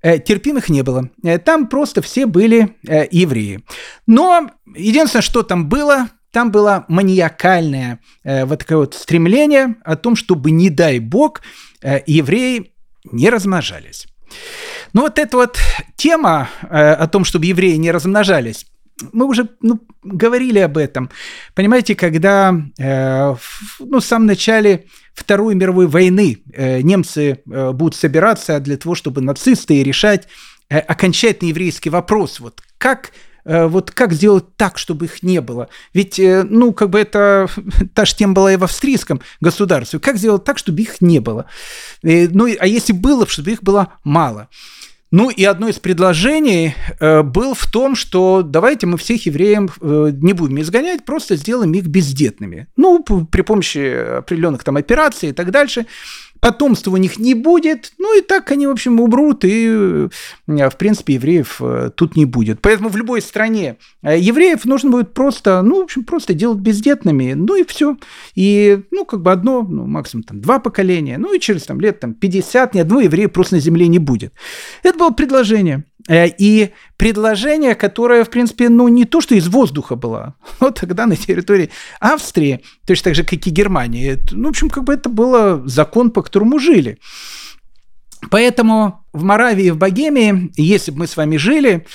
э, 0.01 0.19
терпимых 0.19 0.69
не 0.69 0.83
было. 0.83 1.09
Э, 1.23 1.37
там 1.37 1.67
просто 1.67 2.01
все 2.01 2.25
были 2.25 2.75
э, 2.87 3.07
евреи. 3.11 3.63
Но 4.07 4.49
единственное, 4.75 5.21
что 5.21 5.43
там 5.43 5.67
было, 5.67 6.09
там 6.31 6.51
было 6.51 6.85
маниакальное 6.87 7.99
вот 8.23 8.59
такое 8.59 8.77
вот 8.77 8.93
стремление 8.93 9.75
о 9.83 9.95
том, 9.95 10.15
чтобы, 10.15 10.51
не 10.51 10.69
дай 10.69 10.99
бог, 10.99 11.41
евреи 11.81 12.71
не 13.03 13.29
размножались. 13.29 14.07
Ну 14.93 15.01
вот 15.01 15.19
эта 15.19 15.35
вот 15.35 15.57
тема 15.97 16.49
о 16.69 17.07
том, 17.07 17.25
чтобы 17.25 17.47
евреи 17.47 17.75
не 17.75 17.91
размножались, 17.91 18.65
мы 19.11 19.25
уже 19.25 19.49
ну, 19.61 19.79
говорили 20.03 20.59
об 20.59 20.77
этом. 20.77 21.09
Понимаете, 21.55 21.95
когда 21.95 22.55
э, 22.77 23.33
в, 23.33 23.79
ну, 23.79 23.99
в 23.99 24.05
самом 24.05 24.27
начале 24.27 24.85
Второй 25.13 25.55
мировой 25.55 25.87
войны 25.87 26.37
э, 26.53 26.81
немцы 26.81 27.41
э, 27.45 27.71
будут 27.71 27.95
собираться 27.95 28.59
для 28.59 28.77
того, 28.77 28.95
чтобы 28.95 29.21
нацисты 29.21 29.83
решать 29.83 30.27
э, 30.69 30.79
окончательный 30.79 31.49
еврейский 31.49 31.89
вопрос. 31.89 32.39
Вот 32.39 32.61
как 32.77 33.11
э, 33.43 33.65
вот 33.67 33.91
как 33.91 34.13
сделать 34.13 34.55
так, 34.55 34.77
чтобы 34.77 35.05
их 35.05 35.21
не 35.21 35.41
было? 35.41 35.67
Ведь, 35.93 36.17
э, 36.19 36.43
ну, 36.43 36.73
как 36.73 36.89
бы 36.89 36.99
это, 36.99 37.47
та 37.93 38.05
же 38.05 38.15
тема 38.15 38.33
была 38.33 38.53
и 38.53 38.57
в 38.57 38.63
австрийском 38.63 39.21
государстве. 39.41 39.99
Как 39.99 40.17
сделать 40.17 40.45
так, 40.45 40.57
чтобы 40.57 40.81
их 40.81 41.01
не 41.01 41.19
было? 41.19 41.45
И, 42.01 42.27
ну, 42.31 42.47
а 42.59 42.67
если 42.67 42.93
было, 42.93 43.27
чтобы 43.27 43.51
их 43.51 43.63
было 43.63 43.93
мало? 44.03 44.47
Ну 45.11 45.29
и 45.29 45.43
одно 45.43 45.67
из 45.67 45.77
предложений 45.77 46.73
э, 46.99 47.21
был 47.21 47.53
в 47.53 47.69
том, 47.69 47.95
что 47.95 48.43
давайте 48.43 48.87
мы 48.87 48.97
всех 48.97 49.25
евреев 49.25 49.77
э, 49.81 50.11
не 50.13 50.31
будем 50.31 50.61
изгонять, 50.61 51.03
просто 51.03 51.35
сделаем 51.35 51.73
их 51.73 51.87
бездетными. 51.87 52.67
Ну, 52.77 53.03
при 53.03 53.41
помощи 53.41 54.17
определенных 54.19 54.63
там 54.63 54.77
операций 54.77 55.29
и 55.29 55.33
так 55.33 55.51
дальше 55.51 55.85
потомства 56.41 56.91
у 56.91 56.97
них 56.97 57.19
не 57.19 57.35
будет, 57.35 57.93
ну 57.99 58.17
и 58.17 58.21
так 58.21 58.51
они, 58.51 58.67
в 58.67 58.71
общем, 58.71 58.99
умрут, 58.99 59.45
и, 59.45 59.67
э, 59.67 60.69
в 60.69 60.77
принципе, 60.77 61.13
евреев 61.13 61.61
э, 61.61 61.91
тут 61.95 62.17
не 62.17 62.25
будет. 62.25 62.61
Поэтому 62.61 62.89
в 62.89 62.97
любой 62.97 63.21
стране 63.21 63.77
э, 64.01 64.19
евреев 64.19 64.65
нужно 64.65 64.89
будет 64.89 65.13
просто, 65.13 65.61
ну, 65.61 65.81
в 65.81 65.83
общем, 65.83 66.03
просто 66.03 66.33
делать 66.33 66.57
бездетными, 66.57 67.33
ну 67.33 67.55
и 67.55 67.63
все. 67.63 67.95
И, 68.33 68.81
ну, 68.89 69.05
как 69.05 69.21
бы 69.21 69.31
одно, 69.31 69.61
ну, 69.61 69.85
максимум 69.85 70.23
там 70.23 70.41
два 70.41 70.59
поколения, 70.59 71.19
ну 71.19 71.33
и 71.33 71.39
через 71.39 71.63
там 71.63 71.79
лет 71.79 71.99
там 71.99 72.15
50 72.15 72.73
ни 72.73 72.79
одного 72.79 73.01
еврея 73.01 73.29
просто 73.29 73.55
на 73.55 73.61
земле 73.61 73.87
не 73.87 73.99
будет. 73.99 74.33
Это 74.81 74.97
было 74.97 75.11
предложение. 75.11 75.85
Э, 76.11 76.27
и 76.27 76.71
предложение, 76.97 77.73
которое, 77.73 78.25
в 78.25 78.29
принципе, 78.29 78.67
ну, 78.67 78.89
не 78.89 79.05
то, 79.05 79.21
что 79.21 79.33
из 79.33 79.47
воздуха 79.47 79.95
было, 79.95 80.35
но 80.59 80.71
тогда 80.71 81.05
на 81.05 81.15
территории 81.15 81.69
Австрии, 82.01 82.59
точно 82.85 83.05
так 83.05 83.15
же, 83.15 83.23
как 83.23 83.47
и 83.47 83.49
Германии, 83.49 84.19
ну, 84.31 84.47
в 84.47 84.49
общем, 84.49 84.69
как 84.69 84.83
бы 84.83 84.93
это 84.93 85.07
был 85.07 85.65
закон, 85.69 86.11
по 86.11 86.21
которому 86.21 86.59
жили. 86.59 86.99
Поэтому 88.29 89.05
в 89.13 89.23
Моравии 89.23 89.67
и 89.67 89.71
в 89.71 89.77
Богемии, 89.77 90.51
если 90.57 90.91
бы 90.91 90.99
мы 90.99 91.07
с 91.07 91.15
вами 91.15 91.37
жили, 91.37 91.87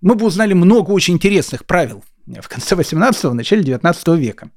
мы 0.00 0.16
бы 0.16 0.26
узнали 0.26 0.52
много 0.52 0.90
очень 0.90 1.14
интересных 1.14 1.64
правил 1.64 2.02
в 2.26 2.48
конце 2.48 2.74
18-го, 2.74 3.34
начале 3.34 3.62
19 3.62 4.08
века. 4.08 4.50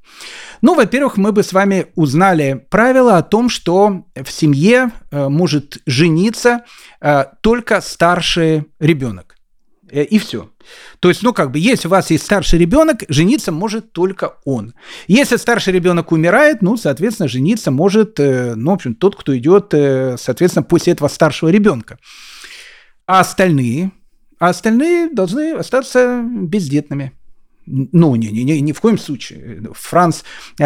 Ну, 0.62 0.76
во-первых, 0.76 1.18
мы 1.18 1.32
бы 1.32 1.44
с 1.44 1.54
вами 1.54 1.88
узнали 1.96 2.66
правила 2.70 3.18
о 3.18 3.24
том, 3.24 3.50
что 3.50 4.06
в 4.16 4.32
семье 4.32 4.92
э, 5.12 5.30
может 5.30 5.78
жениться 5.86 6.66
э, 7.02 7.26
только 7.42 7.82
старший 7.82 8.66
ребенок. 8.80 9.36
Э, 9.90 10.04
и 10.04 10.20
все. 10.20 10.50
То 11.00 11.10
есть, 11.10 11.24
ну, 11.24 11.34
как 11.34 11.52
бы, 11.52 11.60
если 11.60 11.88
у 11.88 11.92
вас 11.92 12.12
есть 12.12 12.24
старший 12.24 12.60
ребенок, 12.60 13.04
жениться 13.10 13.52
может 13.52 13.92
только 13.92 14.36
он. 14.46 14.74
Если 15.08 15.36
старший 15.36 15.74
ребенок 15.74 16.12
умирает, 16.12 16.62
ну, 16.62 16.78
соответственно, 16.78 17.28
жениться 17.28 17.72
может, 17.72 18.18
ну, 18.20 18.72
в 18.72 18.74
общем, 18.74 18.96
тот, 18.96 19.16
кто 19.16 19.38
идет, 19.38 19.74
соответственно, 20.20 20.64
после 20.64 20.94
этого 20.94 21.10
старшего 21.10 21.50
ребенка. 21.50 21.98
А 23.06 23.20
остальные, 23.20 23.92
а 24.40 24.50
остальные 24.50 25.10
должны 25.10 25.54
остаться 25.54 26.24
бездетными. 26.24 27.12
Ну, 27.66 28.16
не, 28.16 28.30
не, 28.30 28.44
не, 28.44 28.62
ни 28.62 28.72
в 28.72 28.82
коем 28.82 28.98
случае. 28.98 29.64
Франц 29.74 30.24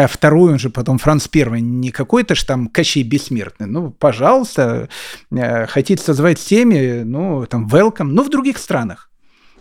второй, 0.08 0.52
он 0.52 0.58
же 0.58 0.70
потом 0.70 0.98
Франц 0.98 1.28
первый, 1.28 1.60
не 1.60 1.90
какой-то 1.90 2.34
ж 2.34 2.44
там 2.44 2.68
Кощей 2.68 3.02
Бессмертный. 3.02 3.66
Ну, 3.66 3.90
пожалуйста, 3.90 4.88
хотите 5.68 6.02
созвать 6.02 6.40
семьи, 6.40 7.02
ну, 7.04 7.46
там, 7.46 7.66
welcome, 7.66 8.04
но 8.04 8.22
в 8.22 8.30
других 8.30 8.58
странах. 8.58 9.08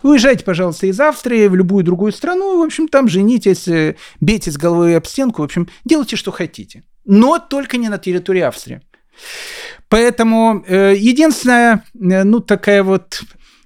Уезжайте, 0.03 0.43
пожалуйста, 0.43 0.87
из 0.87 0.99
Австрии 0.99 1.47
в 1.47 1.55
любую 1.55 1.83
другую 1.83 2.11
страну, 2.11 2.59
в 2.59 2.63
общем, 2.63 2.87
там 2.87 3.07
женитесь, 3.07 3.67
э, 3.67 3.95
бейтесь 4.21 4.57
головой 4.57 4.95
об 4.95 5.05
стенку, 5.05 5.41
в 5.41 5.45
общем, 5.45 5.67
делайте, 5.85 6.15
что 6.15 6.31
хотите. 6.31 6.83
Но 7.05 7.39
только 7.39 7.77
не 7.77 7.89
на 7.89 7.97
территории 7.97 8.41
Австрии. 8.41 8.81
Поэтому 9.89 10.63
э, 10.67 10.93
единственная, 10.95 11.83
э, 11.95 12.23
ну, 12.23 12.39
такая 12.39 12.83
вот 12.83 13.21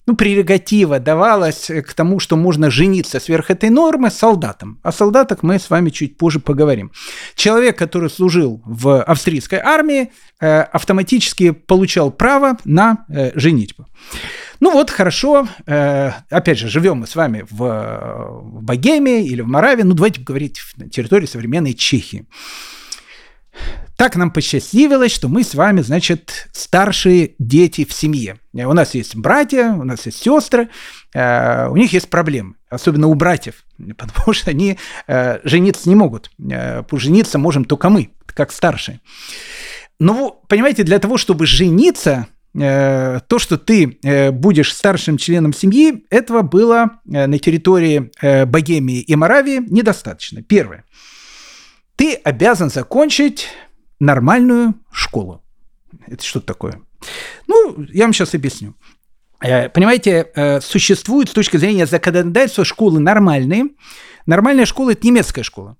ну, 0.07 0.15
прерогатива 0.15 0.99
давалась 0.99 1.67
к 1.67 1.93
тому, 1.93 2.19
что 2.19 2.35
можно 2.35 2.71
жениться 2.71 3.19
сверх 3.19 3.51
этой 3.51 3.69
нормы 3.69 4.09
солдатам. 4.09 4.79
О 4.83 4.91
солдатах 4.91 5.43
мы 5.43 5.59
с 5.59 5.69
вами 5.69 5.89
чуть 5.89 6.17
позже 6.17 6.39
поговорим. 6.39 6.91
Человек, 7.35 7.77
который 7.77 8.09
служил 8.09 8.61
в 8.65 9.03
австрийской 9.03 9.59
армии, 9.59 10.11
э, 10.39 10.61
автоматически 10.61 11.51
получал 11.51 12.11
право 12.11 12.57
на 12.65 13.05
э, 13.09 13.31
женитьбу. 13.39 13.87
Ну 14.59 14.71
вот, 14.71 14.89
хорошо. 14.89 15.47
Э, 15.67 16.11
опять 16.29 16.57
же, 16.57 16.67
живем 16.67 16.97
мы 16.97 17.07
с 17.07 17.15
вами 17.15 17.45
в 17.49 18.41
Богемии 18.43 19.25
или 19.25 19.41
в 19.41 19.47
Моравии. 19.47 19.83
Ну, 19.83 19.93
давайте 19.93 20.21
говорить 20.21 20.59
на 20.77 20.89
территории 20.89 21.27
современной 21.27 21.73
Чехии. 21.73 22.25
Так 24.01 24.15
нам 24.15 24.31
посчастливилось, 24.31 25.11
что 25.11 25.27
мы 25.27 25.43
с 25.43 25.53
вами, 25.53 25.81
значит, 25.81 26.47
старшие 26.53 27.35
дети 27.37 27.85
в 27.85 27.93
семье. 27.93 28.39
Э, 28.51 28.65
у 28.65 28.73
нас 28.73 28.95
есть 28.95 29.15
братья, 29.15 29.73
у 29.73 29.83
нас 29.83 30.07
есть 30.07 30.23
сестры, 30.23 30.69
э, 31.13 31.67
у 31.67 31.75
них 31.77 31.93
есть 31.93 32.09
проблемы, 32.09 32.55
особенно 32.67 33.05
у 33.05 33.13
братьев, 33.13 33.63
потому 33.97 34.33
что 34.33 34.49
они 34.49 34.79
э, 35.05 35.39
жениться 35.43 35.87
не 35.87 35.93
могут. 35.93 36.31
Э, 36.51 36.81
жениться 36.93 37.37
можем 37.37 37.63
только 37.63 37.89
мы, 37.89 38.09
как 38.25 38.51
старшие. 38.51 39.01
Ну, 39.99 40.41
понимаете, 40.47 40.81
для 40.81 40.97
того, 40.97 41.17
чтобы 41.17 41.45
жениться, 41.45 42.25
то, 42.53 43.37
что 43.37 43.57
ты 43.57 44.31
будешь 44.31 44.73
старшим 44.73 45.17
членом 45.17 45.53
семьи, 45.53 46.05
этого 46.09 46.41
было 46.41 46.99
на 47.05 47.37
территории 47.37 48.11
Богемии 48.45 48.99
и 48.99 49.15
Моравии 49.15 49.61
недостаточно. 49.69 50.41
Первое. 50.41 50.85
Ты 51.95 52.15
обязан 52.15 52.71
закончить 52.71 53.47
нормальную 54.01 54.75
школу. 54.91 55.41
Это 56.07 56.23
что 56.23 56.41
такое? 56.41 56.81
Ну, 57.47 57.85
я 57.89 58.03
вам 58.03 58.13
сейчас 58.13 58.33
объясню. 58.35 58.75
Понимаете, 59.39 60.59
существуют 60.61 61.29
с 61.29 61.33
точки 61.33 61.57
зрения 61.57 61.85
законодательства 61.85 62.65
школы 62.65 62.99
нормальные. 62.99 63.69
Нормальная 64.25 64.65
школа– 64.65 64.91
это 64.91 65.07
немецкая 65.07 65.43
школа. 65.43 65.77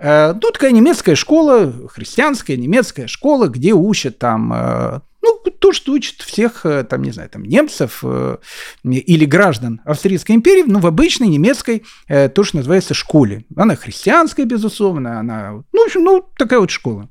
Ну, 0.00 0.50
такая 0.52 0.72
немецкая 0.72 1.14
школа, 1.14 1.72
христианская 1.88 2.56
немецкая 2.56 3.06
школа, 3.06 3.46
где 3.48 3.72
учат 3.72 4.18
там 4.18 5.02
ну, 5.24 5.50
то, 5.50 5.72
что 5.72 5.92
учат 5.92 6.20
всех, 6.20 6.66
э, 6.66 6.84
там, 6.84 7.02
не 7.02 7.10
знаю, 7.10 7.30
там, 7.30 7.44
немцев 7.44 8.00
э, 8.02 8.36
или 8.84 9.24
граждан 9.24 9.80
Австрийской 9.84 10.36
империи, 10.36 10.64
ну, 10.66 10.78
в 10.78 10.86
обычной 10.86 11.28
немецкой, 11.28 11.82
э, 12.08 12.28
то, 12.28 12.44
что 12.44 12.58
называется 12.58 12.94
школе. 12.94 13.44
Она 13.56 13.74
христианская, 13.74 14.44
безусловно, 14.44 15.18
она, 15.18 15.62
ну, 15.72 15.82
в 15.82 15.86
общем, 15.86 16.04
ну, 16.04 16.24
такая 16.36 16.60
вот 16.60 16.70
школа. 16.70 17.08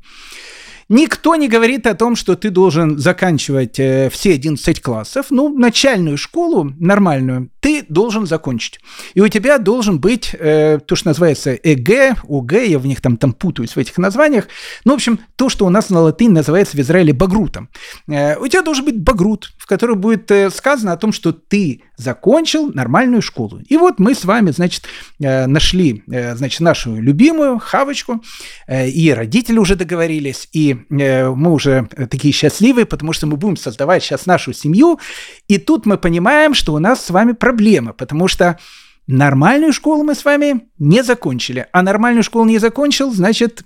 Никто 0.93 1.35
не 1.35 1.47
говорит 1.47 1.87
о 1.87 1.95
том, 1.95 2.15
что 2.15 2.35
ты 2.35 2.51
должен 2.51 2.99
заканчивать 2.99 3.79
э, 3.79 4.11
все 4.11 4.35
11 4.35 4.79
классов. 4.79 5.25
Ну, 5.31 5.49
начальную 5.49 6.17
школу 6.17 6.71
нормальную 6.77 7.49
ты 7.61 7.83
должен 7.89 8.27
закончить. 8.27 8.79
И 9.15 9.21
у 9.21 9.27
тебя 9.27 9.57
должен 9.57 9.99
быть 9.99 10.35
э, 10.37 10.77
то, 10.85 10.95
что 10.95 11.07
называется 11.07 11.55
ЭГ, 11.55 12.19
ОГ, 12.29 12.51
я 12.67 12.77
в 12.77 12.85
них 12.85 13.01
там, 13.01 13.17
там 13.17 13.33
путаюсь 13.33 13.75
в 13.75 13.79
этих 13.79 13.97
названиях. 13.97 14.47
Ну, 14.85 14.91
в 14.91 14.95
общем, 14.95 15.19
то, 15.35 15.49
что 15.49 15.65
у 15.65 15.69
нас 15.69 15.89
на 15.89 15.99
латыни 15.99 16.33
называется 16.33 16.77
в 16.77 16.79
Израиле 16.81 17.11
багрутом. 17.11 17.69
Э, 18.07 18.37
у 18.37 18.47
тебя 18.47 18.61
должен 18.61 18.85
быть 18.85 19.01
багрут, 19.01 19.51
в 19.57 19.65
котором 19.65 19.99
будет 19.99 20.29
э, 20.29 20.51
сказано 20.51 20.91
о 20.91 20.97
том, 20.97 21.11
что 21.11 21.31
ты 21.31 21.81
закончил 21.97 22.71
нормальную 22.71 23.21
школу. 23.23 23.61
И 23.67 23.77
вот 23.77 23.97
мы 23.97 24.13
с 24.13 24.25
вами, 24.25 24.51
значит, 24.51 24.83
э, 25.19 25.47
нашли, 25.47 26.03
э, 26.11 26.35
значит, 26.35 26.59
нашу 26.59 26.95
любимую 26.95 27.59
хавочку, 27.59 28.21
э, 28.67 28.89
и 28.89 29.09
родители 29.11 29.57
уже 29.57 29.75
договорились, 29.75 30.49
и 30.53 30.82
мы 30.89 31.51
уже 31.51 31.87
такие 32.09 32.33
счастливые, 32.33 32.85
потому 32.85 33.13
что 33.13 33.27
мы 33.27 33.37
будем 33.37 33.57
создавать 33.57 34.03
сейчас 34.03 34.25
нашу 34.25 34.53
семью, 34.53 34.99
и 35.47 35.57
тут 35.57 35.85
мы 35.85 35.97
понимаем, 35.97 36.53
что 36.53 36.73
у 36.73 36.79
нас 36.79 37.05
с 37.05 37.09
вами 37.09 37.33
проблема 37.33 37.93
потому 37.93 38.27
что 38.27 38.59
нормальную 39.07 39.73
школу 39.73 40.03
мы 40.03 40.15
с 40.15 40.25
вами 40.25 40.67
не 40.77 41.03
закончили, 41.03 41.67
а 41.71 41.81
нормальную 41.81 42.23
школу 42.23 42.45
не 42.45 42.57
закончил, 42.57 43.11
значит, 43.11 43.63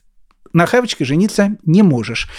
на 0.53 0.65
хавочке 0.65 1.05
жениться 1.05 1.57
не 1.65 1.84
можешь. 1.84 2.30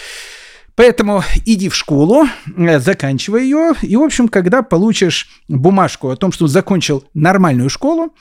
Поэтому 0.75 1.25
иди 1.45 1.69
в 1.69 1.75
школу, 1.75 2.27
э, 2.57 2.79
заканчивай 2.79 3.43
ее, 3.43 3.73
и, 3.83 3.97
в 3.97 4.03
общем, 4.03 4.29
когда 4.29 4.63
получишь 4.63 5.29
бумажку 5.49 6.09
о 6.11 6.17
том, 6.17 6.31
что 6.31 6.47
закончил 6.47 7.05
нормальную 7.15 7.69
школу, 7.69 8.15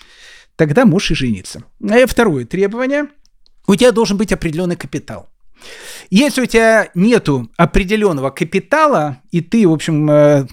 тогда 0.55 0.85
можешь 0.85 1.11
и 1.11 1.15
жениться. 1.15 1.63
Э, 1.87 2.07
второе 2.07 2.45
требование. 2.45 3.09
У 3.67 3.75
тебя 3.75 3.91
должен 3.91 4.17
быть 4.17 4.31
определенный 4.31 4.75
капитал. 4.75 5.29
Если 6.09 6.41
у 6.41 6.45
тебя 6.45 6.89
нету 6.95 7.49
определенного 7.57 8.29
капитала, 8.29 9.21
и 9.31 9.41
ты, 9.41 9.67
в 9.67 9.73
общем, 9.73 10.09
э, 10.09 10.47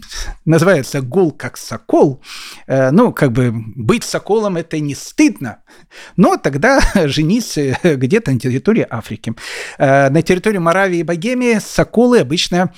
называется 0.45 1.01
гол 1.01 1.31
как 1.31 1.57
сокол, 1.57 2.23
э, 2.67 2.91
ну, 2.91 3.13
как 3.13 3.33
бы 3.33 3.53
быть 3.53 4.05
соколом 4.05 4.57
это 4.57 4.79
не 4.81 4.95
стыдно, 4.95 5.63
но 6.17 6.37
тогда 6.37 6.81
женись 7.07 7.57
э, 7.57 7.77
где-то 7.83 8.33
на 8.33 8.41
территории 8.41 8.87
Африки. 8.89 9.35
На 9.79 10.23
территории 10.23 10.59
Моравии 10.59 10.99
и 10.99 11.03
Богемии 11.03 11.59
соколы 11.59 12.21
обычно 12.21 12.73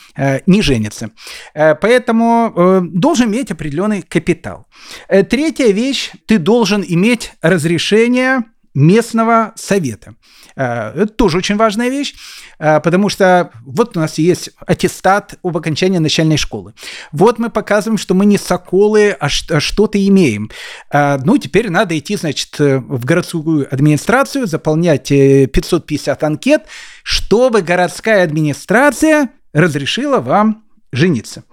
не 0.47 0.63
женятся. 0.63 1.11
Поэтому 1.55 2.83
должен 2.91 3.29
иметь 3.29 3.51
определенный 3.51 4.03
капитал. 4.03 4.67
Третья 5.09 5.73
вещь, 5.73 6.13
ты 6.27 6.39
должен 6.39 6.85
иметь 6.87 7.33
разрешение 7.43 8.45
местного 8.75 9.53
совета. 9.57 10.15
Э, 10.57 10.93
это 11.03 11.09
тоже 11.09 11.39
очень 11.39 11.57
важная 11.57 11.91
вещь, 11.91 12.15
э, 12.59 12.81
потому 12.81 13.09
что 13.09 13.51
вот 13.65 13.97
у 13.97 14.01
нас 14.01 14.19
есть 14.19 14.51
аттестат 14.67 15.35
об 15.43 15.57
окончании 15.57 15.99
начальной 15.99 16.39
школы. 16.39 16.73
Вот 17.13 17.39
мы 17.39 17.51
показываем, 17.51 17.99
что 17.99 18.15
мы 18.15 18.25
не 18.25 18.39
соколы, 18.39 19.11
а, 19.11 19.27
а 19.27 19.61
что-то 19.61 20.05
имеем. 20.05 20.51
Э, 20.91 21.19
ну, 21.23 21.37
теперь 21.37 21.71
надо 21.71 21.97
идти, 21.99 22.17
значит, 22.17 22.59
в 22.59 23.05
городскую 23.05 23.73
администрацию, 23.73 24.47
заполнять 24.47 25.09
550 25.09 26.25
анкет, 26.25 26.63
чтобы 27.03 27.61
городская 27.61 28.25
администрация 28.25 29.31
разрешила 29.53 30.21
вам 30.21 30.63
жениться. 30.93 31.45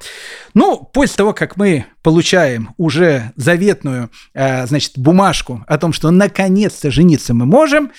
Ну, 0.54 0.78
после 0.93 1.18
того, 1.18 1.34
как 1.34 1.58
мы 1.58 1.86
получаем 2.01 2.74
уже 2.78 3.32
заветную, 3.36 4.10
значит, 4.34 4.93
бумажку 4.97 5.64
о 5.68 5.78
том, 5.78 5.91
что 5.91 6.12
наконец-то 6.12 6.91
жениться 6.91 7.34
мы 7.34 7.45
можем, 7.45 7.91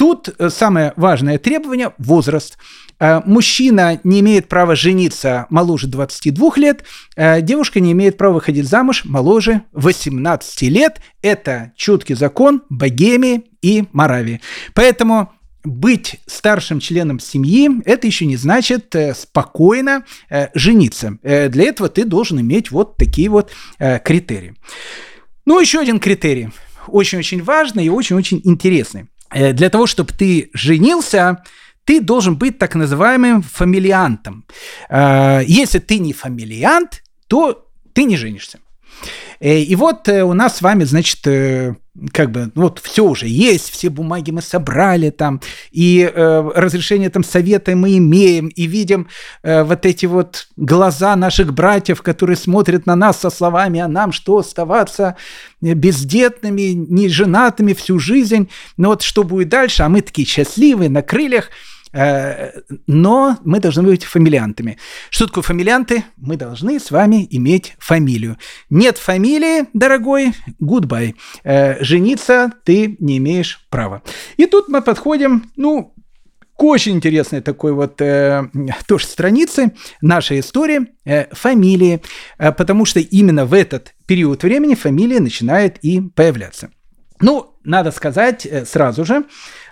тут 0.00 0.30
э, 0.30 0.48
самое 0.48 0.94
важное 0.96 1.36
требование– 1.36 1.92
возраст. 1.98 2.56
Э, 2.98 3.20
мужчина 3.26 4.00
не 4.02 4.20
имеет 4.20 4.48
права 4.48 4.74
жениться 4.74 5.46
моложе 5.50 5.88
22 5.88 6.52
лет, 6.56 6.84
девушка 7.16 7.80
не 7.80 7.92
имеет 7.92 8.16
права 8.16 8.36
выходить 8.36 8.66
замуж 8.66 9.04
моложе 9.04 9.60
18 9.72 10.62
лет. 10.62 11.02
Это 11.20 11.72
четкий 11.76 12.14
закон 12.14 12.62
Богемии 12.70 13.42
и 13.60 13.84
Моравии. 13.92 14.40
Поэтому 14.72 15.34
быть 15.64 16.16
старшим 16.24 16.80
членом 16.80 17.20
семьи, 17.20 17.68
это 17.84 18.06
еще 18.06 18.24
не 18.24 18.38
значит 18.38 18.94
э, 18.94 19.12
спокойно 19.12 20.06
э, 20.30 20.48
жениться. 20.54 21.18
Э, 21.22 21.50
для 21.50 21.64
этого 21.64 21.90
ты 21.90 22.06
должен 22.06 22.40
иметь 22.40 22.70
вот 22.70 22.96
такие 22.96 23.28
вот 23.28 23.50
э, 23.78 23.98
критерии. 23.98 24.54
Ну, 25.44 25.60
еще 25.60 25.80
один 25.80 26.00
критерий, 26.00 26.48
очень-очень 26.86 27.42
важный 27.42 27.84
и 27.84 27.90
очень-очень 27.90 28.40
интересный. 28.44 29.08
Э, 29.30 29.52
для 29.52 29.70
того, 29.70 29.86
чтобы 29.86 30.12
ты 30.12 30.50
женился, 30.52 31.42
ты 31.84 32.00
должен 32.00 32.36
быть 32.36 32.58
так 32.58 32.74
называемым 32.74 33.42
фамилиантом. 33.42 34.44
Э, 34.88 35.42
если 35.46 35.78
ты 35.78 35.98
не 35.98 36.12
фамилиант, 36.12 37.02
то 37.28 37.66
ты 37.92 38.04
не 38.04 38.16
женишься. 38.16 38.58
Э, 39.40 39.58
и 39.58 39.76
вот 39.76 40.08
у 40.08 40.32
нас 40.32 40.56
с 40.56 40.62
вами, 40.62 40.84
значит, 40.84 41.20
как 42.12 42.30
бы, 42.30 42.50
ну, 42.54 42.62
вот 42.62 42.78
все 42.78 43.04
уже 43.04 43.26
есть, 43.26 43.70
все 43.70 43.90
бумаги 43.90 44.30
мы 44.30 44.42
собрали 44.42 45.10
там, 45.10 45.40
и 45.72 46.10
э, 46.12 46.50
разрешение 46.54 47.10
там 47.10 47.24
совета 47.24 47.74
мы 47.74 47.98
имеем, 47.98 48.48
и 48.48 48.66
видим 48.66 49.08
э, 49.42 49.64
вот 49.64 49.84
эти 49.84 50.06
вот 50.06 50.48
глаза 50.56 51.16
наших 51.16 51.52
братьев, 51.52 52.02
которые 52.02 52.36
смотрят 52.36 52.86
на 52.86 52.94
нас 52.96 53.20
со 53.20 53.30
словами, 53.30 53.80
а 53.80 53.88
нам 53.88 54.12
что, 54.12 54.38
оставаться 54.38 55.16
бездетными, 55.60 56.72
не 56.72 57.08
женатыми 57.08 57.72
всю 57.72 57.98
жизнь, 57.98 58.48
но 58.76 58.90
вот 58.90 59.02
что 59.02 59.24
будет 59.24 59.48
дальше, 59.48 59.82
а 59.82 59.88
мы 59.88 60.00
такие 60.00 60.26
счастливые, 60.26 60.88
на 60.88 61.02
крыльях– 61.02 61.50
но 61.92 63.38
мы 63.44 63.60
должны 63.60 63.82
быть 63.82 64.04
фамилиантами. 64.04 64.78
Что 65.10 65.26
такое 65.26 65.42
фамилианты? 65.42 66.04
Мы 66.16 66.36
должны 66.36 66.78
с 66.78 66.90
вами 66.90 67.26
иметь 67.30 67.74
фамилию. 67.78 68.36
Нет 68.68 68.98
фамилии, 68.98 69.66
дорогой, 69.72 70.32
goodbye. 70.60 71.14
Э, 71.44 71.82
жениться 71.82 72.52
ты 72.64 72.96
не 73.00 73.18
имеешь 73.18 73.66
права. 73.70 74.02
И 74.36 74.46
тут 74.46 74.68
мы 74.68 74.82
подходим, 74.82 75.50
ну, 75.56 75.94
к 76.60 76.62
очень 76.62 76.96
интересной 76.96 77.40
такой 77.40 77.72
вот 77.72 78.02
э, 78.02 78.42
тоже 78.86 79.06
странице 79.06 79.72
нашей 80.02 80.40
истории 80.40 80.88
э, 81.06 81.34
фамилии, 81.34 82.02
э, 82.38 82.52
потому 82.52 82.84
что 82.84 83.00
именно 83.00 83.46
в 83.46 83.54
этот 83.54 83.94
период 84.06 84.42
времени 84.42 84.74
фамилия 84.74 85.20
начинает 85.20 85.78
и 85.82 86.02
появляться. 86.02 86.70
Ну, 87.20 87.54
надо 87.64 87.90
сказать 87.90 88.46
э, 88.46 88.64
сразу 88.64 89.04
же, 89.04 89.24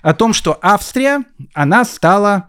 о 0.02 0.14
том, 0.14 0.32
что 0.32 0.58
Австрия, 0.60 1.24
она 1.54 1.84
стала 1.84 2.48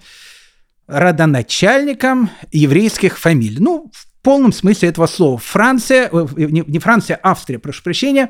родоначальником 0.87 2.29
еврейских 2.51 3.17
фамилий. 3.17 3.59
Ну, 3.59 3.91
в 3.93 4.21
полном 4.21 4.51
смысле 4.51 4.89
этого 4.89 5.07
слова. 5.07 5.37
Франция, 5.37 6.09
э, 6.11 6.25
не 6.35 6.79
Франция, 6.79 7.19
а 7.21 7.31
Австрия, 7.31 7.59
прошу 7.59 7.83
прощения, 7.83 8.29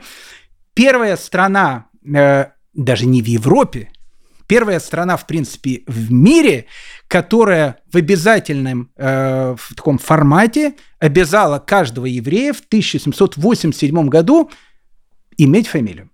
первая 0.75 1.17
страна, 1.17 1.87
э, 2.05 2.45
даже 2.73 3.07
не 3.07 3.23
в 3.23 3.25
Европе, 3.25 3.91
первая 4.45 4.79
страна, 4.79 5.17
в 5.17 5.25
принципе, 5.25 5.83
в 5.87 6.11
мире, 6.11 6.65
которая 7.07 7.77
в 7.91 7.97
обязательном 7.97 8.91
в 8.95 9.75
таком 9.75 9.99
формате 9.99 10.73
обязала 10.99 11.59
каждого 11.59 12.07
еврея 12.07 12.53
в 12.53 12.61
1787 12.61 14.07
году 14.07 14.49
иметь 15.37 15.67
фамилию. 15.67 16.09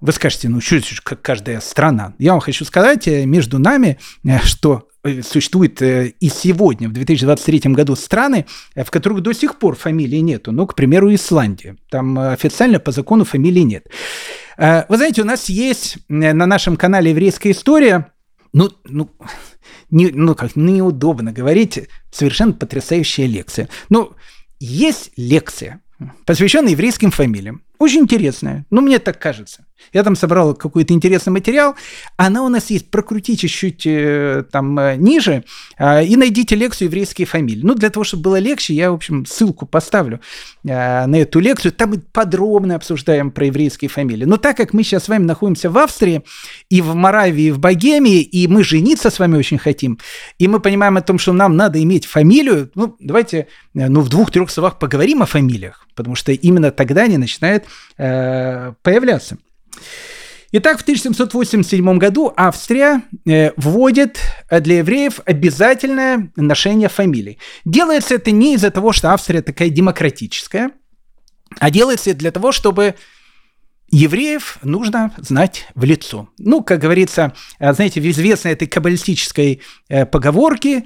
Вы 0.00 0.12
скажете, 0.12 0.48
ну 0.48 0.60
что 0.60 0.80
как 1.02 1.20
каждая 1.20 1.60
страна? 1.60 2.14
Я 2.18 2.32
вам 2.32 2.40
хочу 2.40 2.64
сказать 2.64 3.06
э, 3.06 3.26
между 3.26 3.58
нами, 3.58 3.98
э, 4.24 4.38
что 4.38 4.88
э, 5.04 5.22
существует 5.22 5.82
и 5.82 6.28
сегодня, 6.28 6.88
в 6.88 6.92
2023 6.92 7.72
году, 7.72 7.96
страны, 7.96 8.46
в 8.74 8.90
которых 8.90 9.20
до 9.20 9.32
сих 9.34 9.58
пор 9.58 9.76
фамилии 9.76 10.18
нету. 10.18 10.52
Ну, 10.52 10.66
к 10.66 10.74
примеру, 10.74 11.14
Исландия. 11.14 11.76
Там 11.90 12.18
официально 12.18 12.80
по 12.80 12.92
закону 12.92 13.24
фамилии 13.24 13.60
нет. 13.60 13.86
Вы 14.56 14.96
знаете, 14.96 15.22
у 15.22 15.24
нас 15.24 15.48
есть 15.48 15.98
на 16.08 16.46
нашем 16.46 16.76
канале 16.76 17.10
«Еврейская 17.10 17.52
история» 17.52 18.12
ну, 18.52 18.70
ну, 18.84 19.10
не, 19.90 20.08
ну 20.08 20.34
как, 20.34 20.56
неудобно 20.56 21.32
говорить, 21.32 21.88
совершенно 22.10 22.52
потрясающая 22.52 23.26
лекция. 23.26 23.68
Ну, 23.88 24.12
есть 24.58 25.12
лекция, 25.16 25.80
посвященная 26.26 26.72
еврейским 26.72 27.10
фамилиям. 27.10 27.62
Очень 27.80 28.02
интересная, 28.02 28.66
ну, 28.68 28.82
мне 28.82 28.98
так 28.98 29.18
кажется. 29.18 29.64
Я 29.92 30.02
там 30.02 30.16
собрал 30.16 30.54
какой-то 30.54 30.94
интересный 30.94 31.32
материал. 31.32 31.74
Она 32.16 32.42
у 32.42 32.48
нас 32.48 32.70
есть. 32.70 32.90
Прокрутите 32.90 33.48
чуть-чуть 33.48 33.86
э, 33.86 34.44
там 34.50 34.78
э, 34.78 34.96
ниже 34.96 35.44
э, 35.78 36.04
и 36.04 36.16
найдите 36.16 36.54
лекцию 36.56 36.88
«Еврейские 36.88 37.26
фамилии». 37.26 37.62
Ну, 37.62 37.74
для 37.74 37.90
того, 37.90 38.04
чтобы 38.04 38.24
было 38.24 38.38
легче, 38.38 38.74
я, 38.74 38.90
в 38.90 38.94
общем, 38.94 39.26
ссылку 39.26 39.66
поставлю 39.66 40.20
на 40.62 41.16
эту 41.16 41.40
лекцию. 41.40 41.72
Там 41.72 41.90
мы 41.90 41.98
подробно 41.98 42.76
обсуждаем 42.76 43.30
про 43.30 43.46
еврейские 43.46 43.88
фамилии. 43.88 44.24
Но 44.24 44.36
так 44.36 44.56
как 44.56 44.72
мы 44.72 44.82
сейчас 44.82 45.04
с 45.04 45.08
вами 45.08 45.24
находимся 45.24 45.70
в 45.70 45.78
Австрии, 45.78 46.22
и 46.68 46.80
в 46.80 46.94
Моравии, 46.94 47.44
и 47.44 47.50
в 47.50 47.58
Богемии, 47.58 48.22
и 48.22 48.46
мы 48.46 48.62
жениться 48.62 49.10
с 49.10 49.18
вами 49.18 49.36
очень 49.36 49.58
хотим, 49.58 49.98
и 50.38 50.48
мы 50.48 50.60
понимаем 50.60 50.96
о 50.96 51.02
том, 51.02 51.18
что 51.18 51.32
нам 51.32 51.56
надо 51.56 51.82
иметь 51.82 52.06
фамилию, 52.06 52.70
ну, 52.74 52.96
давайте 53.00 53.48
ну, 53.74 54.00
в 54.00 54.08
двух-трех 54.08 54.50
словах 54.50 54.78
поговорим 54.78 55.22
о 55.22 55.26
фамилиях, 55.26 55.86
потому 55.94 56.14
что 56.14 56.32
именно 56.32 56.70
тогда 56.70 57.02
они 57.02 57.18
начинают 57.18 57.64
э, 57.98 58.72
появляться. 58.82 59.38
Итак, 60.52 60.78
в 60.78 60.82
1787 60.82 61.98
году 61.98 62.32
Австрия 62.36 63.02
э, 63.24 63.52
вводит 63.56 64.18
для 64.50 64.78
евреев 64.78 65.20
обязательное 65.24 66.32
ношение 66.34 66.88
фамилий. 66.88 67.38
Делается 67.64 68.14
это 68.14 68.32
не 68.32 68.54
из-за 68.54 68.70
того, 68.70 68.92
что 68.92 69.12
Австрия 69.12 69.42
такая 69.42 69.68
демократическая, 69.68 70.72
а 71.58 71.70
делается 71.70 72.14
для 72.14 72.32
того, 72.32 72.50
чтобы 72.50 72.96
евреев 73.90 74.58
нужно 74.62 75.12
знать 75.18 75.66
в 75.74 75.84
лицо. 75.84 76.28
Ну, 76.38 76.62
как 76.62 76.80
говорится, 76.80 77.34
э, 77.58 77.72
знаете, 77.72 78.00
в 78.00 78.08
известной 78.08 78.52
этой 78.52 78.68
каббалистической 78.68 79.60
э, 79.88 80.06
поговорке 80.06 80.84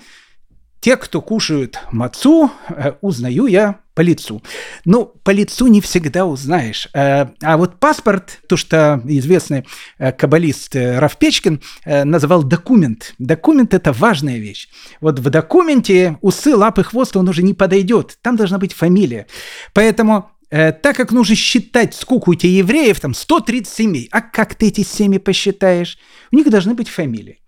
те, 0.85 0.99
кто 0.99 1.23
кушают 1.23 1.79
мацу, 1.93 2.51
э, 2.69 2.93
узнаю 3.01 3.47
я 3.47 3.77
по 3.95 4.03
лицу. 4.03 4.43
Ну, 4.85 5.07
по 5.23 5.31
лицу 5.31 5.67
не 5.69 5.81
всегда 5.81 6.27
узнаешь. 6.27 6.91
Э, 6.93 7.29
а 7.41 7.57
вот 7.57 7.81
паспорт, 7.81 8.41
то, 8.51 8.59
что 8.59 9.01
известный 9.07 9.65
э, 9.99 10.13
каббалист 10.13 10.77
Раф 10.77 11.17
Печкин 11.17 11.63
называл 11.87 12.43
документ. 12.43 13.15
Документ– 13.19 13.73
это 13.73 13.95
важная 13.95 14.37
вещь. 14.37 14.69
Вот 15.01 15.21
в 15.21 15.31
документе 15.31 16.19
усы, 16.21 16.55
лапы, 16.55 16.83
хвост, 16.83 17.17
он 17.17 17.31
уже 17.31 17.43
не 17.43 17.55
подойдет. 17.55 18.19
Там 18.21 18.37
должна 18.37 18.59
быть 18.59 18.75
фамилия. 18.75 19.27
Поэтому 19.73 20.33
так 20.51 20.97
как 20.97 21.13
нужно 21.13 21.35
считать, 21.35 21.95
сколько 21.95 22.29
у 22.29 22.35
тебя 22.35 22.53
евреев, 22.53 23.01
там 23.01 23.15
130 23.15 23.73
семей, 23.73 24.09
а 24.13 24.21
как 24.21 24.55
ты 24.55 24.67
эти 24.67 24.83
семьи 24.83 25.19
посчитаешь? 25.19 25.97
У 26.31 26.37
них 26.37 26.51
должны 26.51 26.75
быть 26.75 26.91
фамилии. 26.91 27.41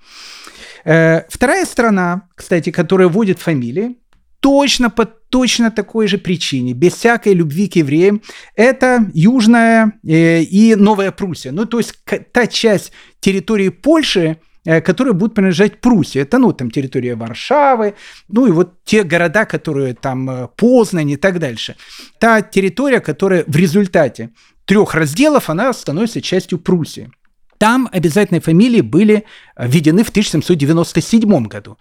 Э, 0.87 1.23
вторая 1.29 1.67
страна, 1.67 2.29
кстати, 2.37 2.71
которая 2.71 3.09
вводит 3.09 3.41
фамилии, 3.41 3.97
точно 4.41 4.89
по 4.89 5.05
точно 5.05 5.71
такой 5.71 6.07
же 6.07 6.19
причине, 6.19 6.73
без 6.73 6.95
всякой 6.95 7.35
любви 7.35 7.69
к 7.69 7.77
евреям, 7.77 8.23
это 8.55 9.11
Южная 9.13 9.93
э, 10.07 10.43
и 10.43 10.77
Новая 10.77 11.11
Пруссия. 11.11 11.51
Ну, 11.53 11.67
то 11.67 11.79
есть 11.79 11.95
та 12.33 12.47
часть 12.47 12.93
территории 13.19 13.71
Польши, 13.71 14.37
э, 14.65 14.81
которая 14.81 15.15
будет 15.15 15.35
принадлежать 15.35 15.81
Пруссии. 15.81 16.21
Это, 16.21 16.39
ну, 16.39 16.53
там 16.53 16.71
территория 16.71 17.17
Варшавы, 17.17 17.95
ну, 18.29 18.47
и 18.47 18.53
вот 18.53 18.85
те 18.85 19.03
города, 19.03 19.45
которые 19.45 19.95
там 19.95 20.49
Познань 20.57 21.11
и 21.11 21.17
так 21.17 21.41
дальше. 21.41 21.75
Та 22.21 22.43
территория, 22.43 23.01
которая 23.01 23.43
в 23.49 23.57
результате 23.57 24.31
трех 24.67 24.95
разделов, 24.95 25.51
она 25.51 25.73
становится 25.73 26.23
частью 26.23 26.59
Пруссии. 26.61 27.11
Там 27.59 27.89
обязательные 27.93 28.41
фамилии 28.41 28.81
были 28.81 29.25
э, 29.57 29.69
введены 29.69 30.05
в 30.05 30.11
1797 30.11 31.47
году. 31.47 31.79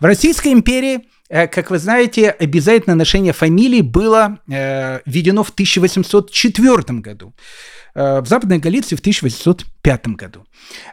В 0.00 0.04
Российской 0.04 0.52
империи, 0.52 1.08
э, 1.28 1.46
как 1.46 1.70
вы 1.70 1.78
знаете, 1.78 2.30
обязательное 2.30 2.96
ношение 2.96 3.32
фамилий 3.32 3.82
было 3.82 4.38
э, 4.48 5.00
введено 5.04 5.42
в 5.42 5.50
1804 5.50 7.00
году. 7.00 7.34
В 7.94 8.26
Западной 8.26 8.58
Галиции 8.58 8.94
в 8.94 9.00
1805 9.00 10.08
году. 10.08 10.44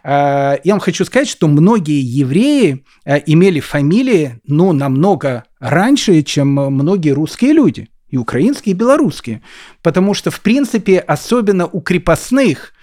Я 0.03 0.59
вам 0.65 0.79
хочу 0.79 1.05
сказать, 1.05 1.27
что 1.27 1.47
многие 1.47 2.01
евреи 2.01 2.83
имели 3.27 3.59
фамилии, 3.59 4.39
ну, 4.47 4.73
намного 4.73 5.43
раньше, 5.59 6.23
чем 6.23 6.53
многие 6.55 7.11
русские 7.11 7.53
люди 7.53 7.89
и 8.09 8.17
украинские, 8.17 8.73
и 8.73 8.77
белорусские. 8.77 9.43
Потому 9.83 10.15
что, 10.15 10.31
в 10.31 10.41
принципе, 10.41 10.97
особенно 10.97 11.67
у 11.67 11.81
крепостных 11.81 12.73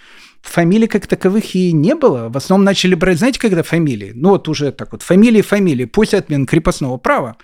фамилий 0.42 0.86
как 0.86 1.06
таковых 1.06 1.54
и 1.54 1.72
не 1.72 1.94
было. 1.94 2.28
В 2.28 2.36
основном 2.36 2.64
начали 2.64 2.94
брать, 2.94 3.18
знаете, 3.18 3.40
когда 3.40 3.62
фамилии? 3.62 4.12
Ну 4.14 4.30
вот 4.30 4.48
уже 4.48 4.72
так 4.72 4.92
вот, 4.92 5.02
фамилии, 5.02 5.42
фамилии, 5.42 5.84
после 5.84 6.18
отмены 6.18 6.46
крепостного 6.46 6.98
права. 6.98 7.36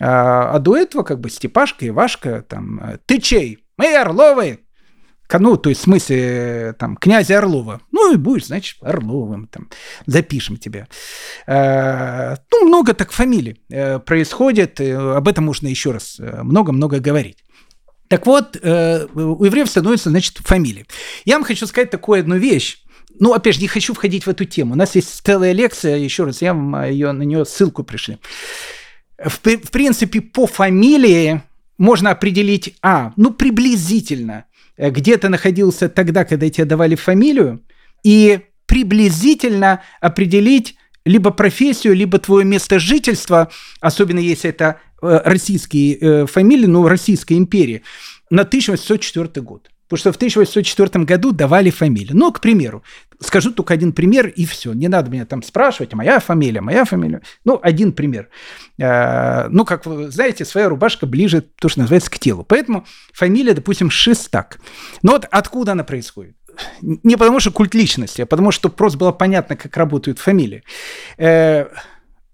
А, 0.00 0.52
а 0.54 0.58
до 0.58 0.76
этого 0.76 1.02
как 1.02 1.20
бы 1.20 1.30
Степашка, 1.30 1.86
Ивашка, 1.86 2.42
там, 2.42 2.98
ты 3.06 3.20
чей? 3.20 3.58
Мы 3.76 3.96
Орловы. 3.96 4.60
Ну, 5.30 5.56
то 5.58 5.68
есть 5.68 5.82
в 5.82 5.84
смысле, 5.84 6.74
там, 6.78 6.96
князя 6.96 7.38
Орлова. 7.38 7.82
Ну, 7.92 8.12
и 8.12 8.16
будешь, 8.16 8.46
значит, 8.46 8.78
Орловым, 8.80 9.46
там, 9.46 9.68
запишем 10.06 10.56
тебя. 10.56 10.88
А, 11.46 12.36
ну, 12.50 12.66
много 12.66 12.94
так 12.94 13.12
фамилий 13.12 13.60
э, 13.68 13.98
происходит, 13.98 14.80
об 14.80 15.28
этом 15.28 15.44
можно 15.44 15.68
еще 15.68 15.90
раз 15.90 16.18
э, 16.18 16.42
много-много 16.42 16.98
говорить. 16.98 17.44
Так 18.08 18.26
вот, 18.26 18.56
э, 18.60 19.06
у 19.14 19.44
евреев 19.44 19.68
становится, 19.68 20.10
значит, 20.10 20.38
фамилия. 20.38 20.86
Я 21.24 21.36
вам 21.36 21.44
хочу 21.44 21.66
сказать 21.66 21.90
такую 21.90 22.20
одну 22.20 22.36
вещь. 22.36 22.78
Ну, 23.20 23.34
опять 23.34 23.56
же, 23.56 23.60
не 23.60 23.68
хочу 23.68 23.94
входить 23.94 24.24
в 24.24 24.28
эту 24.28 24.44
тему. 24.44 24.74
У 24.74 24.76
нас 24.76 24.94
есть 24.94 25.20
целая 25.24 25.52
лекция, 25.52 25.96
еще 25.96 26.24
раз, 26.24 26.40
я 26.40 26.54
вам 26.54 26.84
ее, 26.84 27.12
на 27.12 27.22
нее 27.22 27.44
ссылку 27.44 27.84
пришли. 27.84 28.18
В, 29.22 29.38
в 29.38 29.70
принципе, 29.70 30.20
по 30.20 30.46
фамилии 30.46 31.42
можно 31.76 32.10
определить, 32.10 32.76
а, 32.82 33.12
ну, 33.16 33.32
приблизительно, 33.32 34.44
э, 34.76 34.90
где 34.90 35.16
ты 35.16 35.28
находился 35.28 35.88
тогда, 35.88 36.24
когда 36.24 36.48
тебе 36.48 36.64
давали 36.64 36.94
фамилию, 36.94 37.62
и 38.04 38.40
приблизительно 38.66 39.82
определить 40.00 40.76
либо 41.04 41.30
профессию, 41.30 41.94
либо 41.94 42.18
твое 42.18 42.44
место 42.44 42.78
жительства, 42.78 43.50
особенно 43.80 44.18
если 44.18 44.50
это 44.50 44.80
российские 45.00 45.98
э, 45.98 46.26
фамилии, 46.26 46.66
ну, 46.66 46.86
Российской 46.88 47.34
империи, 47.34 47.82
на 48.30 48.42
1804 48.42 49.42
год. 49.42 49.70
Потому 49.88 50.00
что 50.00 50.12
в 50.12 50.16
1804 50.16 51.04
году 51.04 51.32
давали 51.32 51.70
фамилию. 51.70 52.14
Ну, 52.14 52.30
к 52.30 52.40
примеру, 52.40 52.82
скажу 53.20 53.52
только 53.52 53.72
один 53.72 53.92
пример, 53.92 54.26
и 54.28 54.44
все. 54.44 54.74
Не 54.74 54.86
надо 54.86 55.10
меня 55.10 55.24
там 55.24 55.42
спрашивать, 55.42 55.94
моя 55.94 56.20
фамилия, 56.20 56.60
моя 56.60 56.84
фамилия. 56.84 57.22
Ну, 57.44 57.58
один 57.62 57.92
пример. 57.92 58.28
Э, 58.78 59.48
ну, 59.48 59.64
как 59.64 59.86
вы 59.86 60.10
знаете, 60.10 60.44
своя 60.44 60.68
рубашка 60.68 61.06
ближе, 61.06 61.40
то, 61.40 61.70
что 61.70 61.80
называется, 61.80 62.10
к 62.10 62.18
телу. 62.18 62.44
Поэтому 62.44 62.84
фамилия, 63.14 63.54
допустим, 63.54 63.90
Шестак. 63.90 64.58
Но 65.02 65.12
вот 65.12 65.26
откуда 65.30 65.72
она 65.72 65.84
происходит? 65.84 66.36
Не 66.82 67.16
потому 67.16 67.40
что 67.40 67.50
культ 67.50 67.74
личности, 67.74 68.22
а 68.22 68.26
потому 68.26 68.50
что 68.50 68.68
просто 68.68 68.98
было 68.98 69.12
понятно, 69.12 69.56
как 69.56 69.74
работают 69.76 70.18
фамилии. 70.18 70.64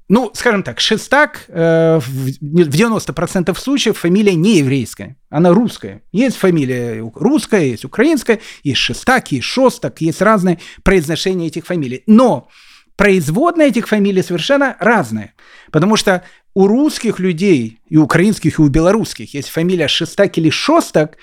Ну, 0.09 0.30
скажем 0.34 0.62
так, 0.62 0.80
Шестак 0.80 1.44
э, 1.48 1.98
в 1.98 2.28
90% 2.40 3.59
случаев 3.59 3.98
фамилия 3.98 4.34
не 4.34 4.59
еврейская, 4.59 5.16
она 5.30 5.50
русская. 5.50 6.02
Есть 6.12 6.36
фамилия 6.36 7.00
русская, 7.14 7.64
есть 7.64 7.86
украинская, 7.86 8.40
есть 8.62 8.80
Шестак, 8.80 9.32
есть 9.32 9.46
Шостак, 9.46 10.02
есть 10.02 10.20
разные 10.20 10.59
произношения 10.82 11.46
этих 11.46 11.64
фамилий. 11.64 12.02
Но 12.07 12.48
производные 12.96 13.68
этих 13.68 13.88
фамилий 13.88 14.22
совершенно 14.22 14.76
разные. 14.78 15.32
Потому 15.72 15.96
что 15.96 16.22
у 16.52 16.66
русских 16.66 17.18
людей, 17.18 17.80
и 17.88 17.96
украинских, 17.96 18.59
и 18.59 18.62
у 18.62 18.68
белорусских 18.68 19.32
есть 19.32 19.48
фамилия 19.48 19.88
Шестак 19.88 20.36
или 20.36 20.50
Шостак, 20.50 21.16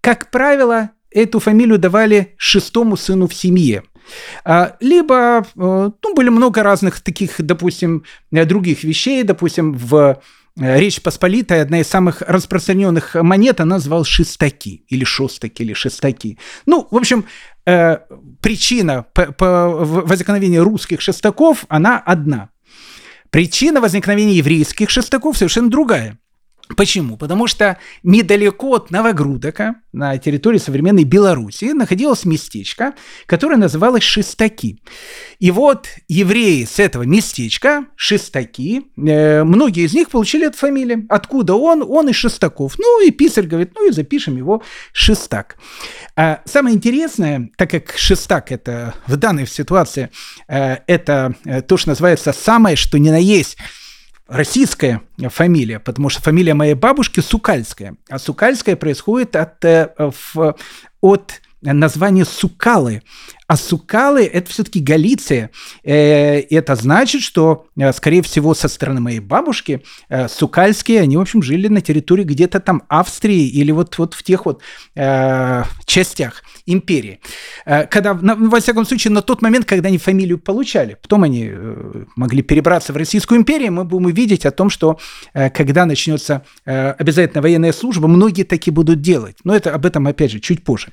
как 0.00 0.30
правило, 0.30 0.90
эту 1.10 1.40
фамилию 1.40 1.78
давали 1.78 2.34
шестому 2.36 2.96
сыну 2.96 3.26
в 3.26 3.34
семье. 3.34 3.82
А, 4.44 4.76
либо, 4.80 5.42
э, 5.42 5.42
ну, 5.54 6.14
были 6.14 6.28
много 6.28 6.62
разных 6.62 7.00
таких, 7.00 7.34
допустим, 7.38 8.04
э, 8.32 8.44
других 8.44 8.84
вещей, 8.84 9.22
допустим, 9.22 9.72
в 9.72 10.20
э, 10.60 10.78
Речь 10.78 11.00
Посполитая, 11.00 11.62
одна 11.62 11.80
из 11.80 11.88
самых 11.88 12.22
распространенных 12.22 13.14
монет, 13.14 13.60
она 13.60 13.76
называлась 13.76 14.08
шестаки, 14.08 14.84
или 14.88 15.04
шостаки, 15.04 15.62
или 15.62 15.72
шестаки. 15.72 16.38
Ну, 16.66 16.86
в 16.90 16.96
общем, 16.96 17.24
причина 17.64 19.06
возникновения 19.14 20.60
русских 20.60 21.00
шестаков, 21.00 21.64
она 21.68 21.98
одна. 21.98 22.50
Причина 23.30 23.80
возникновения 23.80 24.34
еврейских 24.34 24.90
шестаков 24.90 25.36
совершенно 25.36 25.70
другая. 25.70 26.18
Почему? 26.76 27.16
Потому 27.16 27.46
что 27.46 27.78
недалеко 28.02 28.74
от 28.74 28.90
Новогрудока, 28.90 29.76
на 29.92 30.16
территории 30.18 30.58
современной 30.58 31.04
Беларуси, 31.04 31.72
находилось 31.72 32.24
местечко, 32.24 32.94
которое 33.26 33.56
называлось 33.56 34.04
Шестаки. 34.04 34.80
И 35.40 35.50
вот 35.50 35.88
евреи 36.08 36.64
с 36.64 36.78
этого 36.78 37.02
местечка, 37.02 37.86
Шестаки, 37.96 38.86
э, 38.96 39.42
многие 39.42 39.84
из 39.84 39.94
них 39.94 40.10
получили 40.10 40.46
эту 40.46 40.58
фамилию. 40.58 41.06
Откуда 41.08 41.54
он? 41.54 41.82
Он 41.82 42.08
из 42.08 42.16
Шестаков. 42.16 42.76
Ну 42.78 43.04
и 43.04 43.10
писарь 43.10 43.46
говорит, 43.46 43.72
ну 43.74 43.88
и 43.88 43.92
запишем 43.92 44.36
его 44.36 44.62
Шестак. 44.92 45.56
А 46.16 46.40
самое 46.44 46.76
интересное, 46.76 47.50
так 47.56 47.70
как 47.70 47.94
Шестак 47.96 48.52
это 48.52 48.94
в 49.06 49.16
данной 49.16 49.46
ситуации, 49.46 50.10
э, 50.46 50.76
это 50.86 51.34
э, 51.44 51.62
то, 51.62 51.76
что 51.76 51.90
называется 51.90 52.32
самое, 52.32 52.76
что 52.76 52.98
ни 52.98 53.10
на 53.10 53.18
есть 53.18 53.56
российская 54.30 55.02
фамилия, 55.28 55.80
потому 55.80 56.08
что 56.08 56.22
фамилия 56.22 56.54
моей 56.54 56.74
бабушки 56.74 57.20
Сукальская. 57.20 57.96
А 58.08 58.18
Сукальская 58.18 58.76
происходит 58.76 59.34
от, 59.34 59.64
э, 59.64 59.88
от 61.00 61.42
названия 61.60 62.24
Сукалы. 62.24 63.02
А 63.50 63.56
Сукалы– 63.56 64.26
это 64.32 64.48
все-таки 64.48 64.78
Галиция. 64.78 65.50
Э, 65.82 66.38
это 66.38 66.76
значит, 66.76 67.20
что, 67.22 67.66
э, 67.76 67.92
скорее 67.92 68.22
всего, 68.22 68.54
со 68.54 68.68
стороны 68.68 69.00
моей 69.00 69.18
бабушки 69.18 69.82
э, 70.08 70.28
Сукальские, 70.28 71.00
они, 71.00 71.16
в 71.16 71.20
общем, 71.20 71.42
жили 71.42 71.66
на 71.66 71.80
территории 71.80 72.22
где-то 72.22 72.60
там 72.60 72.84
Австрии 72.88 73.48
или 73.48 73.72
вот, 73.72 73.98
вот 73.98 74.14
в 74.14 74.22
тех 74.22 74.46
вот 74.46 74.62
частях 75.84 76.44
империи. 76.66 77.20
Когда, 77.64 78.14
во 78.14 78.60
всяком 78.60 78.84
случае, 78.84 79.12
на 79.12 79.22
тот 79.22 79.42
момент, 79.42 79.64
когда 79.64 79.88
они 79.88 79.98
фамилию 79.98 80.38
получали. 80.38 80.96
Потом 81.02 81.24
они 81.24 81.50
могли 82.14 82.42
перебраться 82.42 82.92
в 82.92 82.96
Российскую 82.96 83.40
империю, 83.40 83.72
мы 83.72 83.84
будем 83.84 84.10
видеть 84.10 84.46
о 84.46 84.50
том, 84.50 84.70
что 84.70 85.00
когда 85.32 85.86
начнется 85.86 86.44
обязательно 86.64 87.42
военная 87.42 87.72
служба, 87.72 88.08
многие 88.08 88.44
таки 88.44 88.70
будут 88.70 89.00
делать. 89.00 89.36
Но 89.42 89.56
это 89.56 89.74
об 89.74 89.86
этом, 89.86 90.06
опять 90.06 90.30
же, 90.30 90.38
чуть 90.38 90.62
позже. 90.62 90.92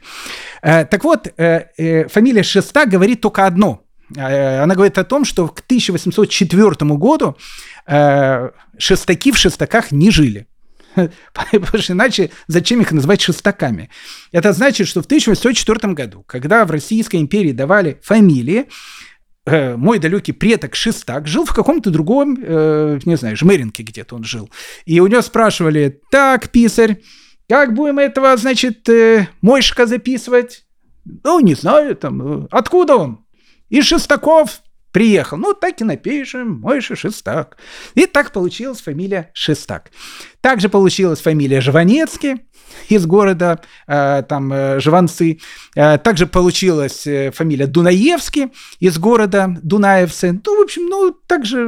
Так 0.61 1.03
вот, 1.03 1.27
фамилия 1.35 2.43
Шеста 2.47 2.85
говорит 2.85 3.21
только 3.21 3.45
одно. 3.45 3.87
Э, 4.15 4.61
она 4.61 4.75
говорит 4.75 4.97
о 4.97 5.03
том, 5.03 5.25
что 5.25 5.47
к 5.47 5.59
1804 5.59 6.95
году 6.95 7.37
э, 7.85 8.49
шестаки 8.77 9.31
в 9.31 9.37
шестаках 9.37 9.91
не 9.91 10.11
жили. 10.11 10.47
Потому 11.33 11.77
что 11.77 11.93
иначе 11.93 12.31
зачем 12.47 12.81
их 12.81 12.91
называть 12.91 13.21
шестаками? 13.21 13.89
Это 14.31 14.53
значит, 14.53 14.87
что 14.87 15.01
в 15.01 15.05
1804 15.05 15.93
году, 15.93 16.23
когда 16.25 16.65
в 16.65 16.71
Российской 16.71 17.17
империи 17.17 17.51
давали 17.51 17.99
фамилии, 18.01 18.67
э, 19.45 19.75
мой 19.75 19.99
далекий 19.99 20.31
предок 20.31 20.75
Шестак 20.75 21.27
жил 21.27 21.45
в 21.45 21.53
каком-то 21.53 21.89
другом, 21.89 22.35
не 22.35 23.17
знаю, 23.17 23.35
Жмеринке 23.35 23.83
где-то 23.83 24.15
он 24.15 24.23
жил. 24.23 24.49
И 24.85 24.99
у 24.99 25.07
него 25.07 25.21
спрашивали, 25.21 26.01
так, 26.11 26.49
писарь, 26.49 27.01
как 27.49 27.73
будем 27.73 27.99
этого, 27.99 28.35
значит, 28.37 28.87
мойшка 29.41 29.85
записывать? 29.85 30.66
Ну, 31.23 31.39
не 31.39 31.55
знаю, 31.55 31.95
там, 31.95 32.43
э, 32.43 32.47
откуда 32.51 32.95
он? 32.95 33.25
Из 33.69 33.85
Шестаков 33.85 34.61
приехал. 34.91 35.37
Ну, 35.37 35.53
так 35.53 35.79
и 35.81 35.83
напишем, 35.83 36.59
Мойша 36.59 36.95
Шестак. 36.95 37.57
И 37.95 38.05
так 38.05 38.31
получилась 38.31 38.81
фамилия 38.81 39.31
Шестак. 39.33 39.91
Также 40.41 40.69
получилась 40.69 41.21
фамилия 41.21 41.61
Жванецкий 41.61 42.46
из 42.97 43.05
города, 43.05 43.59
э, 43.87 44.23
там, 44.27 44.51
э, 44.53 44.79
Жванцы. 44.79 45.39
Э, 45.75 45.97
также 45.97 46.27
получилась 46.27 47.07
фамилия 47.33 47.67
Дунаевский 47.67 48.47
из 48.79 48.97
города 48.97 49.55
Дунаевцы. 49.61 50.39
Ну, 50.45 50.59
в 50.59 50.63
общем, 50.63 50.85
ну, 50.87 51.15
также 51.27 51.59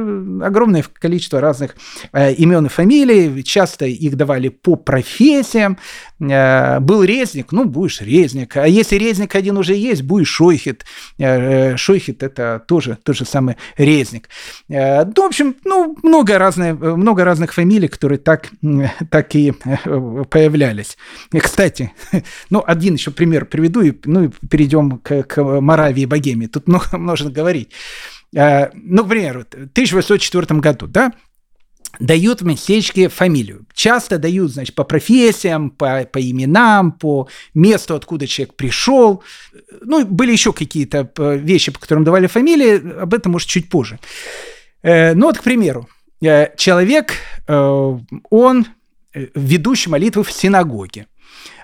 огромное 0.42 0.84
количество 0.92 1.40
разных 1.40 1.76
имен 2.12 2.66
и 2.66 2.68
фамилий. 2.68 3.42
Часто 3.42 3.86
их 3.86 4.16
давали 4.16 4.48
по 4.48 4.76
профессиям. 4.76 5.78
Был 6.18 7.02
резник, 7.02 7.52
ну, 7.52 7.64
будешь 7.64 8.00
резник. 8.00 8.56
А 8.56 8.66
если 8.66 8.96
резник 8.96 9.34
один 9.34 9.56
уже 9.56 9.74
есть, 9.74 10.02
будешь 10.02 10.28
шойхит. 10.28 10.84
Шойхит– 11.18 12.22
это 12.22 12.62
тоже 12.66 12.98
тот 13.02 13.16
же 13.16 13.24
самый 13.24 13.56
резник. 13.76 14.28
Ну, 14.68 15.12
в 15.14 15.20
общем, 15.20 15.56
ну, 15.64 15.96
много, 16.02 16.38
разных, 16.38 16.78
много 16.78 17.24
разных 17.24 17.54
фамилий, 17.54 17.88
которые 17.88 18.18
так, 18.18 18.50
так 19.10 19.34
и 19.34 19.52
появлялись. 20.30 20.96
И, 21.32 21.38
кстати, 21.38 21.92
ну, 22.50 22.62
один 22.66 22.94
еще 22.94 23.10
пример 23.10 23.46
приведу, 23.46 23.80
и, 23.82 23.92
ну, 24.04 24.24
и 24.24 24.30
перейдем 24.48 24.98
к, 24.98 25.22
к 25.24 25.60
Моравии 25.60 26.02
и 26.02 26.06
Богемии. 26.06 26.46
Тут 26.46 26.68
много 26.68 26.86
можно 26.98 27.30
говорить. 27.30 27.70
А, 28.36 28.70
ну, 28.74 29.04
к 29.04 29.08
примеру, 29.08 29.40
в 29.40 29.54
1804 29.54 30.60
году, 30.60 30.86
да, 30.86 31.12
дают 31.98 32.40
в 32.40 32.46
местечке 32.46 33.08
фамилию. 33.08 33.66
Часто 33.74 34.18
дают, 34.18 34.52
значит, 34.52 34.74
по 34.74 34.84
профессиям, 34.84 35.70
по, 35.70 36.04
по 36.04 36.18
именам, 36.20 36.92
по 36.92 37.28
месту, 37.54 37.94
откуда 37.94 38.26
человек 38.26 38.54
пришел. 38.54 39.22
Ну, 39.82 40.04
были 40.06 40.32
еще 40.32 40.52
какие-то 40.52 41.10
э, 41.18 41.36
вещи, 41.38 41.72
по 41.72 41.80
которым 41.80 42.04
давали 42.04 42.26
фамилии, 42.26 43.00
об 43.00 43.12
этом, 43.12 43.32
может, 43.32 43.48
чуть 43.48 43.68
позже. 43.68 43.98
Э, 44.82 45.14
ну, 45.14 45.26
вот, 45.26 45.38
к 45.38 45.42
примеру, 45.42 45.88
э, 46.22 46.54
человек, 46.56 47.14
он 47.48 48.66
ведущий 49.14 49.90
молитвы 49.90 50.24
в 50.24 50.32
синагоге. 50.32 51.06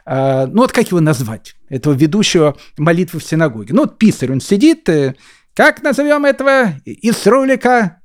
А, 0.04 0.46
ну 0.46 0.62
вот 0.62 0.72
как 0.72 0.88
его 0.88 1.00
назвать, 1.00 1.56
этого 1.68 1.94
ведущего 1.94 2.56
молитвы 2.78 3.20
в 3.20 3.24
синагоге? 3.24 3.74
Ну 3.74 3.82
вот 3.82 3.98
писарь, 3.98 4.32
он 4.32 4.40
сидит, 4.40 4.88
э, 4.88 5.14
как 5.54 5.82
назовем 5.82 6.24
этого 6.24 6.74
из 6.84 7.26
ролика? 7.26 8.00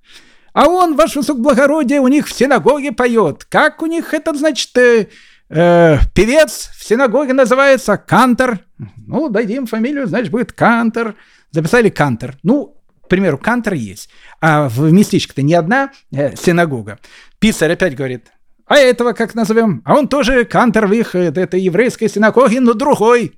А 0.53 0.67
он, 0.67 0.95
ваше 0.95 1.19
высокоблагородие, 1.19 2.01
у 2.01 2.07
них 2.07 2.27
в 2.27 2.33
синагоге 2.33 2.91
поет. 2.91 3.45
Как 3.45 3.81
у 3.81 3.85
них 3.85 4.13
этот, 4.13 4.37
значит, 4.37 4.75
э, 4.77 5.07
э, 5.49 5.97
певец 6.13 6.71
в 6.77 6.83
синагоге 6.83 7.33
называется 7.33 7.97
Кантор. 7.97 8.59
Ну, 9.07 9.29
дадим 9.29 9.65
фамилию, 9.65 10.07
значит, 10.07 10.31
будет 10.31 10.51
Кантор. 10.51 11.15
Записали 11.51 11.89
Кантор. 11.89 12.35
Ну, 12.43 12.77
к 13.01 13.07
примеру, 13.07 13.37
Кантор 13.37 13.73
есть. 13.73 14.09
А 14.41 14.67
в 14.67 14.91
местечке-то 14.91 15.41
не 15.41 15.53
одна 15.53 15.91
э, 16.11 16.35
синагога. 16.35 16.99
Писарь 17.39 17.73
опять 17.73 17.95
говорит, 17.95 18.31
а 18.71 18.77
этого 18.77 19.11
как 19.11 19.35
назовем? 19.35 19.81
А 19.83 19.95
он 19.95 20.07
тоже 20.07 20.45
кантор 20.45 20.87
в 20.87 20.93
их 20.93 21.13
этой 21.13 21.59
еврейской 21.59 22.07
синагоги, 22.07 22.59
но 22.59 22.73
другой. 22.73 23.37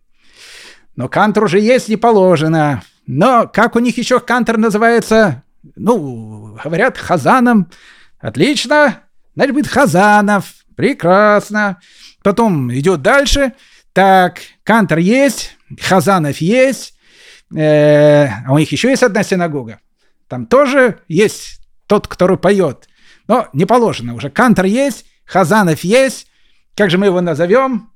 Но 0.96 1.10
кантор 1.10 1.46
уже 1.46 1.60
есть 1.60 1.90
не 1.90 1.98
положено. 1.98 2.84
Но 3.08 3.50
как 3.52 3.76
у 3.76 3.80
них 3.80 3.98
еще 3.98 4.20
кантор 4.20 4.60
называется? 4.60 5.42
Ну, 5.76 6.56
говорят, 6.64 7.00
Хазаном. 7.00 7.72
Отлично. 8.20 9.02
Значит, 9.34 9.54
будет 9.56 9.68
Хазанов. 9.70 10.54
Прекрасно. 10.76 11.80
Потом 12.22 12.72
идет 12.72 13.02
дальше. 13.02 13.54
Так, 13.92 14.38
кантор 14.64 15.00
есть, 15.00 15.58
Хазанов 15.82 16.38
есть. 16.38 16.94
Э, 17.56 18.28
а 18.46 18.54
у 18.54 18.60
них 18.60 18.72
еще 18.72 18.92
есть 18.92 19.02
одна 19.02 19.24
синагога. 19.24 19.80
там 20.28 20.46
тоже 20.46 21.00
есть 21.08 21.60
тот, 21.88 22.08
который 22.08 22.38
поет. 22.38 22.88
Но 23.28 23.50
не 23.52 23.66
положено 23.66 24.14
уже. 24.14 24.30
Кантор 24.30 24.66
есть, 24.66 25.08
Хазанов 25.34 25.84
есть. 25.84 26.28
Как 26.76 26.92
же 26.92 27.00
мы 27.00 27.08
его 27.08 27.20
назовем? 27.20 27.90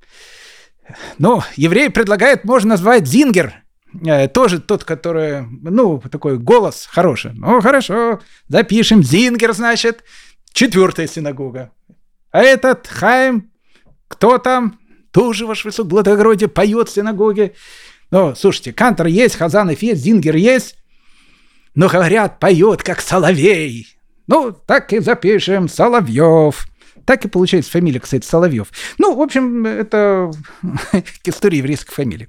Ну, 1.19 1.43
еврей 1.55 1.91
предлагает, 1.91 2.45
можно 2.45 2.71
назвать 2.71 3.05
Зингер. 3.05 3.53
Э, 4.03 4.27
тоже 4.27 4.59
тот, 4.59 4.83
который, 4.83 5.43
ну, 5.61 6.01
такой 6.11 6.39
голос 6.39 6.87
хороший. 6.89 7.33
Ну, 7.35 7.61
хорошо, 7.61 8.21
запишем. 8.47 9.03
Зингер, 9.03 9.53
значит, 9.53 10.03
четвертая 10.51 11.05
синагога. 11.05 11.71
А 12.31 12.41
этот 12.41 12.87
Хайм, 12.87 13.51
кто 14.07 14.39
там? 14.39 14.79
Тоже, 15.11 15.45
ваше 15.45 15.67
высокоблагородие, 15.67 16.49
поет 16.49 16.89
в 16.89 16.93
синагоге. 16.93 17.53
Ну, 18.09 18.33
слушайте, 18.33 18.73
Кантор 18.73 19.05
есть, 19.05 19.35
Хазанов 19.35 19.79
есть, 19.83 20.01
Зингер 20.01 20.35
есть. 20.35 20.75
Но, 21.75 21.87
говорят, 21.87 22.39
поет, 22.39 22.81
как 22.81 22.99
соловей. 22.99 23.87
Ну, 24.25 24.51
так 24.51 24.91
и 24.91 24.99
запишем 24.99 25.69
Соловьев. 25.69 26.67
Так 27.07 27.23
и 27.23 27.29
получается 27.29 27.71
фамилия, 27.71 28.01
кстати, 28.01 28.25
Соловьев. 28.25 28.67
Ну, 28.97 29.15
в 29.15 29.21
общем, 29.21 29.65
это 29.65 30.29
история 31.23 31.59
еврейской 31.59 31.93
фамилии. 31.93 32.27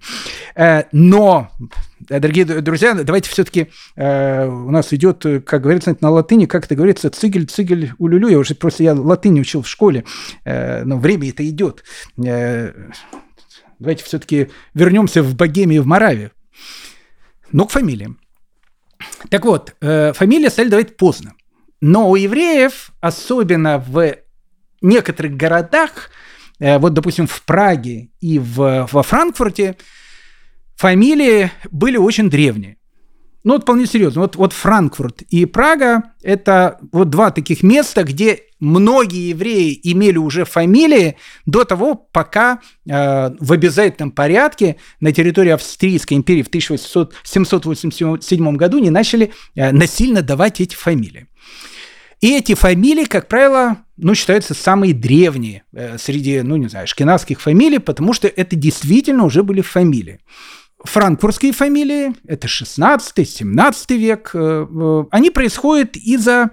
Э, 0.55 0.85
но, 0.93 1.51
дорогие 1.99 2.45
друзья, 2.45 2.95
давайте 2.95 3.29
все-таки 3.29 3.72
э, 3.97 4.47
у 4.47 4.70
нас 4.70 4.93
идет, 4.93 5.26
как 5.45 5.62
говорится 5.62 5.97
на 6.01 6.11
латыни, 6.11 6.47
как 6.47 6.66
это 6.66 6.76
говорится, 6.76 7.11
цигель, 7.11 7.47
цигель, 7.47 7.93
улюлю. 7.99 8.29
Я 8.29 8.39
уже 8.39 8.55
просто 8.55 8.85
я 8.85 8.95
латынь 8.95 9.41
учил 9.41 9.62
в 9.62 9.68
школе, 9.68 10.05
э, 10.45 10.85
но 10.85 10.97
время 10.97 11.29
это 11.31 11.47
идет. 11.49 11.83
Давайте 12.16 14.05
все-таки 14.05 14.49
вернемся 14.74 15.24
в 15.24 15.35
Богемию, 15.35 15.83
в 15.83 15.87
Моравию. 15.87 16.31
Ну, 17.51 17.64
к 17.66 17.72
фамилиям. 17.72 18.20
Так 19.29 19.45
вот, 19.45 19.74
фамилия 19.81 20.51
стали 20.51 20.68
давать 20.68 20.97
поздно. 20.97 21.35
Но 21.81 22.11
у 22.11 22.14
евреев, 22.14 22.93
особенно 23.01 23.79
в 23.79 24.18
некоторых 24.83 25.37
городах, 25.37 26.11
э, 26.59 26.79
вот, 26.79 26.95
допустим, 26.95 27.26
в 27.26 27.43
Праге 27.43 28.11
и 28.20 28.39
в, 28.39 28.89
во 28.91 29.03
Франкфурте, 29.03 29.76
фамилии 30.76 31.51
были 31.70 31.97
очень 31.97 32.31
древние. 32.31 32.76
Ну, 33.45 33.55
вот 33.55 33.62
вполне 33.62 33.87
серьезно. 33.87 34.22
Вот, 34.22 34.37
вот 34.37 34.53
Франкфурт 34.53 35.22
и 35.22 35.47
Прага– 35.47 36.03
это 36.22 36.79
вот 36.93 37.09
два 37.09 37.31
таких 37.31 37.62
места, 37.62 38.05
где 38.05 38.41
многие 38.61 39.31
евреи 39.31 39.81
имели 39.85 40.18
уже 40.18 40.45
фамилии 40.45 41.16
до 41.47 41.64
того, 41.64 41.95
пока 41.95 42.61
э, 42.87 43.31
в 43.39 43.53
обязательном 43.53 44.11
порядке 44.11 44.76
на 45.01 45.12
территории 45.12 45.53
Австрийской 45.53 46.16
империи 46.16 46.43
в 46.43 46.49
1787 46.49 48.57
году 48.57 48.81
не 48.81 48.91
начали 48.91 49.33
э, 49.55 49.70
насильно 49.70 50.22
давать 50.22 50.61
эти 50.61 50.74
фамилии. 50.74 51.29
И 52.21 52.37
эти 52.37 52.55
фамилии, 52.55 53.05
как 53.05 53.29
правило, 53.29 53.79
ну, 53.97 54.14
считаются 54.14 54.55
самые 54.55 54.93
древние 54.93 55.62
э, 55.73 55.99
среди, 55.99 56.43
ну, 56.43 56.57
не 56.57 56.69
знаю, 56.69 56.87
шкинавских 56.87 57.41
фамилий, 57.41 57.79
потому 57.79 58.12
что 58.12 58.27
это 58.29 58.57
действительно 58.57 59.25
уже 59.25 59.43
были 59.43 59.61
фамилии. 59.61 60.21
Франкфуртские 60.85 61.53
фамилии, 61.53 62.14
это 62.27 62.47
16-17 62.47 63.97
век, 63.97 64.31
э, 64.35 64.66
э, 64.69 65.05
они 65.11 65.31
происходят 65.31 65.97
из-за 65.97 66.51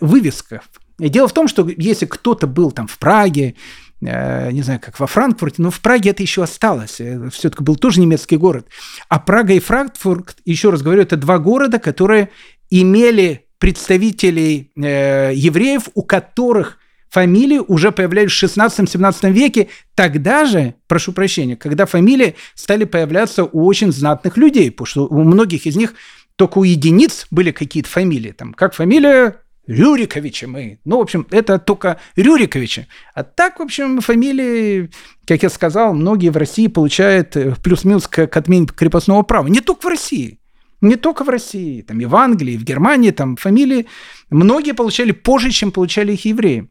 вывесков. 0.00 0.64
Дело 0.98 1.28
в 1.28 1.34
том, 1.34 1.48
что 1.48 1.68
если 1.76 2.06
кто-то 2.06 2.46
был 2.46 2.70
там 2.70 2.86
в 2.86 2.98
Праге, 2.98 3.54
не 4.00 4.62
знаю, 4.62 4.78
как 4.80 5.00
во 5.00 5.06
Франкфурте, 5.06 5.62
но 5.62 5.70
в 5.70 5.80
Праге 5.80 6.10
это 6.10 6.22
еще 6.22 6.42
осталось. 6.42 7.00
Все-таки 7.32 7.62
был 7.62 7.76
тоже 7.76 8.00
немецкий 8.00 8.36
город. 8.36 8.66
А 9.08 9.18
Прага 9.18 9.54
и 9.54 9.58
Франкфурт, 9.58 10.36
еще 10.44 10.70
раз 10.70 10.82
говорю, 10.82 11.02
это 11.02 11.16
два 11.16 11.38
города, 11.38 11.78
которые 11.78 12.28
имели 12.70 13.45
представителей 13.58 14.70
э, 14.76 15.32
евреев, 15.34 15.88
у 15.94 16.02
которых 16.02 16.78
фамилии 17.08 17.58
уже 17.58 17.92
появлялись 17.92 18.32
в 18.32 18.44
16-17 18.44 19.30
веке, 19.30 19.68
тогда 19.94 20.44
же, 20.44 20.74
прошу 20.86 21.12
прощения, 21.12 21.56
когда 21.56 21.86
фамилии 21.86 22.36
стали 22.54 22.84
появляться 22.84 23.44
у 23.44 23.64
очень 23.64 23.92
знатных 23.92 24.36
людей, 24.36 24.70
потому 24.70 24.86
что 24.86 25.06
у 25.06 25.22
многих 25.22 25.66
из 25.66 25.76
них 25.76 25.94
только 26.36 26.58
у 26.58 26.64
единиц 26.64 27.26
были 27.30 27.50
какие-то 27.52 27.88
фамилии, 27.88 28.32
там, 28.32 28.52
как 28.52 28.74
фамилия 28.74 29.36
Рюриковича 29.66 30.46
мы. 30.46 30.78
Ну, 30.84 30.98
в 30.98 31.00
общем, 31.00 31.26
это 31.30 31.58
только 31.58 31.98
Рюриковича. 32.14 32.86
А 33.14 33.24
так, 33.24 33.58
в 33.58 33.62
общем, 33.62 34.00
фамилии, 34.00 34.90
как 35.26 35.42
я 35.42 35.50
сказал, 35.50 35.92
многие 35.92 36.28
в 36.28 36.36
России 36.36 36.68
получают 36.68 37.36
э, 37.36 37.54
плюс-минус 37.62 38.06
к, 38.06 38.28
к 38.28 38.36
отмене 38.36 38.66
крепостного 38.66 39.22
права. 39.22 39.48
Не 39.48 39.60
только 39.60 39.86
в 39.86 39.88
России. 39.88 40.38
Не 40.80 40.96
только 40.96 41.24
в 41.24 41.28
России, 41.28 41.82
там 41.82 42.00
и 42.00 42.04
в 42.04 42.14
Англии, 42.14 42.54
и 42.54 42.58
в 42.58 42.64
Германии, 42.64 43.10
там 43.10 43.36
фамилии 43.36 43.86
многие 44.30 44.72
получали 44.72 45.12
позже, 45.12 45.50
чем 45.50 45.72
получали 45.72 46.12
их 46.12 46.24
евреи. 46.24 46.68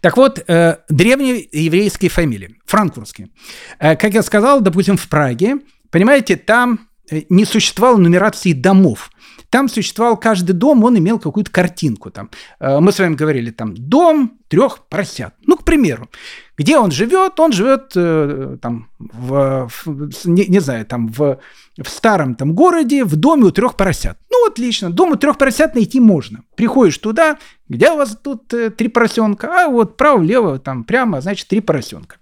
Так 0.00 0.16
вот, 0.16 0.44
э, 0.46 0.76
древние 0.88 1.48
еврейские 1.50 2.10
фамилии, 2.10 2.56
франкфуртские. 2.66 3.30
Э, 3.78 3.96
как 3.96 4.14
я 4.14 4.22
сказал, 4.22 4.60
допустим, 4.60 4.96
в 4.96 5.08
Праге, 5.08 5.58
понимаете, 5.90 6.36
там 6.36 6.88
э, 7.10 7.22
не 7.28 7.44
существовало 7.44 7.96
нумерации 7.96 8.52
домов. 8.52 9.10
Там 9.50 9.68
существовал 9.68 10.16
каждый 10.16 10.52
дом, 10.52 10.84
он 10.84 10.98
имел 10.98 11.18
какую-то 11.18 11.50
картинку. 11.50 12.10
Там. 12.10 12.30
Э, 12.60 12.78
мы 12.80 12.92
с 12.92 12.98
вами 12.98 13.14
говорили, 13.14 13.50
там, 13.50 13.74
дом 13.76 14.38
трех 14.48 14.86
поросят. 14.88 15.34
Ну, 15.46 15.56
к 15.56 15.64
примеру. 15.64 16.08
Где 16.58 16.78
он 16.78 16.90
живет? 16.90 17.38
Он 17.38 17.52
живет 17.52 17.92
э, 17.96 18.56
там, 18.62 18.88
в, 18.98 19.68
в, 19.74 20.26
не, 20.26 20.46
не 20.46 20.60
знаю, 20.60 20.86
там, 20.86 21.08
в, 21.08 21.38
в 21.76 21.88
старом 21.88 22.34
там 22.34 22.54
городе, 22.54 23.04
в 23.04 23.16
доме 23.16 23.44
у 23.44 23.50
трех 23.50 23.76
поросят. 23.76 24.16
Ну, 24.30 24.46
отлично, 24.46 24.90
дом 24.90 25.12
у 25.12 25.16
трех 25.16 25.36
поросят 25.36 25.74
найти 25.74 26.00
можно. 26.00 26.40
Приходишь 26.56 26.96
туда, 26.96 27.36
где 27.68 27.90
у 27.90 27.96
вас 27.96 28.16
тут 28.22 28.54
э, 28.54 28.70
три 28.70 28.88
поросенка? 28.88 29.64
А 29.64 29.68
вот 29.68 29.98
право-лево, 29.98 30.58
там 30.58 30.84
прямо, 30.84 31.20
значит, 31.20 31.48
три 31.48 31.60
поросенка. 31.60 32.16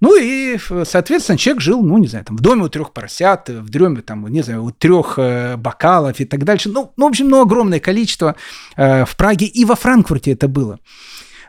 Ну 0.00 0.16
и, 0.16 0.56
соответственно, 0.84 1.36
человек 1.36 1.62
жил, 1.62 1.82
ну, 1.82 1.98
не 1.98 2.06
знаю, 2.06 2.24
там 2.24 2.36
в 2.36 2.40
доме 2.40 2.62
у 2.62 2.68
трех 2.68 2.92
поросят, 2.92 3.48
в 3.48 3.70
доме, 3.70 4.02
там, 4.02 4.28
не 4.28 4.42
знаю, 4.42 4.62
у 4.62 4.70
трех 4.70 5.18
э, 5.18 5.56
бокалов 5.56 6.20
и 6.20 6.24
так 6.24 6.44
дальше. 6.44 6.68
Ну, 6.68 6.92
ну 6.96 7.06
в 7.06 7.08
общем, 7.08 7.28
ну, 7.28 7.40
огромное 7.40 7.80
количество 7.80 8.36
э, 8.76 9.04
в 9.04 9.16
Праге 9.16 9.46
и 9.46 9.64
во 9.64 9.74
Франкфурте 9.74 10.32
это 10.32 10.46
было. 10.46 10.78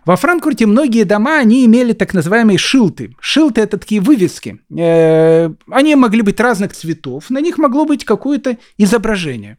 Во 0.05 0.15
Франкфурте 0.15 0.67
многие 0.67 1.03
дома, 1.03 1.39
они 1.39 1.65
имели 1.65 1.93
так 1.93 2.13
называемые 2.13 2.59
шилты. 2.59 3.15
Шилты– 3.19 3.61
это 3.61 3.79
такие 3.79 4.01
вывески. 4.01 4.61
Э, 4.77 5.49
они 5.71 5.95
могли 5.95 6.21
быть 6.21 6.39
разных 6.39 6.73
цветов, 6.73 7.31
на 7.31 7.39
них 7.39 7.57
могло 7.57 7.85
быть 7.85 8.05
какое-то 8.05 8.57
изображение. 8.77 9.57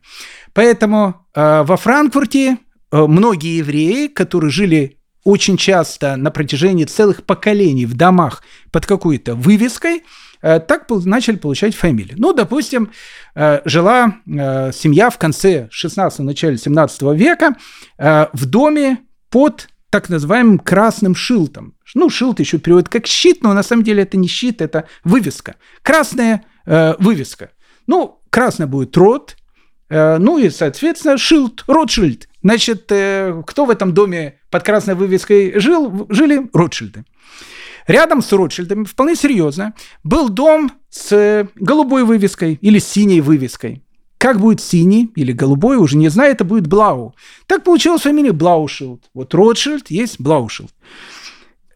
Поэтому 0.55 1.27
э, 1.35 1.63
во 1.65 1.77
Франкфурте 1.77 2.59
э, 2.93 3.07
многие 3.07 3.59
евреи, 3.59 4.07
которые 4.07 4.51
жили 4.51 4.99
очень 5.25 5.57
часто 5.57 6.15
на 6.15 6.31
протяжении 6.31 6.85
целых 6.85 7.25
поколений 7.25 7.85
в 7.85 7.95
домах 7.95 8.45
под 8.71 8.87
какой-то 8.87 9.35
вывеской, 9.35 10.05
так 10.41 10.87
начали 10.89 11.35
получать 11.35 11.75
фамилии. 11.75 12.15
Ну, 12.17 12.33
допустим, 12.33 12.93
жила 13.35 14.19
семья 14.25 15.11
в 15.11 15.19
конце 15.19 15.67
16 15.73 16.21
начале 16.21 16.57
17 16.57 17.03
века 17.15 17.57
в 17.99 18.47
доме 18.47 18.99
под 19.29 19.67
так 19.97 20.11
называемым 20.11 20.59
красным 20.59 21.15
шилтом. 21.15 21.73
Ну, 21.95 22.11
шилт 22.11 22.39
еще 22.39 22.59
переводит 22.59 22.91
как 22.91 23.07
щит, 23.07 23.43
но 23.43 23.55
на 23.55 23.63
самом 23.63 23.83
деле 23.83 24.03
это 24.03 24.19
не 24.19 24.29
щит, 24.29 24.61
это 24.61 24.87
вывеска. 25.05 25.55
Красная 25.81 26.45
э, 26.67 26.97
вывеска. 26.99 27.53
Ну, 27.87 28.21
красная 28.29 28.67
будет 28.67 28.95
рот, 28.99 29.37
э, 29.89 30.19
ну 30.19 30.37
и, 30.37 30.51
соответственно, 30.51 31.17
шилт, 31.17 31.65
Ротшильд. 31.67 32.29
Значит, 32.43 32.93
э, 32.93 33.43
кто 33.47 33.65
в 33.65 33.71
этом 33.71 33.95
доме 33.95 34.39
под 34.51 34.65
красной 34.65 34.97
вывеской 34.97 35.59
жил? 35.59 36.07
Жили 36.11 36.47
Ротшильды. 36.53 37.07
Рядом 37.87 38.21
с 38.21 38.31
Ротшильдами, 38.33 38.85
вполне 38.85 39.17
серьезно, 39.17 39.73
был 40.05 40.29
дом 40.29 40.73
с 40.91 41.49
голубой 41.55 42.05
вывеской 42.05 42.59
или 42.61 42.79
синей 42.79 43.23
вывеской. 43.23 43.83
Как 44.19 44.41
будет 44.41 44.61
синий 44.61 45.11
или 45.15 45.33
голубой, 45.33 45.77
уже 45.77 45.97
не 45.97 46.09
знаю, 46.09 46.33
это 46.33 46.45
будет 46.45 46.67
Блау. 46.67 47.15
Так 47.47 47.65
получилось 47.65 48.03
фамилия 48.03 48.33
Блаушилд. 48.33 49.05
Вот 49.13 49.35
Ротшильд 49.35 49.91
есть 49.91 50.21
Блаушилд. 50.21 50.73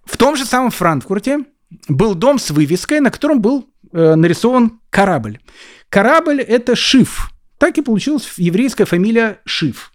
В 0.04 0.16
том 0.16 0.36
же 0.36 0.44
самом 0.44 0.70
Франкфурте 0.70 1.44
был 1.88 2.14
дом 2.14 2.38
с 2.38 2.50
вывеской, 2.50 3.00
на 3.00 3.10
котором 3.10 3.40
был 3.40 3.68
э, 3.92 4.14
нарисован 4.14 4.80
корабль. 4.88 5.38
Корабль– 5.88 6.40
это 6.42 6.74
Шиф. 6.74 7.30
Так 7.58 7.76
и 7.76 7.82
получилась 7.82 8.26
еврейская 8.38 8.86
фамилия 8.86 9.40
Шиф. 9.44 9.92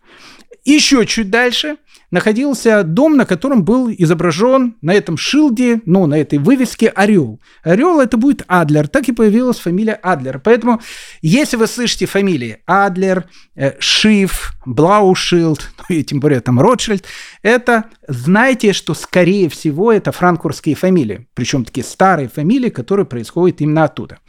Еще 0.63 1.05
чуть 1.05 1.30
дальше 1.30 1.78
находился 2.16 2.83
дом, 2.83 3.17
на 3.17 3.25
котором 3.25 3.63
был 3.63 3.92
изображен 3.92 4.75
на 4.82 4.93
этом 4.93 5.17
шилде, 5.17 5.82
ну, 5.86 6.08
на 6.08 6.17
этой 6.17 6.39
вывеске 6.39 6.87
орел. 6.87 7.39
Орел 7.62 8.00
это 8.00 8.16
будет 8.17 8.43
Адлер, 8.47 8.87
так 8.87 9.09
и 9.09 9.12
появилась 9.12 9.59
фамилия 9.59 10.00
Адлер. 10.01 10.39
Поэтому, 10.39 10.82
если 11.21 11.58
вы 11.58 11.67
слышите 11.67 12.05
фамилии 12.05 12.59
Адлер, 12.66 13.25
э, 13.55 13.74
Шиф, 13.79 14.54
Блаушилд, 14.66 15.70
ну 15.89 15.96
и 15.96 16.04
тем 16.04 16.21
более 16.21 16.39
там 16.39 16.59
Ротшильд, 16.59 17.05
это 17.43 17.83
знайте, 18.08 18.71
что 18.71 18.93
скорее 18.93 19.50
всего 19.50 19.92
это 19.92 20.13
франкфуртские 20.13 20.75
фамилии, 20.75 21.28
причем 21.33 21.66
такие 21.66 21.83
старые 21.83 22.29
фамилии, 22.29 22.70
которые 22.70 23.05
происходят 23.05 23.59
именно 23.59 23.83
оттуда. 23.83 24.20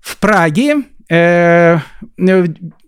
В 0.00 0.16
Праге 0.18 0.84
э, 1.10 1.78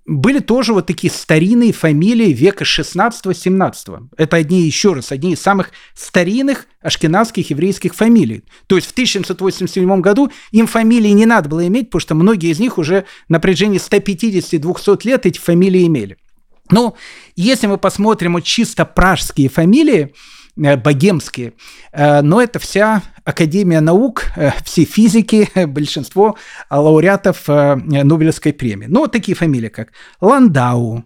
были 0.06 0.38
тоже 0.38 0.72
вот 0.72 0.86
такие 0.86 1.12
старинные 1.12 1.72
фамилии 1.72 2.32
века 2.32 2.64
16-17. 2.64 4.08
Это 4.16 4.36
одни, 4.36 4.62
еще 4.62 4.92
раз, 4.92 5.10
одни 5.10 5.32
из 5.32 5.40
самых 5.40 5.72
старинных 5.94 6.66
ашкенадских 6.80 7.50
еврейских 7.50 7.94
фамилий. 7.94 8.44
То 8.68 8.76
есть 8.76 8.88
в 8.88 8.92
1787 8.92 10.00
году 10.00 10.30
им 10.52 10.68
фамилии 10.68 11.10
не 11.10 11.26
надо 11.26 11.48
было 11.48 11.66
иметь, 11.66 11.88
потому 11.88 12.00
что 12.00 12.14
многие 12.14 12.50
из 12.50 12.60
них 12.60 12.78
уже 12.78 13.04
на 13.28 13.40
протяжении 13.40 13.80
150-200 13.80 15.00
лет 15.04 15.26
эти 15.26 15.40
фамилии 15.40 15.86
имели. 15.86 16.16
Но 16.70 16.96
если 17.34 17.66
мы 17.66 17.76
посмотрим 17.76 18.34
вот 18.34 18.44
чисто 18.44 18.84
пражские 18.84 19.48
фамилии, 19.48 20.14
богемские. 20.56 21.52
Э, 21.92 22.22
но 22.22 22.40
это 22.40 22.58
вся 22.58 23.02
Академия 23.24 23.80
наук, 23.80 24.26
э, 24.36 24.50
все 24.64 24.84
физики, 24.84 25.48
большинство 25.66 26.36
лауреатов 26.70 27.48
Нобелевской 27.48 28.52
премии. 28.52 28.86
Ну, 28.86 29.06
такие 29.06 29.36
фамилии, 29.36 29.68
как 29.68 29.92
Ландау, 30.20 31.04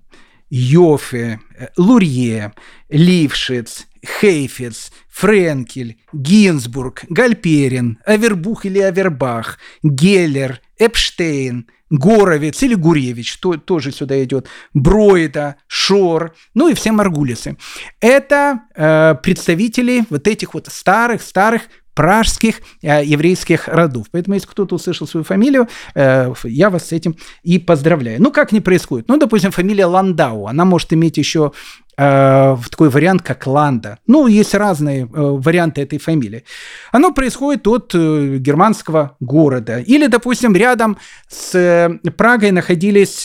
Йофе, 0.48 1.40
Лурье, 1.77 2.52
Лившиц, 2.89 3.86
Хейфец, 4.05 4.93
Френкель, 5.09 5.98
Гинзбург, 6.12 7.05
Гальперин, 7.09 7.98
Авербух 8.05 8.66
или 8.66 8.78
Авербах, 8.78 9.59
Геллер, 9.82 10.60
Эпштейн– 10.78 11.66
Горовец 11.90 12.62
или 12.62 12.74
Гуревич, 12.74 13.36
то, 13.39 13.56
тоже 13.56 13.90
сюда 13.90 14.22
идет, 14.22 14.47
Броида, 14.72 15.56
Шор, 15.66 16.35
ну 16.55 16.68
и 16.68 16.74
все 16.74 16.93
Маргулисы. 16.93 17.56
Это 18.01 18.60
э, 18.74 19.16
представители 19.22 20.05
вот 20.09 20.28
этих 20.28 20.55
вот 20.55 20.68
старых-старых 20.70 21.62
пражских 21.94 22.60
э, 22.82 23.05
еврейских 23.05 23.66
родов. 23.66 24.06
Поэтому, 24.12 24.35
если 24.35 24.47
кто-то 24.47 24.77
услышал 24.77 25.09
свою 25.09 25.24
фамилию, 25.24 25.68
э, 25.97 26.32
я 26.44 26.70
вас 26.70 26.89
с 26.89 26.93
этим 26.93 27.16
и 27.43 27.59
поздравляю. 27.59 28.22
Ну, 28.22 28.31
как 28.31 28.52
не 28.52 28.60
происходит? 28.60 29.09
Ну, 29.09 29.16
допустим, 29.18 29.51
фамилия 29.51 29.86
Ландау, 29.86 30.47
она 30.47 30.64
может 30.64 30.93
иметь 30.93 31.18
еще 31.18 31.52
в 31.96 32.62
такой 32.70 32.88
вариант, 32.88 33.22
как 33.22 33.46
Ланда. 33.46 33.98
Ну, 34.06 34.26
есть 34.26 34.54
разные 34.54 35.02
э, 35.02 35.06
варианты 35.12 35.82
этой 35.82 35.98
фамилии. 35.98 36.44
Оно 36.92 37.12
происходит 37.12 37.66
от 37.68 37.94
э, 37.94 38.36
германского 38.38 39.16
города. 39.20 39.78
Или, 39.80 40.06
допустим, 40.06 40.56
рядом 40.56 40.98
с 41.28 42.00
Прагой 42.16 42.50
находились 42.52 43.22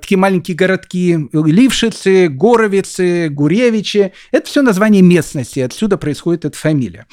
такие 0.00 0.18
маленькие 0.18 0.56
городки 0.56 1.28
Лившицы, 1.32 2.28
Горовицы, 2.28 3.28
Гуревичи. 3.28 4.12
Это 4.32 4.46
все 4.46 4.62
название 4.62 5.02
местности, 5.02 5.60
отсюда 5.60 5.96
происходит 5.96 6.44
эта 6.44 6.56
фамилия. 6.56 7.06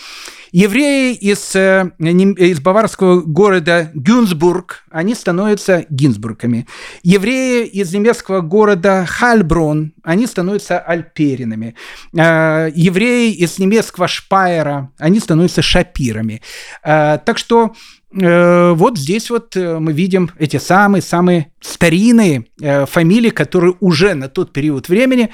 Евреи 0.51 1.13
из, 1.13 1.53
э, 1.55 1.91
из 1.99 2.61
баварского 2.61 3.21
города 3.21 3.91
Гюнсбург, 3.93 4.85
они 4.89 5.13
становятся 5.13 5.85
Гинзбургами. 5.89 6.65
Евреи 7.03 7.65
из 7.65 7.93
немецкого 7.93 8.39
города 8.39 9.05
Хальброн, 9.05 9.91
они 10.05 10.27
становятся 10.27 10.79
альперинами. 10.79 11.75
Э, 12.13 12.71
евреи 12.73 13.33
из 13.33 13.59
немецкого 13.59 14.07
Шпайера, 14.07 14.91
они 14.97 15.19
становятся 15.19 15.61
шапирами. 15.61 16.41
Э, 16.83 17.19
так 17.25 17.37
что 17.37 17.73
вот 18.17 18.97
здесь 18.97 19.29
вот 19.29 19.57
мы 19.57 19.91
видим 19.91 20.31
эти 20.39 20.55
самые-самые 20.55 21.51
старинные 21.59 22.45
фамилии, 22.85 23.29
которые 23.29 23.75
уже 23.81 24.13
на 24.13 24.29
тот 24.29 24.53
период 24.53 24.87
времени 24.87 25.31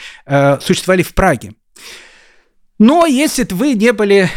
существовали 0.59 1.03
в 1.03 1.13
Праге. 1.13 1.51
Но 2.81 3.05
если 3.05 3.45
вы 3.51 3.75
не 3.75 3.93
были 3.93 4.27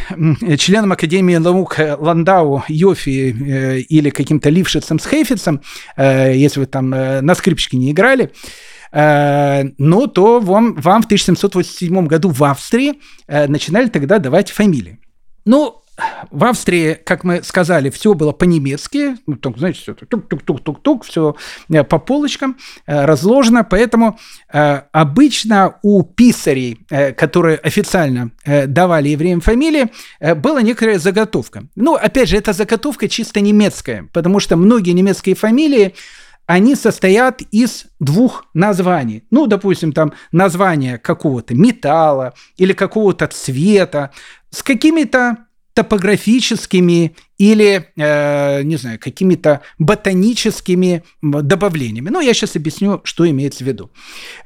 членом 0.59 0.93
Академии 0.93 1.37
наук 1.37 1.79
Ландау, 1.79 2.63
Йофи 2.69 3.35
э, 3.35 3.79
или 3.79 4.11
каким-то 4.11 4.51
Лившицем 4.51 4.99
с 4.99 5.07
Хейфицем, 5.07 5.63
э, 5.97 6.37
если 6.37 6.61
вы 6.61 6.67
там 6.67 6.93
э, 6.93 7.23
на 7.23 7.35
скрипочке 7.35 7.79
не 7.79 7.93
играли, 7.93 8.33
ну, 8.95 10.07
то 10.07 10.39
вам, 10.39 10.75
вам 10.77 11.03
в 11.03 11.07
1787 11.07 12.07
году 12.07 12.29
в 12.31 12.45
Австрии 12.45 13.01
начинали 13.27 13.89
тогда 13.89 14.19
давать 14.19 14.51
фамилии. 14.51 15.01
Ну, 15.45 15.85
в 16.31 16.45
Австрии, 16.45 16.95
как 16.95 17.23
мы 17.23 17.43
сказали, 17.43 17.91
все 17.91 18.15
было 18.15 18.33
по-немецки, 18.33 19.17
ну, 19.27 19.37
так, 19.37 19.59
знаете, 19.59 19.79
все 19.81 19.95
тук-тук-тук-тук-тук, 19.95 21.05
все 21.05 21.37
э, 21.69 21.85
по 21.85 21.99
полочкам 21.99 22.57
э, 22.87 23.05
разложено, 23.05 23.63
поэтому 23.63 24.19
э, 24.53 24.83
обычно 24.91 25.77
у 25.83 26.03
писарей, 26.03 26.81
которые 27.17 27.59
официально 27.59 28.31
давали 28.45 29.11
евреям 29.11 29.41
фамилии, 29.41 29.91
была 30.35 30.63
некоторая 30.63 30.99
заготовка. 30.99 31.65
Ну, 31.77 31.95
опять 31.95 32.29
же, 32.29 32.37
эта 32.37 32.53
заготовка 32.53 33.09
чисто 33.09 33.41
немецкая, 33.41 34.09
потому 34.13 34.41
что 34.41 34.57
многие 34.57 34.93
немецкие 34.93 35.35
фамилии 35.35 35.95
они 36.47 36.75
состоят 36.75 37.43
из 37.51 37.87
двух 38.01 38.47
названий. 38.55 39.25
Ну, 39.31 39.47
допустим, 39.47 39.93
там 39.93 40.13
название 40.33 40.99
какого-то 40.99 41.55
металла 41.55 42.35
или 42.57 42.73
какого-то 42.73 43.27
цвета 43.29 44.11
с 44.51 44.63
какими-то 44.63 45.39
топографическими 45.75 47.17
или, 47.37 47.89
э, 47.97 48.63
не 48.63 48.77
знаю, 48.77 48.99
какими-то 49.01 49.63
ботаническими 49.79 51.03
добавлениями. 51.21 52.11
Но 52.11 52.21
я 52.21 52.33
сейчас 52.33 52.55
объясню, 52.55 53.01
что 53.05 53.29
имеется 53.29 53.65
в 53.65 53.67
виду. 53.67 53.91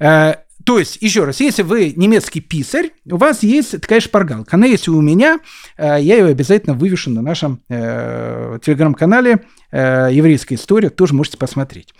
Э, 0.00 0.36
то 0.64 0.78
есть, 0.78 0.98
еще 1.00 1.24
раз, 1.24 1.40
если 1.40 1.62
вы 1.62 1.92
немецкий 1.96 2.40
писарь, 2.40 2.90
у 3.10 3.16
вас 3.16 3.42
есть 3.42 3.80
такая 3.80 4.00
шпаргалка. 4.00 4.56
Она 4.56 4.66
есть 4.66 4.88
у 4.88 5.00
меня, 5.00 5.38
э, 5.76 5.98
я 6.00 6.16
ее 6.16 6.26
обязательно 6.26 6.74
вывешу 6.74 7.10
на 7.10 7.22
нашем 7.22 7.62
э, 7.68 8.58
телеграм-канале 8.64 9.40
э, 9.70 10.08
«Еврейская 10.12 10.54
история», 10.54 10.90
тоже 10.90 11.14
можете 11.14 11.36
посмотреть. 11.36 11.94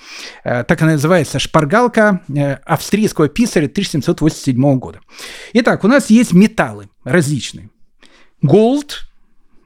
Э, 0.45 0.65
так 0.65 0.81
она 0.83 0.93
называется 0.93 1.39
«Шпаргалка 1.39 2.23
э, 2.29 2.55
австрийского 2.65 3.29
писаря 3.29 3.67
1787 3.67 4.79
года». 4.79 5.01
Итак, 5.53 5.85
у 5.85 5.89
нас 5.89 6.11
есть 6.11 6.33
металлы 6.33 6.89
различные. 7.05 7.71
Голд, 8.43 9.09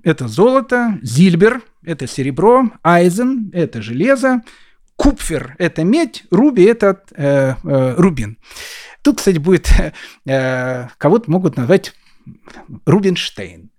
это 0.03 0.29
золото, 0.29 0.99
зильбер– 1.03 1.63
это 1.85 2.07
серебро, 2.07 2.71
айзен– 2.83 3.51
это 3.53 3.83
железо, 3.83 4.43
купфер– 4.97 5.57
это 5.59 5.85
медь, 5.85 6.25
руби– 6.31 6.63
это 6.65 7.03
э, 7.15 7.55
э, 7.63 7.95
рубин. 7.97 8.39
Тут, 9.03 9.19
кстати, 9.19 9.39
будет, 9.39 9.69
э, 10.27 10.89
кого-то 10.99 11.31
могут 11.31 11.57
назвать 11.57 11.93
Рубинштейн. 12.87 13.72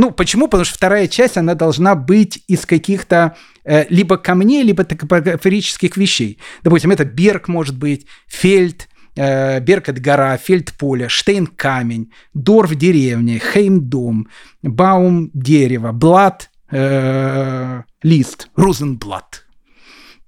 Ну, 0.00 0.12
почему? 0.12 0.48
Потому 0.48 0.64
что 0.64 0.76
вторая 0.76 1.08
часть, 1.08 1.36
она 1.36 1.54
должна 1.54 1.94
быть 1.94 2.42
из 2.48 2.64
каких-то 2.64 3.36
э, 3.64 3.84
либо 3.90 4.16
камней, 4.16 4.62
либо 4.62 4.82
топографических 4.82 5.98
вещей. 5.98 6.38
Допустим, 6.62 6.90
это 6.90 7.04
Берг 7.04 7.48
может 7.48 7.76
быть, 7.76 8.06
Фельд, 8.26 8.88
э, 9.14 9.60
Беркет 9.60 10.00
гора, 10.00 10.38
Фельдполе, 10.38 11.10
Штейн 11.10 11.46
камень, 11.46 12.10
Дорф 12.32 12.74
деревня, 12.76 13.38
Хейм 13.38 13.90
дом, 13.90 14.28
Баум 14.62 15.30
дерево, 15.34 15.92
Блат 15.92 16.50
э, 16.70 17.82
лист, 18.02 18.48
Розенблат. 18.56 19.44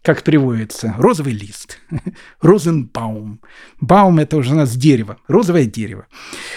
Как 0.02 0.22
переводится? 0.22 0.94
Розовый 0.98 1.32
лист. 1.32 1.78
Розенбаум. 2.42 3.40
Баум– 3.80 4.18
это 4.18 4.36
уже 4.36 4.52
у 4.52 4.56
нас 4.56 4.76
дерево, 4.76 5.16
розовое 5.28 5.64
дерево. 5.64 6.08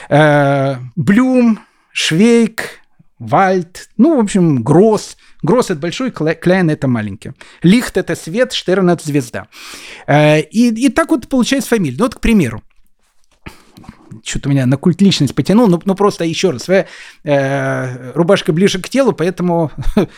Э, 0.10 0.80
Блюм, 0.98 1.60
Швейк, 1.94 2.82
Вальд, 3.20 3.90
ну, 3.98 4.18
в 4.18 4.20
общем, 4.20 4.62
Гросс. 4.62 5.18
Гросс– 5.42 5.70
это 5.70 5.80
большой, 5.80 6.12
Кляйн– 6.12 6.70
это 6.72 6.88
маленький. 6.88 7.32
Лихт– 7.62 7.98
это 7.98 8.16
свет, 8.16 8.52
Штерн– 8.52 8.90
это 8.92 9.06
звезда. 9.06 9.48
Э, 10.08 10.42
и, 10.42 10.70
и 10.70 10.90
так 10.90 11.12
вот 11.12 11.28
получается 11.28 11.70
фамилия. 11.70 11.98
Ну, 11.98 12.06
вот, 12.06 12.16
к 12.16 12.20
примеру, 12.20 12.62
что-то 14.24 14.50
меня 14.50 14.66
на 14.66 14.78
культ 14.78 15.02
личность 15.02 15.36
потянул, 15.36 15.68
ну, 15.68 15.82
ну 15.86 15.96
просто 15.96 16.26
еще 16.26 16.52
раз, 16.52 16.64
своя 16.64 16.88
э, 17.24 18.12
рубашка 18.14 18.54
ближе 18.54 18.82
к 18.82 18.90
телу, 18.90 19.14
поэтому 19.14 19.72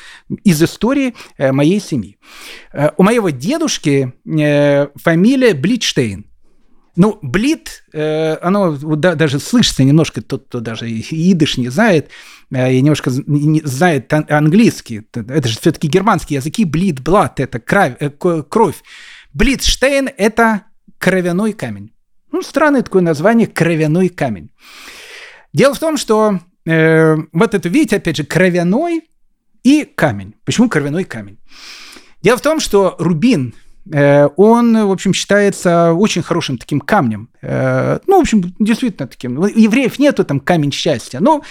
из 0.44 0.62
истории 0.62 1.16
э, 1.38 1.52
моей 1.52 1.80
семьи. 1.80 2.18
Э, 2.74 2.92
у 2.98 3.04
моего 3.04 3.30
дедушки 3.30 4.14
э, 4.26 4.88
фамилия 4.96 5.54
Блитштейн. 5.54 6.26
Ну, 6.98 7.20
блит, 7.22 7.84
э, 7.94 8.38
оно 8.42 8.72
да, 8.72 9.14
даже 9.14 9.40
слышится 9.40 9.84
немножко, 9.84 10.24
тот, 10.24 10.48
кто 10.48 10.60
даже 10.60 10.90
идыш 10.90 11.58
не 11.58 11.70
знает, 11.70 12.10
э, 12.52 12.74
и 12.74 12.82
немножко 12.82 13.12
не 13.28 13.62
знает 13.64 14.12
английский. 14.12 15.08
Это 15.14 15.48
же 15.48 15.60
все-таки 15.60 15.88
германские 15.88 16.38
языки. 16.38 16.66
Блит, 16.66 17.02
блат– 17.02 17.40
это. 17.40 17.62
Э, 18.00 18.10
кровь. 18.10 18.82
Блитштейн– 19.32 20.10
это 20.18 20.64
кровяной 20.98 21.54
камень. 21.54 21.94
Ну, 22.32 22.42
странное 22.42 22.82
такое 22.82 23.04
название– 23.04 23.46
кровяной 23.54 24.10
камень. 24.10 24.50
Дело 25.54 25.76
в 25.76 25.80
том, 25.80 25.98
что 25.98 26.40
э, 26.66 27.16
вот 27.32 27.54
это, 27.54 27.70
видите, 27.70 27.98
опять 27.98 28.18
же, 28.18 28.24
кровяной 28.24 29.04
и 29.62 29.86
камень. 29.86 30.34
Почему 30.46 30.68
кровяной 30.68 31.04
камень? 31.04 31.38
Дело 32.24 32.38
в 32.38 32.42
том, 32.42 32.60
что 32.60 32.96
рубин– 32.98 33.54
он, 33.92 34.88
в 34.88 34.92
общем, 34.92 35.14
считается 35.14 35.94
очень 35.94 36.22
хорошим 36.22 36.58
таким 36.58 36.82
камнем. 36.82 37.30
Э, 37.42 38.00
ну, 38.08 38.18
в 38.18 38.22
общем, 38.22 38.54
действительно 38.60 39.08
таким. 39.08 39.40
У 39.40 39.46
евреев 39.46 40.00
нету 40.00 40.26
там 40.26 40.40
камень 40.40 40.72
счастья. 40.72 41.20
Но 41.20 41.44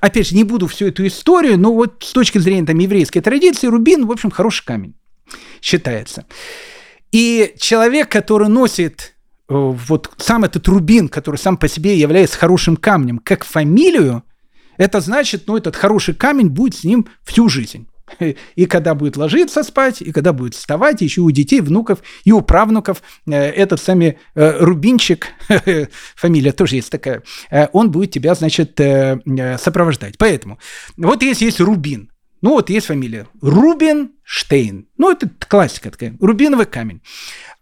опять 0.00 0.28
же, 0.28 0.36
не 0.36 0.44
буду 0.44 0.66
всю 0.66 0.86
эту 0.86 1.06
историю, 1.06 1.58
но 1.58 1.72
вот 1.72 2.04
с 2.04 2.12
точки 2.12 2.38
зрения 2.38 2.66
там 2.66 2.78
еврейской 2.78 3.20
традиции, 3.20 3.66
рубин, 3.66 4.06
в 4.06 4.12
общем, 4.12 4.30
хороший 4.30 4.64
камень 4.64 4.94
считается. 5.60 6.24
И 7.10 7.54
человек, 7.58 8.10
который 8.10 8.48
носит 8.48 9.14
э, 9.48 9.54
вот 9.54 10.10
сам 10.18 10.44
этот 10.44 10.68
рубин, 10.68 11.08
который 11.08 11.36
сам 11.36 11.56
по 11.56 11.68
себе 11.68 11.96
является 11.96 12.38
хорошим 12.38 12.76
камнем, 12.76 13.18
как 13.18 13.44
фамилию, 13.44 14.22
это 14.76 15.00
значит, 15.00 15.44
ну, 15.46 15.56
этот 15.56 15.74
хороший 15.74 16.14
камень 16.14 16.48
будет 16.48 16.76
с 16.76 16.84
ним 16.84 17.08
всю 17.24 17.48
жизнь. 17.48 17.87
И 18.56 18.66
когда 18.66 18.94
будет 18.94 19.16
ложиться 19.16 19.62
спать, 19.62 20.02
и 20.02 20.12
когда 20.12 20.32
будет 20.32 20.54
вставать, 20.54 21.00
еще 21.00 21.20
у 21.22 21.30
детей, 21.30 21.60
внуков 21.60 22.00
и 22.24 22.32
у 22.32 22.40
правнуков 22.40 23.02
э, 23.26 23.32
этот 23.34 23.80
самый 23.80 24.18
э, 24.34 24.58
Рубинчик, 24.58 25.28
фамилия 26.16 26.52
тоже 26.52 26.76
есть 26.76 26.90
такая, 26.90 27.22
он 27.72 27.90
будет 27.90 28.10
тебя, 28.10 28.34
значит, 28.34 28.80
сопровождать. 29.60 30.18
Поэтому 30.18 30.58
вот 30.96 31.22
если 31.22 31.46
есть 31.46 31.60
Рубин, 31.60 32.10
ну 32.40 32.50
вот 32.50 32.70
есть 32.70 32.86
фамилия 32.86 33.26
Рубинштейн. 33.40 34.86
Ну 34.96 35.10
это 35.10 35.30
классика 35.48 35.90
такая, 35.90 36.16
рубиновый 36.20 36.66
камень. 36.66 37.02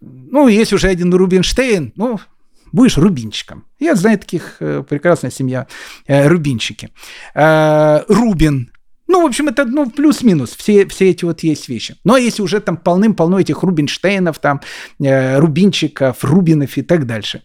Ну 0.01 0.48
есть 0.48 0.73
уже 0.73 0.89
один 0.89 1.14
Рубинштейн, 1.14 1.93
ну 1.97 2.20
будешь 2.73 2.98
рубинчиком. 2.98 3.64
Я 3.78 3.94
знаю 3.94 4.18
таких, 4.18 4.56
э, 4.60 4.85
прекрасная 4.89 5.31
семья, 5.31 5.66
э, 6.06 6.28
рубинчики. 6.28 6.90
Э, 7.35 8.02
Рубин, 8.09 8.70
ну, 9.08 9.22
в 9.22 9.26
общем, 9.26 9.48
это 9.48 9.64
ну, 9.64 9.88
плюс-минус, 9.88 10.56
все, 10.56 10.86
все 10.86 11.10
эти 11.10 11.24
вот 11.24 11.40
есть 11.42 11.68
вещи. 11.68 11.96
А 12.04 12.18
если 12.18 12.42
уже 12.42 12.60
там 12.60 12.76
полным-полно 12.76 13.38
этих 13.38 13.62
Рубинштейнов, 13.62 14.38
там, 14.38 14.60
э, 14.98 15.38
Рубинчиков, 15.38 16.24
Рубинов 16.24 16.76
и 16.76 16.82
так 16.82 17.06
дальше. 17.06 17.42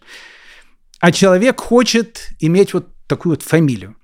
А 1.00 1.12
человек 1.12 1.60
хочет 1.60 2.28
иметь 2.40 2.74
вот 2.74 2.88
такую 3.06 3.34
вот 3.34 3.42
фамилию. 3.42 3.96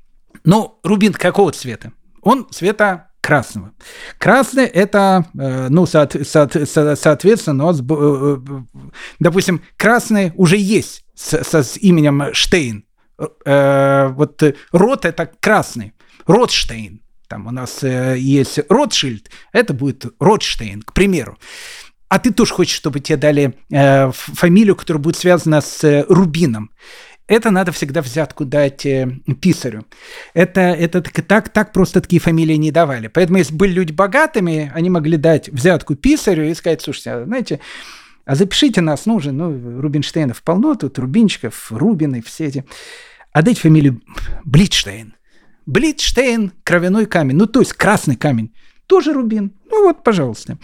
Ну, 0.44 0.78
Рубин 0.82 1.12
какого 1.12 1.52
цвета? 1.52 1.92
Он 2.22 2.46
цвета 2.50 3.08
красного. 3.20 3.72
Красный 4.18 4.64
это, 4.64 5.26
э, 5.38 5.68
ну, 5.68 5.86
со, 5.86 6.08
со, 6.24 6.48
со, 6.66 6.96
соответственно, 6.96 7.64
у 7.64 7.72
нас, 7.72 7.80
э, 7.80 8.38
допустим, 9.18 9.62
красный 9.76 10.32
уже 10.36 10.56
есть 10.56 11.04
с, 11.14 11.42
со, 11.44 11.62
с 11.62 11.76
именем 11.76 12.32
Штейн. 12.32 12.84
Э, 13.44 14.08
вот 14.08 14.42
рот 14.72 15.04
это 15.04 15.30
красный, 15.40 15.92
Ротштейн. 16.26 17.02
Там 17.28 17.46
у 17.46 17.50
нас 17.50 17.82
есть 17.82 18.58
Ротшильд, 18.68 19.30
это 19.52 19.74
будет 19.74 20.06
Ротштейн, 20.18 20.82
к 20.82 20.92
примеру. 20.92 21.38
А 22.08 22.18
ты 22.18 22.32
тоже 22.32 22.54
хочешь, 22.54 22.74
чтобы 22.74 23.00
тебе 23.00 23.18
дали 23.18 23.54
фамилию, 24.12 24.74
которая 24.74 25.02
будет 25.02 25.16
связана 25.16 25.60
с 25.60 26.06
Рубином 26.08 26.70
это 27.28 27.50
надо 27.50 27.72
всегда 27.72 28.00
взятку 28.00 28.46
дать 28.46 28.86
э, 28.86 29.06
писарю. 29.40 29.84
Это, 30.32 30.60
это 30.60 31.02
так, 31.02 31.50
так 31.50 31.72
просто 31.72 32.00
такие 32.00 32.20
фамилии 32.20 32.54
не 32.54 32.70
давали. 32.70 33.08
Поэтому, 33.08 33.38
если 33.38 33.54
были 33.54 33.72
люди 33.72 33.92
богатыми, 33.92 34.72
они 34.74 34.88
могли 34.88 35.18
дать 35.18 35.50
взятку 35.50 35.94
писарю 35.94 36.48
и 36.48 36.54
сказать, 36.54 36.80
слушайте, 36.80 37.12
а, 37.12 37.24
знаете, 37.24 37.60
а 38.24 38.34
запишите 38.34 38.80
нас, 38.80 39.04
ну 39.04 39.16
уже, 39.16 39.32
ну, 39.32 39.80
Рубинштейнов 39.80 40.42
полно, 40.42 40.74
тут 40.74 40.98
Рубинчиков, 40.98 41.70
Рубины, 41.70 42.22
все 42.22 42.46
эти. 42.46 42.64
А 43.32 43.42
дайте 43.42 43.60
фамилию 43.60 44.00
Блитштейн. 44.44 45.14
Блитштейн– 45.68 46.52
кровяной 46.64 47.06
камень, 47.06 47.36
ну, 47.36 47.46
то 47.46 47.60
есть 47.60 47.74
красный 47.74 48.16
камень. 48.16 48.54
Тоже 48.86 49.12
Рубин. 49.12 49.52
Ну 49.70 49.84
вот, 49.84 50.02
пожалуйста. 50.02 50.56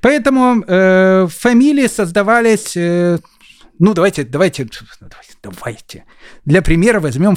Поэтому 0.00 0.62
э, 0.66 1.26
фамилии 1.30 1.86
создавались 1.86 2.76
э, 2.76 3.18
ну, 3.78 3.94
давайте, 3.94 4.24
давайте, 4.24 4.68
давайте. 5.42 6.04
Для 6.44 6.62
примера 6.62 7.00
возьмем 7.00 7.36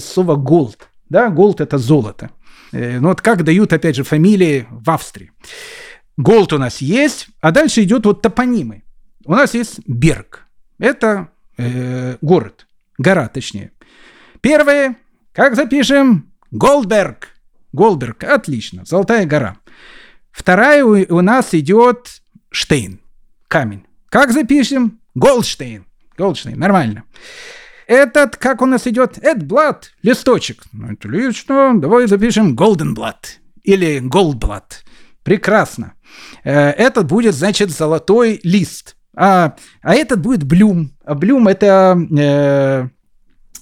слово 0.00 0.36
gold. 0.36 0.78
Да, 1.08 1.28
gold– 1.28 1.56
это 1.58 1.78
золото. 1.78 2.30
Э, 2.72 2.98
ну, 2.98 3.08
вот 3.08 3.20
как 3.20 3.44
дают, 3.44 3.72
опять 3.72 3.96
же, 3.96 4.04
фамилии 4.04 4.66
в 4.70 4.90
Австрии. 4.90 5.32
Gold 6.18 6.54
у 6.54 6.58
нас 6.58 6.80
есть, 6.80 7.28
а 7.40 7.52
дальше 7.52 7.82
идет 7.82 8.06
вот 8.06 8.22
топонимы. 8.22 8.84
У 9.24 9.32
нас 9.32 9.54
есть 9.54 9.80
Берг. 9.86 10.46
Это 10.78 11.28
э, 11.58 12.16
город, 12.22 12.66
гора 12.96 13.28
точнее. 13.28 13.72
Первое, 14.40 14.96
как 15.32 15.54
запишем? 15.54 16.27
Голдберг. 16.50 17.28
Голдберг, 17.72 18.24
отлично, 18.24 18.84
Золотая 18.84 19.26
гора. 19.26 19.58
Вторая 20.30 20.84
у, 20.84 20.96
у 21.16 21.20
нас 21.20 21.54
идет 21.54 22.22
Штейн, 22.50 23.00
камень. 23.48 23.84
Как 24.08 24.32
запишем? 24.32 25.00
Голдштейн. 25.14 25.84
Голдштейн, 26.16 26.58
нормально. 26.58 27.04
Этот, 27.86 28.36
как 28.36 28.62
у 28.62 28.66
нас 28.66 28.86
идет? 28.86 29.18
Эдблат, 29.18 29.92
листочек. 30.02 30.64
Ну, 30.72 30.92
отлично, 30.92 31.78
давай 31.78 32.06
запишем 32.06 32.54
Голденблат 32.54 33.40
или 33.62 33.98
Голдблат. 33.98 34.84
Прекрасно. 35.22 35.94
Э, 36.44 36.70
этот 36.70 37.06
будет, 37.06 37.34
значит, 37.34 37.70
золотой 37.70 38.40
лист. 38.42 38.96
А, 39.14 39.56
а 39.82 39.94
этот 39.94 40.20
будет 40.20 40.44
блюм. 40.44 40.92
А 41.04 41.14
блюм 41.14 41.48
это, 41.48 41.98
э, 42.16 42.88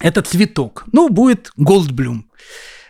это 0.01 0.23
цветок. 0.23 0.85
Ну, 0.93 1.09
будет 1.09 1.51
голдблюм. 1.57 2.31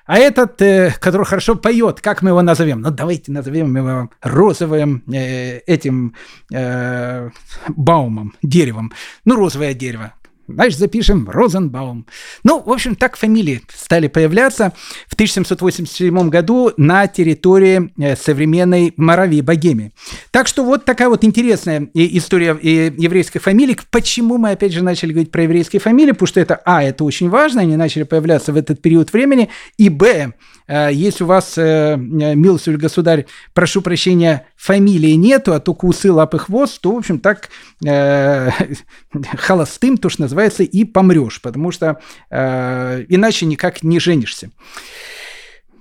А 0.06 0.18
этот, 0.18 0.62
э, 0.62 0.94
который 1.00 1.26
хорошо 1.26 1.56
поет, 1.56 2.00
как 2.00 2.22
мы 2.22 2.30
его 2.30 2.42
назовем? 2.42 2.80
Ну, 2.80 2.90
давайте 2.90 3.32
назовем 3.32 3.76
его 3.76 4.10
розовым 4.22 5.02
э, 5.12 5.58
этим 5.66 6.14
э, 6.52 7.30
баумом, 7.68 8.34
деревом. 8.42 8.92
Ну, 9.24 9.34
розовое 9.34 9.74
дерево. 9.74 10.12
Значит, 10.48 10.78
запишем 10.78 11.28
Розенбаум. 11.28 12.06
Ну, 12.44 12.62
в 12.62 12.70
общем, 12.70 12.94
так 12.94 13.16
фамилии 13.16 13.62
стали 13.74 14.08
появляться 14.08 14.72
в 15.08 15.14
1787 15.14 16.28
году 16.28 16.72
на 16.76 17.06
территории 17.06 17.92
э, 17.98 18.16
современной 18.16 18.92
Моравии, 18.96 19.40
Богемии. 19.40 19.92
Так 20.30 20.46
что 20.46 20.64
вот 20.64 20.84
такая 20.84 21.08
вот 21.08 21.24
интересная 21.24 21.88
история 21.94 22.56
еврейской 22.60 23.38
фамилии. 23.38 23.76
Почему 23.90 24.38
мы, 24.38 24.50
опять 24.50 24.72
же, 24.72 24.82
начали 24.82 25.12
говорить 25.12 25.30
про 25.30 25.42
еврейские 25.42 25.80
фамилии? 25.80 26.12
Потому 26.12 26.28
что 26.28 26.40
это, 26.40 26.60
а, 26.64 26.82
это 26.82 27.04
очень 27.04 27.28
важно, 27.28 27.62
они 27.62 27.76
начали 27.76 28.04
появляться 28.04 28.52
в 28.52 28.56
этот 28.56 28.80
период 28.80 29.12
времени, 29.12 29.48
и, 29.76 29.88
б, 29.88 30.32
Э, 30.68 30.90
если 30.92 31.24
у 31.24 31.26
вас, 31.26 31.54
э, 31.56 31.96
милостивый 31.96 32.78
государь, 32.78 33.26
прошу 33.54 33.82
прощения, 33.82 34.46
фамилии 34.56 35.12
нету, 35.12 35.52
а 35.52 35.60
только 35.60 35.84
усы, 35.84 36.10
лапы, 36.10 36.38
хвост, 36.38 36.80
то, 36.80 36.92
в 36.92 36.98
общем, 36.98 37.20
так 37.20 37.48
э, 37.84 38.50
холостым, 39.38 39.96
то, 39.96 40.08
что 40.08 40.22
называется, 40.22 40.35
и 40.62 40.84
помрешь, 40.84 41.40
потому 41.40 41.70
что 41.70 42.00
э, 42.30 43.04
иначе 43.08 43.46
никак 43.46 43.82
не 43.82 44.00
женишься. 44.00 44.50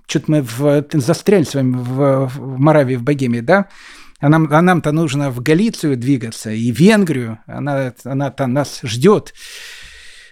Что-то 0.07 0.31
мы 0.31 0.41
в, 0.41 0.85
застряли 0.93 1.43
с 1.43 1.55
вами 1.55 1.75
в, 1.75 2.27
в 2.27 2.59
Моравии, 2.59 2.95
в 2.95 3.03
Богемии, 3.03 3.39
да? 3.39 3.69
А, 4.19 4.29
нам, 4.29 4.47
а 4.51 4.61
нам-то 4.61 4.91
нужно 4.91 5.29
в 5.29 5.41
Галицию 5.41 5.97
двигаться 5.97 6.51
и 6.51 6.71
в 6.71 6.79
Венгрию. 6.79 7.39
Она, 7.47 7.93
она-то 8.03 8.47
нас 8.47 8.79
ждет. 8.83 9.33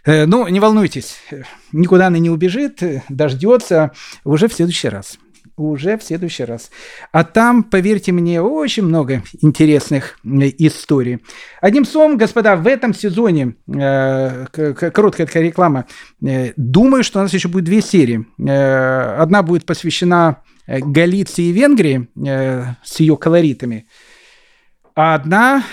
Э, 0.06 0.26
ну, 0.26 0.48
не 0.48 0.60
волнуйтесь, 0.60 1.18
никуда 1.72 2.08
она 2.08 2.20
не 2.20 2.30
убежит, 2.30 2.82
дождется 3.10 3.92
уже 4.24 4.48
в 4.48 4.54
следующий 4.54 4.90
раз 4.90 5.18
уже 5.56 5.98
в 5.98 6.04
следующий 6.04 6.46
раз. 6.46 6.72
А 7.12 7.24
там, 7.24 7.64
поверьте 7.64 8.12
мне, 8.12 8.42
очень 8.42 8.84
много 8.84 9.24
интересных 9.42 10.18
э, 10.24 10.52
историй. 10.58 11.20
Одним 11.62 11.86
словом, 11.86 12.18
господа, 12.18 12.56
в 12.56 12.68
этом 12.68 12.94
сезоне, 12.94 13.56
э, 13.68 14.46
короткая 14.48 15.28
такая 15.28 15.44
реклама, 15.44 15.86
э, 16.26 16.54
думаю, 16.58 17.04
что 17.04 17.20
у 17.20 17.22
нас 17.24 17.34
еще 17.34 17.48
будет 17.48 17.66
две 17.66 17.82
серии. 17.82 18.26
Одна 18.38 19.44
будет 19.44 19.66
посвящена 19.66 20.42
Галиции 20.68 21.46
и 21.46 21.52
Венгрии 21.52 22.08
с 22.84 23.00
ее 23.00 23.18
колоритами, 23.18 23.88
а 24.96 25.16
одна, 25.16 25.64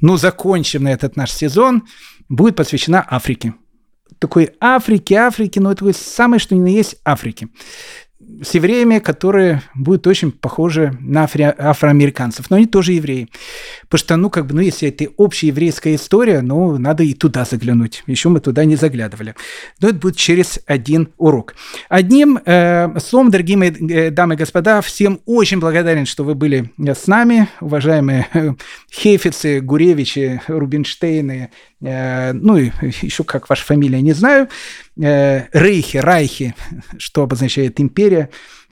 ну, 0.00 0.16
закончим 0.16 0.84
на 0.84 0.92
этот 0.92 1.16
наш 1.16 1.30
сезон, 1.30 1.84
будет 2.28 2.56
посвящена 2.56 3.06
Африке 3.08 3.54
такой 4.22 4.50
Африки, 4.60 5.14
Африки, 5.14 5.58
но 5.58 5.72
это 5.72 5.92
самое, 5.92 6.38
что 6.38 6.54
ни 6.54 6.60
на 6.60 6.68
есть 6.68 6.96
Африки 7.04 7.48
с 8.42 8.54
евреями, 8.54 8.98
которые 8.98 9.62
будут 9.74 10.06
очень 10.06 10.32
похожи 10.32 10.96
на 11.00 11.24
афроамериканцев, 11.24 12.50
но 12.50 12.56
они 12.56 12.66
тоже 12.66 12.92
евреи. 12.92 13.28
Потому 13.92 14.06
что, 14.06 14.16
ну, 14.16 14.30
как 14.30 14.46
бы, 14.46 14.54
ну, 14.54 14.62
если 14.62 14.88
это 14.88 15.12
общая 15.18 15.48
еврейская 15.48 15.96
история, 15.96 16.40
ну, 16.40 16.78
надо 16.78 17.02
и 17.02 17.12
туда 17.12 17.44
заглянуть. 17.44 18.02
Еще 18.06 18.30
мы 18.30 18.40
туда 18.40 18.64
не 18.64 18.76
заглядывали. 18.76 19.34
Но 19.80 19.88
это 19.88 19.98
будет 19.98 20.16
через 20.16 20.60
один 20.64 21.10
урок. 21.18 21.54
Одним 21.90 22.38
э, 22.42 22.98
словом, 23.00 23.30
дорогие 23.30 23.58
мои 23.58 23.70
э, 23.70 24.08
дамы 24.08 24.32
и 24.32 24.38
господа, 24.38 24.80
всем 24.80 25.20
очень 25.26 25.60
благодарен, 25.60 26.06
что 26.06 26.24
вы 26.24 26.34
были 26.34 26.72
с 26.78 27.06
нами, 27.06 27.48
уважаемые 27.60 28.28
э, 28.32 28.52
Хейфицы, 28.90 29.60
Гуревичи, 29.60 30.40
Рубинштейны, 30.46 31.50
э, 31.82 32.32
ну, 32.32 32.56
и 32.56 32.70
еще 33.02 33.24
как 33.24 33.50
ваша 33.50 33.66
фамилия, 33.66 34.00
не 34.00 34.14
знаю, 34.14 34.48
э, 34.96 35.48
Рейхи, 35.52 35.98
Райхи, 35.98 36.54
что 36.96 37.24
обозначает 37.24 37.78
империя, 37.78 38.30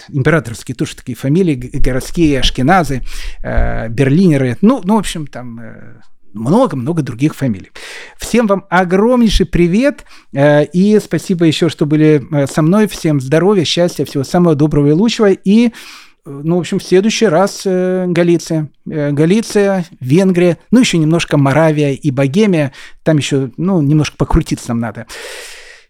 императорские 0.08 0.74
тоже 0.74 0.96
такие 0.96 1.16
фамилии, 1.16 1.54
городские, 1.54 2.40
ашкеназы, 2.40 3.02
э, 3.42 3.88
берлинеры, 3.88 4.56
ну, 4.60 4.80
ну, 4.84 4.96
в 4.96 4.98
общем, 4.98 5.26
там 5.26 5.60
э, 5.60 6.00
много-много 6.32 7.02
других 7.02 7.34
фамилий. 7.34 7.70
Всем 8.18 8.46
вам 8.46 8.66
огромнейший 8.70 9.46
привет 9.46 10.04
э, 10.32 10.64
и 10.66 10.98
спасибо 11.00 11.44
еще, 11.44 11.68
что 11.68 11.86
были 11.86 12.24
со 12.46 12.62
мной. 12.62 12.86
Всем 12.86 13.20
здоровья, 13.20 13.64
счастья, 13.64 14.04
всего 14.04 14.24
самого 14.24 14.54
доброго 14.54 14.88
и 14.88 14.92
лучшего. 14.92 15.30
И 15.30 15.72
ну, 16.26 16.56
в 16.56 16.60
общем, 16.60 16.78
в 16.78 16.82
следующий 16.82 17.26
раз 17.26 17.62
Галиция. 17.64 18.68
Галиция, 18.84 19.86
Венгрия, 20.00 20.58
ну, 20.70 20.80
еще 20.80 20.98
немножко 20.98 21.38
Моравия 21.38 21.92
и 21.92 22.10
Богемия. 22.10 22.72
Там 23.02 23.16
еще, 23.16 23.50
ну, 23.56 23.80
немножко 23.80 24.16
покрутиться 24.18 24.68
нам 24.68 24.80
надо. 24.80 25.06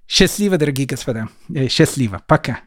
Счастливо, 0.07 0.57
дорогие 0.57 0.87
господа. 0.87 1.28
Счастливо. 1.69 2.23
Пока. 2.27 2.61